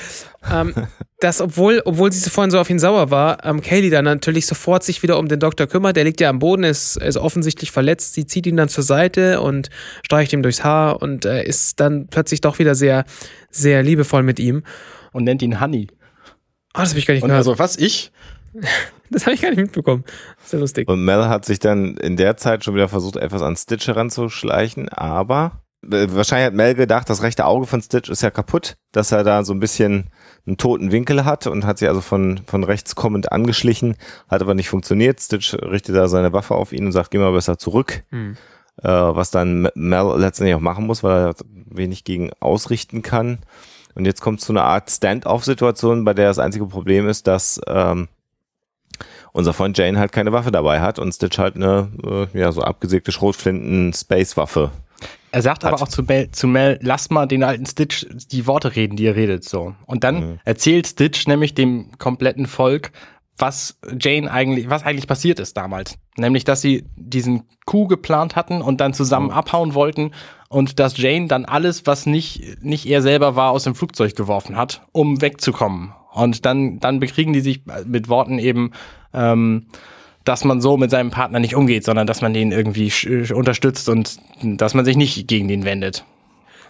[0.51, 0.73] Ähm,
[1.19, 4.45] dass, obwohl, obwohl sie so vorhin so auf ihn sauer war, ähm, Kaylee dann natürlich
[4.45, 5.95] sofort sich wieder um den Doktor kümmert.
[5.95, 8.13] Der liegt ja am Boden, ist, ist offensichtlich verletzt.
[8.13, 9.69] Sie zieht ihn dann zur Seite und
[10.03, 13.05] streicht ihm durchs Haar und äh, ist dann plötzlich doch wieder sehr,
[13.49, 14.63] sehr liebevoll mit ihm.
[15.11, 15.87] Und nennt ihn Honey.
[16.73, 17.47] Ah, das habe ich gar nicht Und gehört.
[17.47, 18.11] also, was ich?
[19.09, 20.03] das habe ich gar nicht mitbekommen.
[20.43, 20.89] Sehr lustig.
[20.89, 24.89] Und Mel hat sich dann in der Zeit schon wieder versucht, etwas an Stitch heranzuschleichen,
[24.89, 29.23] aber wahrscheinlich hat Mel gedacht, das rechte Auge von Stitch ist ja kaputt, dass er
[29.23, 30.09] da so ein bisschen
[30.45, 33.95] einen toten Winkel hat und hat sich also von, von rechts kommend angeschlichen,
[34.27, 35.21] hat aber nicht funktioniert.
[35.21, 38.03] Stitch richtet da seine Waffe auf ihn und sagt, geh mal besser zurück.
[38.09, 38.37] Hm.
[38.81, 43.39] Äh, was dann Mel letztendlich auch machen muss, weil er wenig gegen ausrichten kann.
[43.95, 48.07] Und jetzt kommt zu einer Art Stand-off-Situation, bei der das einzige Problem ist, dass ähm,
[49.31, 52.61] unser Freund Jane halt keine Waffe dabei hat und Stitch halt eine äh, ja so
[52.61, 54.71] abgesägte Schrotflinten-Space-Waffe.
[55.31, 55.81] Er sagt aber Hat.
[55.81, 59.15] auch zu Mel, zu Mel, lass mal den alten Stitch die Worte reden, die er
[59.15, 59.73] redet, so.
[59.85, 60.39] Und dann Mhm.
[60.45, 62.91] erzählt Stitch nämlich dem kompletten Volk,
[63.37, 65.95] was Jane eigentlich, was eigentlich passiert ist damals.
[66.17, 69.33] Nämlich, dass sie diesen Coup geplant hatten und dann zusammen Mhm.
[69.33, 70.11] abhauen wollten
[70.49, 74.55] und dass Jane dann alles, was nicht, nicht er selber war, aus dem Flugzeug geworfen
[74.55, 75.93] hat, um wegzukommen.
[76.11, 78.69] Und dann, dann bekriegen die sich mit Worten eben,
[79.15, 79.65] ähm,
[80.23, 82.91] dass man so mit seinem Partner nicht umgeht, sondern dass man den irgendwie
[83.33, 86.05] unterstützt und dass man sich nicht gegen den wendet.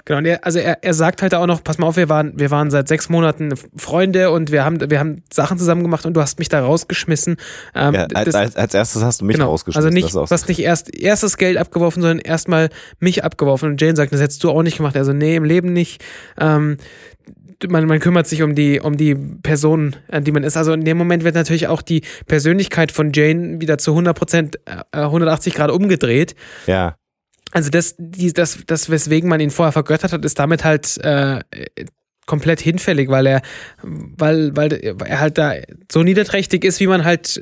[0.05, 2.37] Genau, und er, also er, er sagt halt auch noch, pass mal auf, wir waren,
[2.37, 6.13] wir waren seit sechs Monaten Freunde und wir haben, wir haben Sachen zusammen gemacht und
[6.13, 7.37] du hast mich da rausgeschmissen.
[7.73, 9.87] Ähm, ja, als, das, als, als erstes hast du mich genau, rausgeschmissen.
[9.87, 12.69] Also nicht, du hast nicht erst erstes Geld abgeworfen, sondern erstmal
[12.99, 13.69] mich abgeworfen.
[13.69, 14.97] Und Jane sagt, das hättest du auch nicht gemacht.
[14.97, 16.03] Also nee, im Leben nicht.
[16.37, 16.75] Ähm,
[17.69, 20.57] man, man kümmert sich um die, um die Person, an die man ist.
[20.57, 24.59] Also in dem Moment wird natürlich auch die Persönlichkeit von Jane wieder zu 100 Prozent,
[24.65, 26.35] äh, 180 Grad umgedreht.
[26.67, 26.95] Ja.
[27.51, 31.41] Also das, die, das, das, weswegen man ihn vorher vergöttert hat, ist damit halt äh,
[32.25, 33.41] komplett hinfällig, weil er,
[33.81, 35.53] weil, weil er halt da
[35.91, 37.41] so niederträchtig ist, wie man halt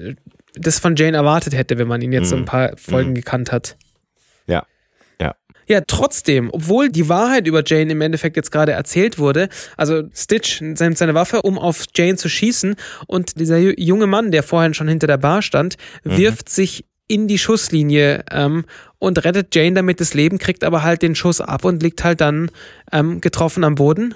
[0.56, 2.30] das von Jane erwartet hätte, wenn man ihn jetzt mhm.
[2.30, 3.15] so ein paar Folgen mhm.
[3.15, 3.77] gekannt hat.
[5.67, 5.81] Ja.
[5.85, 10.97] Trotzdem, obwohl die Wahrheit über Jane im Endeffekt jetzt gerade erzählt wurde, also Stitch nimmt
[10.97, 12.75] seine Waffe, um auf Jane zu schießen
[13.07, 16.17] und dieser junge Mann, der vorhin schon hinter der Bar stand, mhm.
[16.17, 18.63] wirft sich in die Schusslinie ähm,
[18.97, 22.21] und rettet Jane damit das Leben, kriegt aber halt den Schuss ab und liegt halt
[22.21, 22.49] dann
[22.91, 24.15] ähm, getroffen am Boden.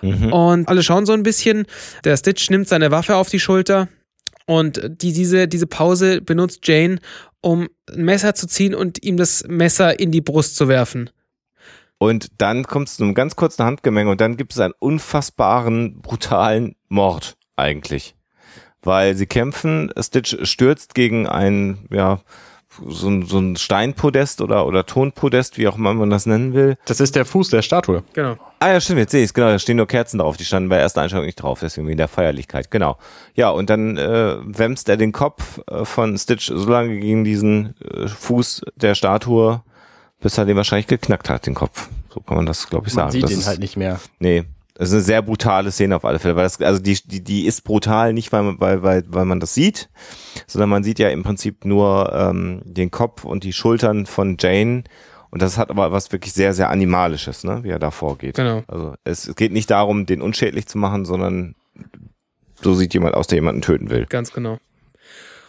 [0.00, 0.32] Mhm.
[0.32, 1.66] Und alle schauen so ein bisschen.
[2.04, 3.88] Der Stitch nimmt seine Waffe auf die Schulter
[4.50, 6.98] und die, diese, diese Pause benutzt Jane,
[7.40, 11.10] um ein Messer zu ziehen und ihm das Messer in die Brust zu werfen.
[11.98, 16.00] Und dann kommt es zu einem ganz kurzen Handgemenge und dann gibt es einen unfassbaren,
[16.00, 18.14] brutalen Mord eigentlich
[18.82, 19.92] weil sie kämpfen.
[19.98, 22.20] Stitch stürzt gegen ein, ja,
[22.86, 26.76] so ein, so ein Steinpodest oder, oder Tonpodest, wie auch immer man das nennen will.
[26.86, 28.02] Das ist der Fuß der Statue.
[28.12, 28.36] Genau.
[28.58, 30.68] Ah ja, stimmt, jetzt sehe ich es, genau, da stehen nur Kerzen drauf, die standen
[30.68, 32.98] bei der ersten Einstellung nicht drauf, deswegen in der Feierlichkeit, genau.
[33.34, 37.74] Ja, und dann äh, wämst er den Kopf äh, von Stitch so lange gegen diesen
[37.80, 39.62] äh, Fuß der Statue,
[40.20, 41.88] bis er den wahrscheinlich geknackt hat, den Kopf.
[42.12, 43.06] So kann man das, glaube ich, man sagen.
[43.06, 43.98] Man sieht das ihn ist, halt nicht mehr.
[44.18, 44.44] Nee,
[44.80, 47.44] das ist eine sehr brutale Szene auf alle Fälle, weil das, also die, die, die
[47.44, 49.90] ist brutal nicht, weil, weil, weil, weil man das sieht,
[50.46, 54.84] sondern man sieht ja im Prinzip nur ähm, den Kopf und die Schultern von Jane.
[55.28, 58.36] Und das hat aber was wirklich sehr, sehr Animalisches, ne, wie er da vorgeht.
[58.36, 58.64] Genau.
[58.68, 61.56] Also es geht nicht darum, den unschädlich zu machen, sondern
[62.62, 64.06] so sieht jemand aus, der jemanden töten will.
[64.06, 64.56] Ganz genau.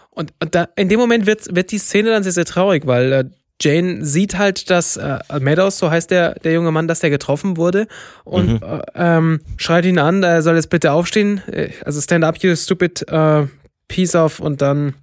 [0.10, 3.14] Und, und da, in dem Moment wird, wird die Szene dann sehr, sehr traurig, weil
[3.14, 3.24] äh,
[3.62, 7.58] Jane sieht halt, dass äh, Meadows, so heißt der, der junge Mann, dass der getroffen
[7.58, 7.88] wurde
[8.24, 8.68] und mhm.
[8.68, 11.42] äh, ähm, schreit ihn an, er soll jetzt bitte aufstehen.
[11.48, 13.48] Äh, also stand up, you stupid uh,
[13.88, 14.96] piece of und dann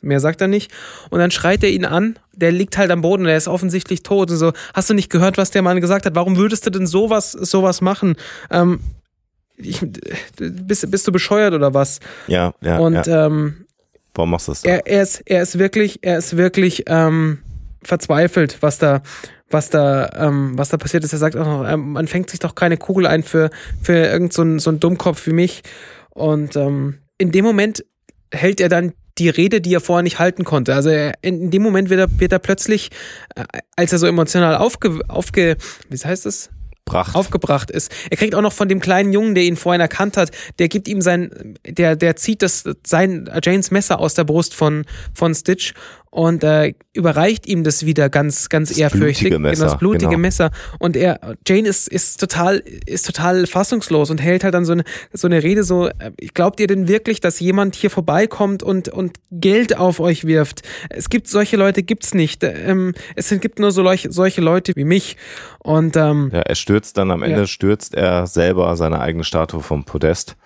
[0.00, 0.70] mehr sagt er nicht.
[1.10, 4.02] Und dann schreit er ihn an, der liegt halt am Boden und er ist offensichtlich
[4.02, 4.52] tot und so.
[4.74, 6.14] Hast du nicht gehört, was der Mann gesagt hat?
[6.14, 8.16] Warum würdest du denn sowas, sowas machen?
[8.50, 8.80] Ähm,
[9.56, 9.80] ich,
[10.36, 12.00] bist, bist du bescheuert oder was?
[12.26, 12.78] Ja, ja.
[12.78, 13.26] Und ja.
[13.26, 13.66] Ähm,
[14.14, 14.64] warum machst du das?
[14.64, 17.38] Er, er ist, er ist wirklich, er ist wirklich ähm,
[17.84, 19.02] verzweifelt, was da,
[19.50, 21.12] was da, ähm, was da passiert ist.
[21.12, 23.50] Er sagt auch noch, ähm, man fängt sich doch keine Kugel ein für,
[23.82, 25.62] für irgend so ein, so ein Dummkopf wie mich.
[26.10, 27.84] Und ähm, in dem Moment
[28.32, 30.74] hält er dann die Rede, die er vorher nicht halten konnte.
[30.74, 32.90] Also er, in dem Moment wird er, wird er plötzlich,
[33.36, 33.44] äh,
[33.76, 35.56] als er so emotional aufge, aufge,
[35.88, 36.50] wie heißt es?
[36.84, 37.14] Bracht.
[37.14, 37.90] aufgebracht ist.
[38.10, 40.86] Er kriegt auch noch von dem kleinen Jungen, der ihn vorhin erkannt hat, der gibt
[40.86, 44.84] ihm sein, der, der zieht das, sein Janes Messer aus der Brust von,
[45.14, 45.72] von Stitch
[46.14, 49.30] und äh, überreicht ihm das wieder ganz, ganz das ehrfürchtig.
[49.30, 50.18] Blutige Messer, das blutige genau.
[50.20, 50.52] Messer.
[50.78, 54.84] Und er, Jane ist, ist total, ist total fassungslos und hält halt dann so eine,
[55.12, 59.18] so eine Rede so, äh, glaubt ihr denn wirklich, dass jemand hier vorbeikommt und, und
[59.32, 60.62] Geld auf euch wirft?
[60.88, 62.44] Es gibt solche Leute, gibt's nicht.
[62.44, 65.16] Ähm, es gibt nur so solche, solche Leute wie mich.
[65.58, 67.46] Und, ähm, ja, er stürzt dann am Ende, ja.
[67.48, 70.36] stürzt er selber seine eigene Statue vom Podest.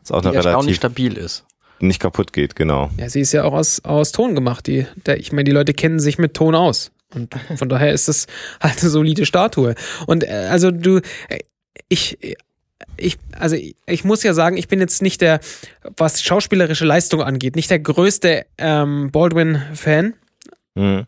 [0.00, 1.44] Was auch eine relativ stabil ist
[1.82, 2.90] nicht kaputt geht, genau.
[2.96, 4.66] Ja, sie ist ja auch aus, aus Ton gemacht.
[4.66, 6.92] Die, der, ich meine, die Leute kennen sich mit Ton aus.
[7.14, 8.26] Und von daher ist es
[8.60, 9.74] halt eine solide Statue.
[10.06, 10.98] Und äh, also du,
[11.28, 11.40] äh,
[11.88, 12.18] ich,
[12.96, 13.56] ich, also
[13.86, 15.40] ich muss ja sagen, ich bin jetzt nicht der,
[15.96, 20.14] was schauspielerische Leistung angeht, nicht der größte ähm, Baldwin-Fan.
[20.74, 21.06] Mhm.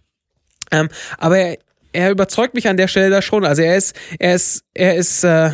[0.70, 0.88] Ähm,
[1.18, 1.58] aber er,
[1.92, 3.44] er überzeugt mich an der Stelle da schon.
[3.44, 5.52] Also er ist, er ist, er ist äh,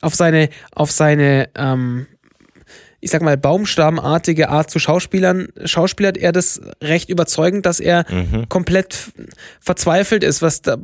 [0.00, 2.06] auf seine, auf seine ähm,
[3.00, 8.48] ich sag mal, baumstammartige Art zu Schauspielern, schauspielert er das recht überzeugend, dass er mhm.
[8.48, 9.12] komplett
[9.58, 10.76] verzweifelt ist, was da,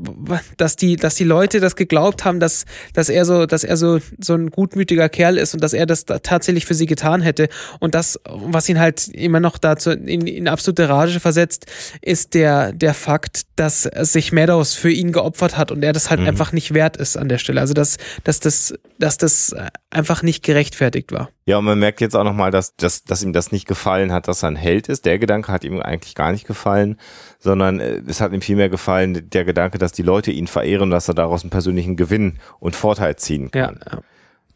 [0.56, 2.64] dass die, dass die Leute das geglaubt haben, dass,
[2.94, 6.06] dass er so, dass er so, so ein gutmütiger Kerl ist und dass er das
[6.06, 7.48] da tatsächlich für sie getan hätte.
[7.80, 11.66] Und das, was ihn halt immer noch dazu in, in absolute Rage versetzt,
[12.00, 16.20] ist der, der Fakt, dass sich Meadows für ihn geopfert hat und er das halt
[16.20, 16.28] mhm.
[16.28, 17.60] einfach nicht wert ist an der Stelle.
[17.60, 19.54] Also, dass, dass das, dass das
[19.90, 21.28] einfach nicht gerechtfertigt war.
[21.48, 24.26] Ja, und man merkt jetzt auch nochmal, dass, dass, dass ihm das nicht gefallen hat,
[24.26, 25.04] dass er ein Held ist.
[25.06, 26.98] Der Gedanke hat ihm eigentlich gar nicht gefallen,
[27.38, 31.06] sondern äh, es hat ihm vielmehr gefallen, der Gedanke, dass die Leute ihn verehren, dass
[31.06, 33.80] er daraus einen persönlichen Gewinn und Vorteil ziehen Ja, kann.
[33.90, 33.98] ja.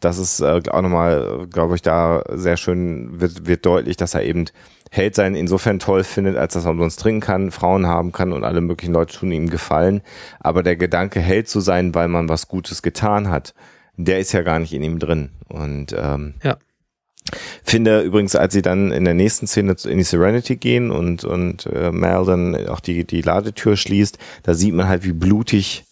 [0.00, 4.24] Das ist äh, auch nochmal, glaube ich, da sehr schön wird, wird deutlich, dass er
[4.24, 4.46] eben
[4.90, 8.42] Held sein insofern toll findet, als dass er umsonst trinken kann, Frauen haben kann und
[8.42, 10.00] alle möglichen Leute tun ihm gefallen.
[10.40, 13.54] Aber der Gedanke, Held zu sein, weil man was Gutes getan hat,
[13.96, 15.30] der ist ja gar nicht in ihm drin.
[15.48, 16.56] Und ähm, Ja.
[17.64, 21.66] Finde übrigens, als sie dann in der nächsten Szene in die Serenity gehen und, und
[21.66, 25.84] äh, Mal dann auch die, die Ladetür schließt, da sieht man halt, wie blutig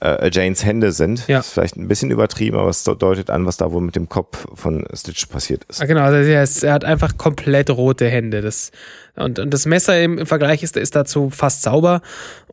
[0.00, 1.26] äh, Janes Hände sind.
[1.28, 1.38] Ja.
[1.38, 4.08] Das ist vielleicht ein bisschen übertrieben, aber es deutet an, was da wohl mit dem
[4.08, 5.80] Kopf von Stitch passiert ist.
[5.82, 8.40] Ah, genau, also er, ist, er hat einfach komplett rote Hände.
[8.40, 8.70] Das,
[9.16, 12.00] und, und das Messer im, im Vergleich ist, ist dazu fast sauber.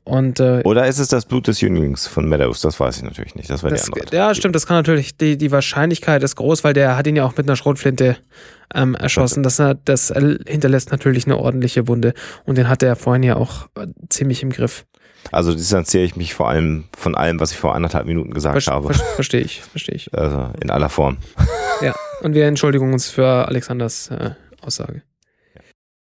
[0.03, 2.61] Und äh, Oder ist es das Blut des Jünglings von Meadows?
[2.61, 3.49] Das weiß ich natürlich nicht.
[3.49, 4.15] Das wäre die das, andere.
[4.15, 7.25] ja, stimmt, das kann natürlich, die, die Wahrscheinlichkeit ist groß, weil der hat ihn ja
[7.25, 8.15] auch mit einer Schrotflinte
[8.73, 9.41] ähm, erschossen.
[9.41, 10.13] Das, hat- das
[10.47, 12.13] hinterlässt natürlich eine ordentliche Wunde.
[12.45, 14.85] Und den hatte er vorhin ja auch äh, ziemlich im Griff.
[15.31, 18.73] Also distanziere ich mich vor allem von allem, was ich vor anderthalb Minuten gesagt Ver
[18.73, 18.93] habe.
[18.93, 20.13] ver verstehe ich, verstehe ich.
[20.13, 21.17] Also in aller Form.
[21.81, 24.31] Ja, und wir entschuldigen uns für Alexanders äh,
[24.61, 25.01] Aussage.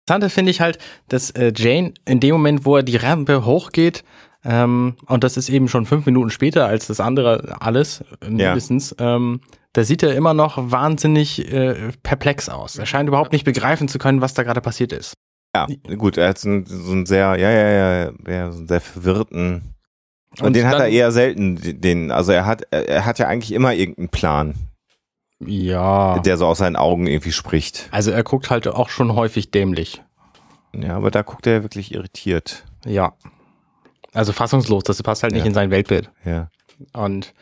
[0.06, 0.78] Interessante finde ich halt,
[1.08, 4.02] dass äh, Jane in dem Moment, wo er die Rampe hochgeht,
[4.44, 8.28] ähm, und das ist eben schon fünf Minuten später als das andere alles, äh, Ja.
[8.48, 9.40] mindestens, ähm,
[9.74, 12.76] da sieht er immer noch wahnsinnig äh, perplex aus.
[12.78, 15.12] Er scheint überhaupt nicht begreifen zu können, was da gerade passiert ist.
[15.54, 15.66] Ja,
[15.96, 18.80] gut, er hat so einen, so einen sehr, ja, ja, ja, ja, so einen sehr
[18.80, 19.74] verwirrten.
[20.38, 23.26] Und, Und den hat er eher selten, den, also er hat, er er hat ja
[23.26, 24.54] eigentlich immer irgendeinen Plan,
[25.44, 26.20] Ja.
[26.20, 27.88] der so aus seinen Augen irgendwie spricht.
[27.90, 30.02] Also er guckt halt auch schon häufig dämlich.
[30.72, 32.64] Ja, aber da guckt er wirklich irritiert.
[32.86, 33.14] Ja.
[34.12, 35.48] Also fassungslos, das passt halt nicht Ja.
[35.48, 36.10] in sein Weltbild.
[36.24, 36.48] Ja.
[36.92, 37.34] Und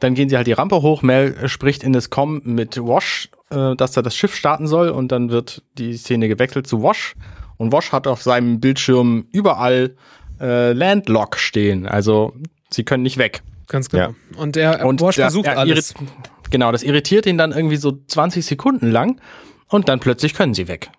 [0.00, 1.02] dann gehen sie halt die Rampe hoch.
[1.02, 4.88] Mel spricht in das Com mit Wash, äh, dass er das Schiff starten soll.
[4.88, 7.14] Und dann wird die Szene gewechselt zu Wash.
[7.56, 9.94] Und Wash hat auf seinem Bildschirm überall
[10.40, 11.86] äh, Landlock stehen.
[11.86, 12.34] Also
[12.70, 13.42] sie können nicht weg.
[13.68, 14.08] Ganz genau.
[14.08, 14.14] Ja.
[14.36, 15.94] Und er, Und Bosch der- versucht er alles.
[15.94, 16.06] irrit-
[16.50, 19.20] Genau, das irritiert ihn dann irgendwie so 20 Sekunden lang.
[19.68, 20.90] Und dann plötzlich können sie weg.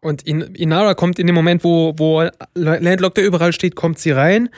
[0.00, 4.12] Und In Inara kommt in dem Moment, wo, wo Landlock da überall steht, kommt sie
[4.12, 4.48] rein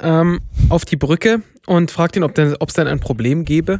[0.00, 3.78] ähm, auf die Brücke und fragt ihn, ob es denn ein Problem gäbe.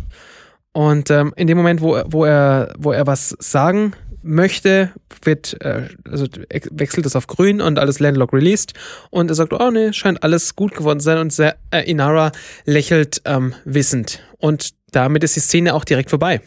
[0.73, 3.93] Und ähm, in dem Moment, wo, wo, er, wo er was sagen
[4.23, 6.27] möchte, wird, äh, also
[6.71, 8.75] wechselt es auf grün und alles Landlock released.
[9.11, 11.19] Und er sagt, oh nee, scheint alles gut geworden zu sein.
[11.19, 12.33] Und äh, Inara
[12.65, 14.23] lächelt ähm, wissend.
[14.39, 16.41] Und damit ist die Szene auch direkt vorbei.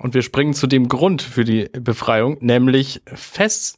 [0.00, 3.76] Und wir springen zu dem Grund für die Befreiung, nämlich Fess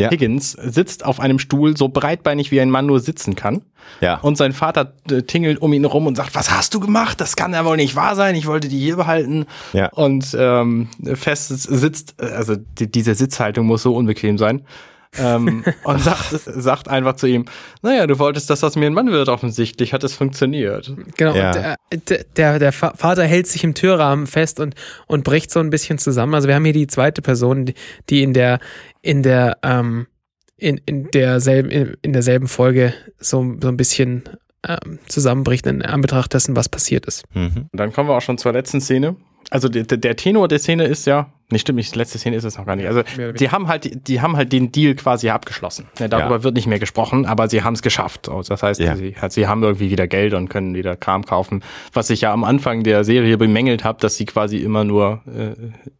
[0.00, 0.10] Ja.
[0.10, 3.62] Higgins sitzt auf einem Stuhl so breitbeinig wie ein Mann nur sitzen kann.
[4.00, 4.18] Ja.
[4.20, 7.20] Und sein Vater äh, tingelt um ihn rum und sagt, was hast du gemacht?
[7.20, 8.34] Das kann ja wohl nicht wahr sein.
[8.34, 9.46] Ich wollte die hier behalten.
[9.72, 9.88] Ja.
[9.90, 14.62] Und ähm, Fest sitzt, also die, diese Sitzhaltung muss so unbequem sein.
[15.18, 17.44] Ähm, und sagt, sagt einfach zu ihm,
[17.82, 20.92] naja, du wolltest, dass das mir ein Mann wird, offensichtlich hat es funktioniert.
[21.16, 21.74] Genau, Ja.
[21.92, 24.74] und der, der- der, Vater hält sich im Türrahmen fest und,
[25.06, 26.34] und bricht so ein bisschen zusammen.
[26.34, 27.74] Also wir haben hier die zweite Person, die,
[28.08, 28.60] die in der,
[29.02, 30.06] in der, ähm,
[30.56, 34.24] in, in derselben, in, in derselben Folge so, so ein bisschen
[34.68, 37.24] ähm, zusammenbricht in Anbetracht dessen, was passiert ist.
[37.34, 37.68] Mhm.
[37.72, 39.16] Und dann kommen wir auch schon zur letzten Szene.
[39.50, 42.44] Also der, der- der Tenor der Szene ist ja, nee, stimmt nicht, letzte Szene ist
[42.44, 42.86] es noch gar nicht.
[42.86, 43.02] Also
[43.38, 45.86] die haben halt, die haben halt den Deal quasi abgeschlossen.
[45.98, 46.42] Ja, darüber Ja.
[46.44, 48.28] wird nicht mehr gesprochen, aber sie haben es geschafft.
[48.28, 48.96] Also das heißt, Ja.
[48.96, 51.62] sie, sie haben irgendwie wieder Geld und können wieder Kram kaufen.
[51.92, 55.54] Was ich ja am Anfang der Serie bemängelt habe, dass sie quasi immer nur äh,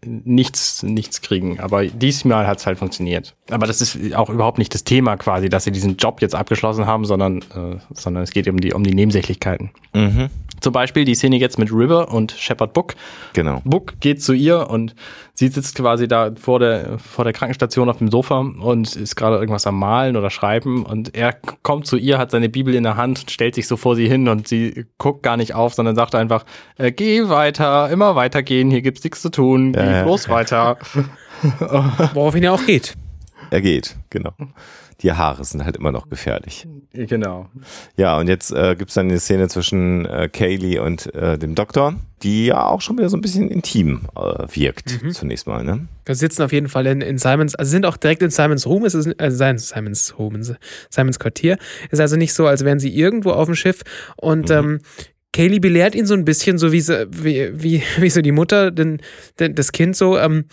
[0.05, 1.61] nichts, nichts kriegen.
[1.61, 3.35] Aber diesmal hat es halt funktioniert.
[3.51, 6.87] Aber das ist auch überhaupt nicht das Thema quasi, dass sie diesen Job jetzt abgeschlossen
[6.87, 9.71] haben, sondern, äh, sondern es geht um die, um die Nebensächlichkeiten.
[9.95, 10.29] Mhm.
[10.61, 12.95] Zum Beispiel die Szene jetzt mit River und Shepard Book.
[13.33, 13.61] Genau.
[13.65, 14.95] Book geht zu ihr und
[15.35, 19.37] sie sitzt quasi da vor der, vor der Krankenstation auf dem Sofa und ist gerade
[19.37, 22.97] irgendwas am Malen oder Schreiben und er kommt zu ihr, hat seine Bibel in der
[22.97, 26.15] Hand, stellt sich so vor sie hin und sie guckt gar nicht auf, sondern sagt
[26.15, 26.45] einfach,
[26.77, 30.03] äh, geh weiter, immer weitergehen, hier gibt's nichts zu tun, geh Ja, ja.
[30.05, 30.79] bloß weiter.
[32.15, 32.95] Woraufhin er auch geht.
[33.51, 34.33] Er geht, genau.
[35.01, 36.67] Die Haare sind halt immer noch gefährlich.
[36.93, 37.49] genau.
[37.97, 41.95] Ja, und jetzt äh, gibt's dann eine Szene zwischen äh, Kaylee und äh, dem Doktor,
[42.23, 45.89] die ja auch schon wieder so ein bisschen intim äh, wirkt, zunächst mal, ne?
[46.05, 48.85] Wir sitzen auf jeden Fall in, in Simons, also sind auch direkt in Simons Room,
[48.85, 50.41] es ist äh, sein, Simons Home,
[50.91, 51.57] Simons Quartier.
[51.87, 53.83] Es ist also nicht so, als wären sie irgendwo auf dem Schiff
[54.17, 54.81] und ähm,
[55.33, 58.71] Kaylee belehrt ihn so ein bisschen, so wie, sie, wie, wie, wie so die Mutter,
[58.71, 59.01] denn,
[59.39, 60.45] denn das Kind so, ähm,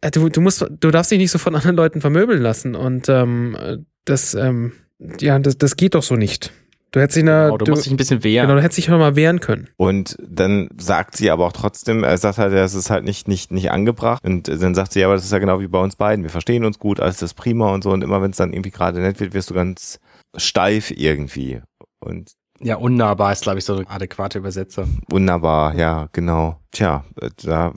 [0.00, 3.08] äh, du, du musst, du darfst dich nicht so von anderen Leuten vermöbeln lassen und
[3.08, 4.72] ähm, das, ähm,
[5.20, 6.52] ja, das, das geht doch so nicht.
[6.94, 8.46] Du hättest dich, na, Genau, du, musst dich ein bisschen wehren.
[8.46, 9.68] genau, du hättest dich noch mal wehren können.
[9.76, 13.50] Und dann sagt sie aber auch trotzdem, er sagt halt, das ist halt nicht, nicht,
[13.50, 14.24] nicht angebracht.
[14.24, 16.22] Und dann sagt sie, ja, aber das ist ja genau wie bei uns beiden.
[16.22, 17.90] Wir verstehen uns gut, alles ist prima und so.
[17.90, 19.98] Und immer wenn es dann irgendwie gerade nett wird, wirst du ganz
[20.36, 21.62] steif irgendwie.
[21.98, 22.30] Und
[22.60, 24.86] ja, unnahbar ist, glaube ich, so eine adäquate Übersetzer.
[25.08, 26.60] wunderbar, ja, genau.
[26.70, 27.04] Tja,
[27.42, 27.72] da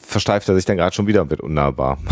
[0.00, 1.98] versteift er sich dann gerade schon wieder mit unnahbar.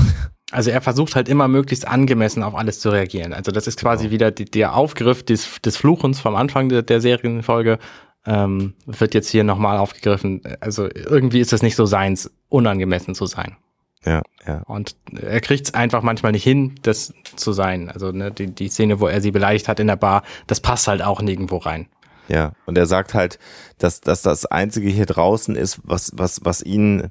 [0.53, 3.33] Also er versucht halt immer möglichst angemessen auf alles zu reagieren.
[3.33, 7.01] Also das ist quasi wieder die, der Aufgriff des, des Fluchens vom Anfang der, der
[7.01, 7.79] Serienfolge.
[8.27, 10.43] Ähm, wird jetzt hier nochmal aufgegriffen.
[10.61, 13.57] Also irgendwie ist es nicht so seins, unangemessen zu sein.
[14.05, 14.63] Ja, ja.
[14.67, 17.89] Und er kriegt es einfach manchmal nicht hin, das zu sein.
[17.89, 20.87] Also ne, die, die Szene, wo er sie beleidigt hat in der Bar, das passt
[20.87, 21.87] halt auch nirgendwo rein.
[22.33, 23.39] Ja, und er sagt halt,
[23.77, 27.11] dass, dass das Einzige hier draußen ist, was, was, was ihn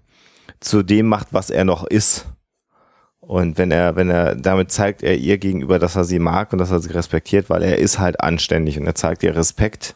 [0.59, 2.25] zu dem macht, was er noch ist.
[3.19, 6.57] Und wenn er, wenn er, damit zeigt er ihr gegenüber, dass er sie mag und
[6.57, 9.95] dass er sie respektiert, weil er ist halt anständig und er zeigt ihr Respekt.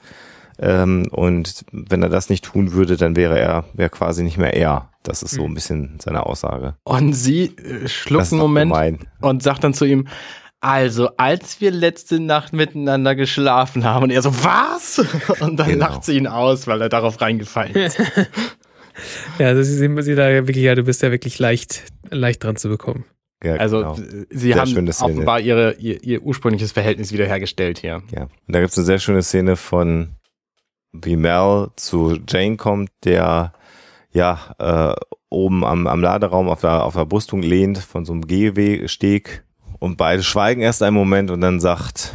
[0.59, 4.53] Ähm, und wenn er das nicht tun würde, dann wäre er, wäre quasi nicht mehr
[4.53, 4.89] er.
[5.01, 6.75] Das ist so ein bisschen seine Aussage.
[6.83, 9.07] Und sie äh, schluckt einen Moment gemein.
[9.21, 10.07] und sagt dann zu ihm,
[10.65, 14.99] also als wir letzte Nacht miteinander geschlafen haben und er so, was?
[15.39, 15.85] Und dann Genau.
[15.85, 18.01] lacht sie ihn aus, weil er darauf reingefallen ist.
[19.39, 22.69] Ja, das ist sie da wirklich, ja, du bist ja wirklich leicht, leicht dran zu
[22.69, 23.03] bekommen.
[23.43, 23.95] Ja, Also genau.
[23.95, 25.11] sie Sehr haben schöne Szene.
[25.11, 28.01] offenbar ihre, ihr, ihr ursprüngliches Verhältnis wiederhergestellt hier.
[28.15, 28.23] Ja.
[28.23, 30.15] Und da gibt's eine sehr schöne Szene von
[30.93, 33.51] wie Mel zu Jane kommt, der
[34.13, 34.95] ja äh,
[35.29, 38.89] oben am, am Laderaum auf der, auf der Brüstung lehnt von so einem Gehweg
[39.79, 42.13] und beide schweigen erst einen Moment und dann sagt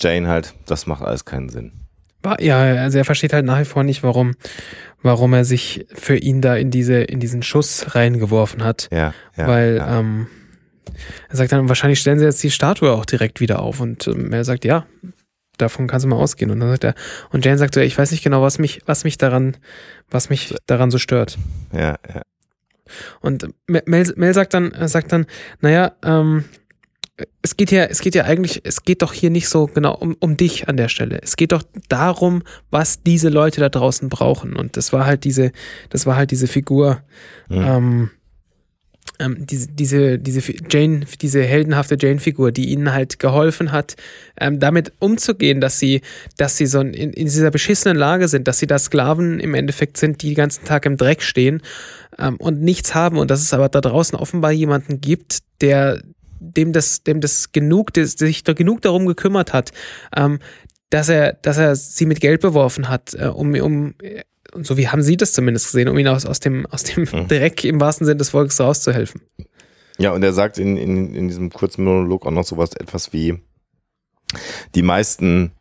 [0.00, 1.72] Jane halt, das macht alles keinen Sinn.
[2.40, 4.34] Ja, also er versteht halt nach wie vor nicht, warum,
[5.02, 8.88] warum er sich für ihn da in diese, in diesen Schuss reingeworfen hat.
[8.92, 10.00] Ja, ja, weil ja.
[10.00, 10.26] ähm,
[11.28, 13.80] er sagt dann, wahrscheinlich stellen sie jetzt die Statue auch direkt wieder auf.
[13.80, 14.86] Und ähm, er sagt, ja,
[15.56, 16.50] davon kannst du mal ausgehen.
[16.50, 16.94] Und dann sagt er,
[17.30, 19.56] und Jane sagt ich weiß nicht genau, was mich, was mich daran,
[20.10, 21.38] was mich daran so stört.
[21.72, 22.22] ja, ja.
[23.20, 25.26] Und Mel, Mel sagt dann, sagt dann,
[25.60, 26.44] naja, ähm,
[27.42, 30.16] es geht ja, es geht ja eigentlich, es geht doch hier nicht so genau um,
[30.20, 31.20] um dich an der Stelle.
[31.22, 34.54] Es geht doch darum, was diese Leute da draußen brauchen.
[34.56, 35.52] Und das war halt diese,
[35.90, 37.02] das war halt diese Figur,
[37.48, 37.64] Mhm.
[37.64, 38.10] ähm,
[39.20, 43.96] ähm, diese, diese, diese Jane, diese heldenhafte Jane-Figur, die ihnen halt geholfen hat,
[44.40, 46.02] ähm, damit umzugehen, dass sie,
[46.36, 49.96] dass sie so in, in dieser beschissenen Lage sind, dass sie da Sklaven im Endeffekt
[49.96, 51.62] sind, die den ganzen Tag im Dreck stehen
[52.18, 56.00] ähm, und nichts haben und dass es aber da draußen offenbar jemanden gibt, der
[56.40, 59.72] dem das, dem das genug, der sich da genug darum gekümmert hat,
[60.16, 60.38] ähm,
[60.90, 64.78] dass er, dass er sie mit Geld beworfen hat, äh, um, um äh, und so
[64.78, 67.80] wie haben sie das zumindest gesehen, um ihn aus, aus dem, aus dem Dreck im
[67.80, 69.20] wahrsten Sinne des Volkes rauszuhelfen.
[69.98, 73.42] Ja, und er sagt in, in, in diesem kurzen Monolog auch noch sowas etwas wie,
[74.74, 75.52] die meisten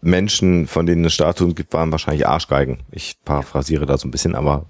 [0.00, 2.80] Menschen, von denen es Statuen gibt, waren wahrscheinlich Arschgeigen.
[2.90, 4.66] Ich paraphrasiere da so ein bisschen, aber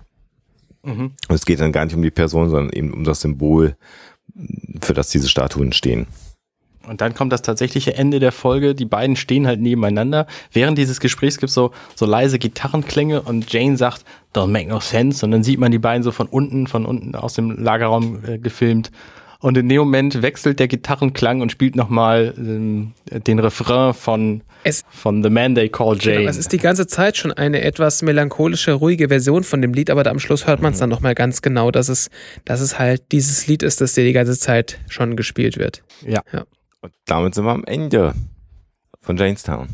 [0.84, 1.12] Mhm.
[1.28, 3.76] es geht dann gar nicht um die Person, sondern eben um das Symbol,
[4.80, 6.06] für das diese Statuen stehen.
[6.86, 8.74] Und dann kommt das tatsächliche Ende der Folge.
[8.74, 10.26] Die beiden stehen halt nebeneinander.
[10.52, 14.04] Während dieses Gesprächs gibt es so, so leise Gitarrenklänge und Jane sagt,
[14.34, 15.24] don't make no sense.
[15.24, 18.38] Und dann sieht man die beiden so von unten, von unten aus dem Lagerraum äh,
[18.38, 18.90] gefilmt.
[19.44, 24.84] Und in dem Moment wechselt der Gitarrenklang und spielt nochmal ähm, den Refrain von, Es-
[24.88, 26.16] von The Man They Call Jane.
[26.20, 29.90] Genau, es ist die ganze Zeit schon eine etwas melancholische, ruhige Version von dem Lied,
[29.90, 32.08] aber da am Schluss hört man es dann nochmal ganz genau, dass es,
[32.46, 35.82] dass es halt dieses Lied ist, das dir die ganze Zeit schon gespielt wird.
[36.06, 36.22] ja.
[36.80, 38.14] Und damit sind wir am Ende
[39.02, 39.68] von Janestown.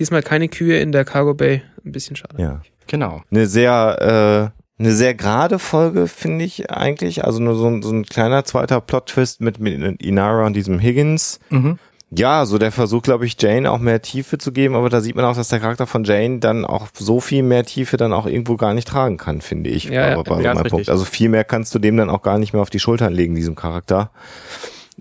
[0.00, 1.62] Diesmal keine Kühe in der Cargo Bay.
[1.84, 2.42] Ein bisschen schade.
[2.42, 2.62] Ja.
[2.88, 3.22] Genau.
[3.30, 7.24] Eine sehr, äh, eine sehr gerade Folge, finde ich eigentlich.
[7.24, 11.40] Also nur so, ein- so ein kleiner zweiter Plot-Twist mit, mit Inara und diesem Higgins.
[11.50, 11.78] Mhm.
[12.10, 15.14] Ja, so der Versuch, glaube ich, Jane auch mehr Tiefe zu geben, aber da sieht
[15.14, 18.24] man auch, dass der Charakter von Jane dann auch so viel mehr Tiefe dann auch
[18.24, 19.84] irgendwo gar nicht tragen kann, finde ich.
[19.84, 20.70] Ja, aber so Ja, ist mein.
[20.70, 20.88] Punkt.
[20.88, 23.34] Also viel mehr kannst du dem dann auch gar nicht mehr auf die Schultern legen,
[23.34, 24.10] diesem Charakter.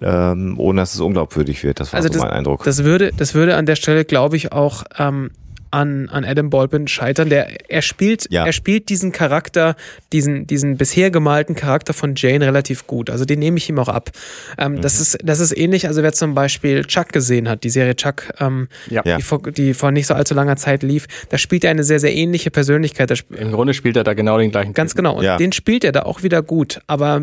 [0.01, 1.79] Ähm, ohne dass es unglaubwürdig wird.
[1.79, 2.63] Das war Also so mein Eindruck.
[2.65, 5.31] Das würde, das würde an der Stelle, glaube ich, auch ähm,
[5.71, 7.29] an, an Adam Baldwin scheitern.
[7.29, 8.45] Der, er spielt, Ja.
[8.45, 9.75] er spielt diesen Charakter,
[10.13, 13.09] diesen, diesen bisher gemalten Charakter von Jane relativ gut.
[13.09, 14.11] Also den nehme ich ihm auch ab.
[14.57, 14.81] Ähm, Mhm.
[14.81, 18.23] das ist, das ist ähnlich, also wer zum Beispiel Chuck gesehen hat, die Serie Chuck,
[18.39, 19.01] ähm, Ja.
[19.17, 21.99] Die, vor, die vor nicht so allzu langer Zeit lief, da spielt er eine sehr,
[21.99, 23.11] sehr ähnliche Persönlichkeit.
[23.37, 24.73] Im Grunde spielt er da genau den gleichen.
[24.73, 25.17] Ganz genau.
[25.17, 25.37] Und Ja.
[25.37, 26.79] den spielt er da auch wieder gut.
[26.87, 27.21] Aber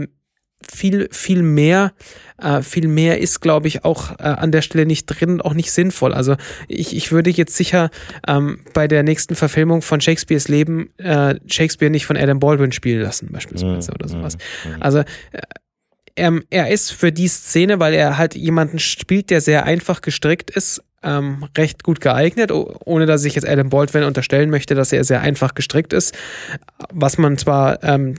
[0.73, 1.93] viel, viel mehr,
[2.39, 5.55] äh, viel mehr ist, glaube ich, auch äh, an der Stelle nicht drin und auch
[5.55, 6.13] nicht sinnvoll.
[6.15, 6.37] Also
[6.69, 7.91] ich, ich würde jetzt sicher
[8.27, 13.03] ähm, bei der nächsten Verfilmung von Shakespeares Leben äh, Shakespeare nicht von Adam Baldwin spielen
[13.03, 14.37] lassen, beispielsweise oder sowas.
[14.81, 15.05] Also äh,
[16.17, 20.51] ähm, er ist für die Szene, weil er halt jemanden spielt, der sehr einfach gestrickt
[20.51, 25.05] ist, ähm, recht gut geeignet, ohne dass ich jetzt Adam Baldwin unterstellen möchte, dass er
[25.05, 26.17] sehr einfach gestrickt ist.
[26.93, 28.15] Was man zwar ähm,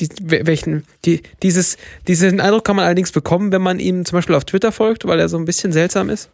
[0.00, 1.76] die, wel- welchen, die, dieses,
[2.08, 5.20] diesen Eindruck kann man allerdings bekommen, wenn man ihm zum Beispiel auf Twitter folgt, weil
[5.20, 6.30] er so ein bisschen seltsam ist.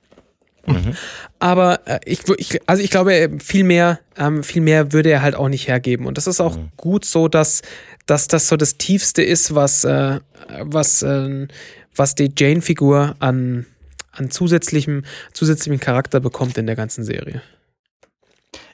[1.39, 5.37] Aber äh, ich, ich, also ich glaube, viel mehr, ähm, viel mehr würde er halt
[5.37, 6.07] auch nicht hergeben.
[6.07, 7.63] Und das ist auch gut so, dass,
[8.07, 10.19] dass das so das Tiefste ist, was, äh,
[10.63, 11.47] was, äh,
[11.95, 13.67] was die Jane-Figur an,
[14.11, 17.43] an zusätzlichem, zusätzlichem Charakter bekommt in der ganzen Serie.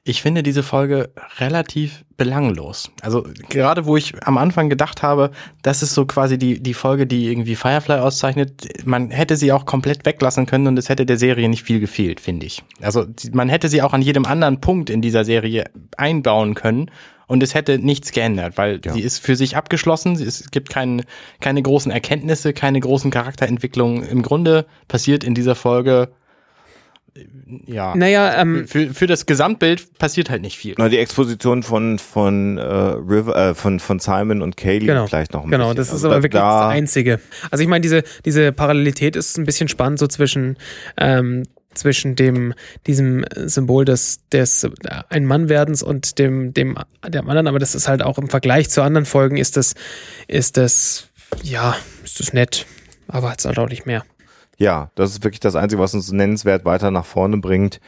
[0.04, 2.90] Ich finde diese Folge relativ belanglos.
[3.02, 5.30] Also gerade wo ich am Anfang gedacht habe,
[5.62, 9.64] das ist so quasi die, die Folge, die irgendwie Firefly auszeichnet, man hätte sie auch
[9.64, 12.64] komplett weglassen können und es hätte der Serie nicht viel gefehlt, finde ich.
[12.80, 15.66] Also man hätte sie auch an jedem anderen Punkt in dieser Serie
[15.96, 16.90] einbauen können
[17.28, 18.92] und es hätte nichts geändert, weil Ja.
[18.94, 21.02] sie ist für sich abgeschlossen, es gibt kein,
[21.40, 24.02] keine großen Erkenntnisse, keine großen Charakterentwicklungen.
[24.02, 26.08] Im Grunde passiert in dieser Folge
[27.66, 27.94] ja.
[27.94, 30.74] Naja, ähm, Für, für das Gesamtbild passiert halt nicht viel.
[30.78, 35.32] Na, die Exposition von von äh, River, äh, von von Simon und Kaylee Genau, vielleicht
[35.34, 35.76] noch ein genau, bisschen.
[35.76, 37.20] das ist Also aber da- wirklich da, das Einzige.
[37.50, 40.56] Also ich meine, diese, diese Parallelität ist ein bisschen spannend so zwischen,
[40.96, 41.42] ähm,
[41.74, 42.54] zwischen dem,
[42.86, 44.66] diesem Symbol des, des
[45.08, 46.76] ein Mannwerdens und dem, dem,
[47.08, 49.74] dem anderen, aber das ist halt auch im Vergleich zu anderen Folgen ist das,
[50.28, 51.08] ist das,
[51.42, 51.74] ja,
[52.04, 52.66] ist das nett,
[53.08, 54.02] aber jetzt halt auch nicht mehr.
[54.62, 57.80] Ja, das ist wirklich das Einzige, was uns nennenswert weiter nach vorne bringt.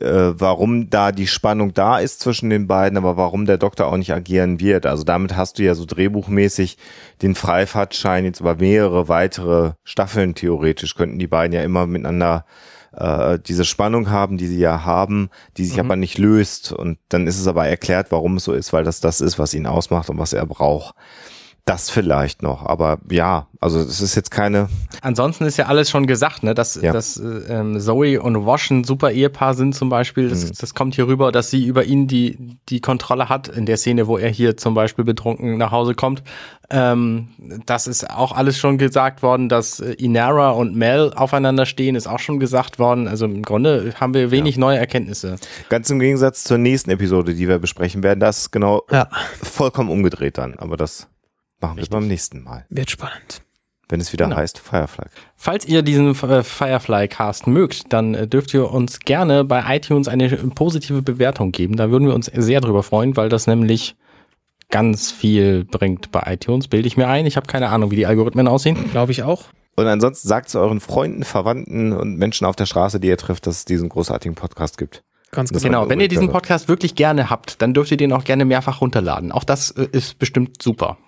[0.00, 3.98] Äh, warum da die Spannung da ist zwischen den beiden, aber warum der Doktor auch
[3.98, 4.86] nicht agieren wird.
[4.86, 6.78] Also damit hast du ja so drehbuchmäßig
[7.20, 12.46] den Freifahrtschein jetzt über mehrere weitere Staffeln theoretisch könnten die beiden ja immer miteinander
[12.96, 15.28] äh, diese Spannung haben, die sie ja haben,
[15.58, 16.72] die sich aber nicht löst.
[16.72, 19.52] Und dann ist es aber erklärt, warum es so ist, weil das das ist, was
[19.52, 20.94] ihn ausmacht und was er braucht.
[21.64, 24.68] Das vielleicht noch, aber ja, also es ist jetzt keine,
[25.00, 26.54] Ansonsten ist ja alles schon gesagt, ne?
[26.54, 26.92] dass, Ja.
[26.92, 30.28] dass äh, ähm, Zoe und Wash ein super Ehepaar sind zum Beispiel.
[30.28, 33.76] Das, das kommt hier rüber, dass sie über ihn die, die Kontrolle hat in der
[33.76, 36.24] Szene, wo er hier zum Beispiel betrunken nach Hause kommt.
[36.68, 37.28] Ähm,
[37.64, 42.08] das ist auch alles schon gesagt worden, dass äh, Inara und Mel aufeinander stehen, ist
[42.08, 43.06] auch schon gesagt worden.
[43.06, 45.36] Also im Grunde haben wir wenig neue Erkenntnisse.
[45.68, 49.08] Ganz im Gegensatz zur nächsten Episode, die wir besprechen werden, das ist genau Ja.
[49.42, 50.54] vollkommen umgedreht dann.
[50.58, 51.06] Aber das
[51.62, 51.92] machen Richtig.
[51.92, 53.42] wir beim nächsten Mal, Wird spannend.
[53.88, 54.36] wenn es wieder Genau.
[54.36, 55.06] heißt Firefly.
[55.36, 60.28] Falls ihr diesen äh, Firefly-Cast mögt, dann äh, dürft ihr uns gerne bei iTunes eine
[60.54, 61.76] positive Bewertung geben.
[61.76, 63.96] Da würden wir uns sehr drüber freuen, weil das nämlich
[64.70, 67.26] ganz viel bringt bei iTunes, bilde ich mir ein.
[67.26, 68.90] Ich habe keine Ahnung, wie die Algorithmen aussehen.
[68.90, 69.44] Glaube ich auch.
[69.76, 73.46] Und ansonsten sagt zu euren Freunden, Verwandten und Menschen auf der Straße, die ihr trifft,
[73.46, 75.02] dass es diesen großartigen Podcast gibt.
[75.30, 75.62] Ganz genau.
[75.62, 78.82] Genau, wenn ihr diesen Podcast wirklich gerne habt, dann dürft ihr den auch gerne mehrfach
[78.82, 79.32] runterladen.
[79.32, 80.98] Auch das äh, ist bestimmt super.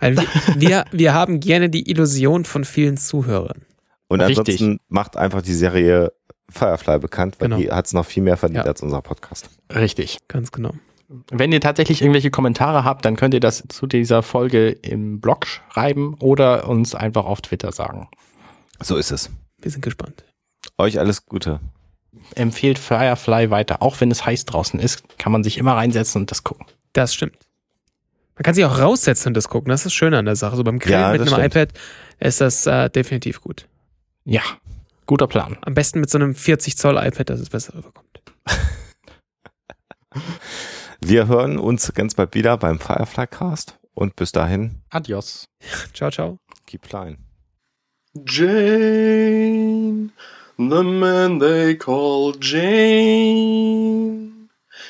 [0.00, 0.24] Weil wir,
[0.56, 3.62] wir, wir haben gerne die Illusion von vielen Zuhörern.
[4.08, 4.38] Und Richtig.
[4.38, 6.12] ansonsten macht einfach die Serie
[6.50, 7.60] Firefly bekannt, weil Genau.
[7.60, 8.70] die hat es noch viel mehr verdient Ja.
[8.70, 9.48] als unser Podcast.
[9.74, 10.18] Richtig.
[10.28, 10.72] Ganz genau.
[11.30, 15.46] Wenn ihr tatsächlich irgendwelche Kommentare habt, dann könnt ihr das zu dieser Folge im Blog
[15.46, 18.08] schreiben oder uns einfach auf Twitter sagen.
[18.80, 19.30] So ist es.
[19.60, 20.24] Wir sind gespannt.
[20.78, 21.60] Euch alles Gute.
[22.34, 26.30] Empfehlt Firefly weiter, auch wenn es heiß draußen ist, kann man sich immer reinsetzen und
[26.30, 26.66] das gucken.
[26.92, 27.36] Das stimmt.
[28.36, 29.70] Man kann sich auch raussetzen und das gucken.
[29.70, 30.56] Das ist das Schöne an der Sache.
[30.56, 31.44] So beim Grillen Ja, mit einem stimmt.
[31.46, 31.68] iPad
[32.20, 33.66] ist das äh, definitiv gut.
[34.24, 34.42] Ja,
[35.06, 35.56] guter Plan.
[35.62, 38.22] Am besten mit so einem 40 Zoll iPad, dass es besser rüberkommt.
[41.00, 45.44] Wir hören uns ganz bald wieder beim Firefly Cast und bis dahin, Adios.
[45.92, 46.38] Ciao, ciao.
[46.66, 47.18] keep flying.
[48.26, 50.10] Jane,
[50.56, 54.30] the man they call Jane.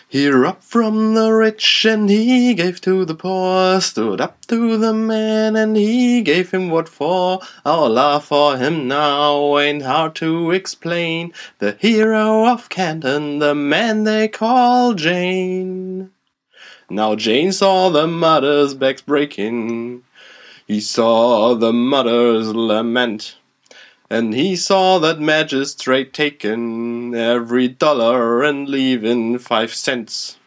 [0.08, 4.94] He robbed from the rich and he gave to the poor, stood up to the
[4.94, 7.40] man and he gave him what for.
[7.66, 11.32] Our love for him now ain't hard to explain.
[11.58, 16.10] The hero of Canton, the man they call Jane.
[16.88, 20.02] Now Jane saw the mother's backs breaking.
[20.66, 23.36] He saw the mother's lament.
[24.10, 30.38] And he saw that magistrate taking every dollar and leaving five cents.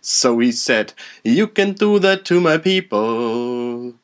[0.00, 0.92] So he said,
[1.22, 3.94] You can do that to my people.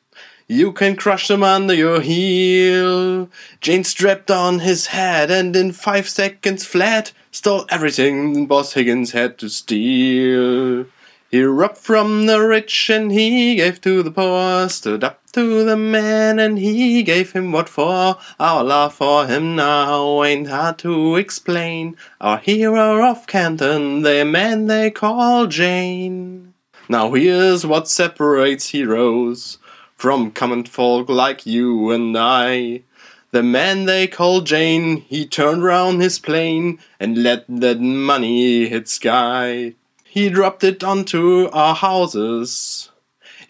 [0.47, 3.29] You can crush them under your heel.
[3.61, 9.37] Jane strapped on his head and in five seconds flat stole everything Boss Higgins had
[9.37, 10.87] to steal.
[11.29, 15.77] He robbed from the rich and he gave to the poor, stood up to the
[15.77, 18.17] man and he gave him what for.
[18.39, 21.95] Our love for him now ain't hard to explain.
[22.19, 26.53] Our hero of Canton, the man they call Jane.
[26.89, 29.57] Now here's what separates heroes
[29.95, 32.83] from common folk like you and I.
[33.31, 38.89] The man they call Jane, he turned round his plane and let that money hit
[38.89, 39.75] sky.
[40.03, 42.90] He dropped it onto our houses.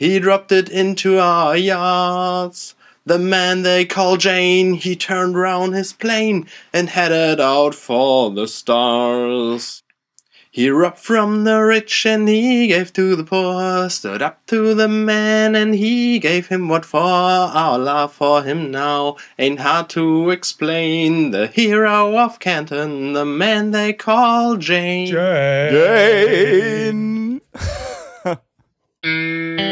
[0.02, 2.74] He dropped it into our yards.
[3.06, 8.48] The man they call Jane, he turned round his plane and headed out for the
[8.48, 9.84] stars.
[10.50, 14.88] He robbed from the rich and he gave to the poor, stood up to the
[14.88, 16.98] man and he gave him what for.
[16.98, 21.30] Our love for him now ain't hard to explain.
[21.30, 25.06] The hero of Canton, the man they call Jane.
[25.06, 25.72] Jane.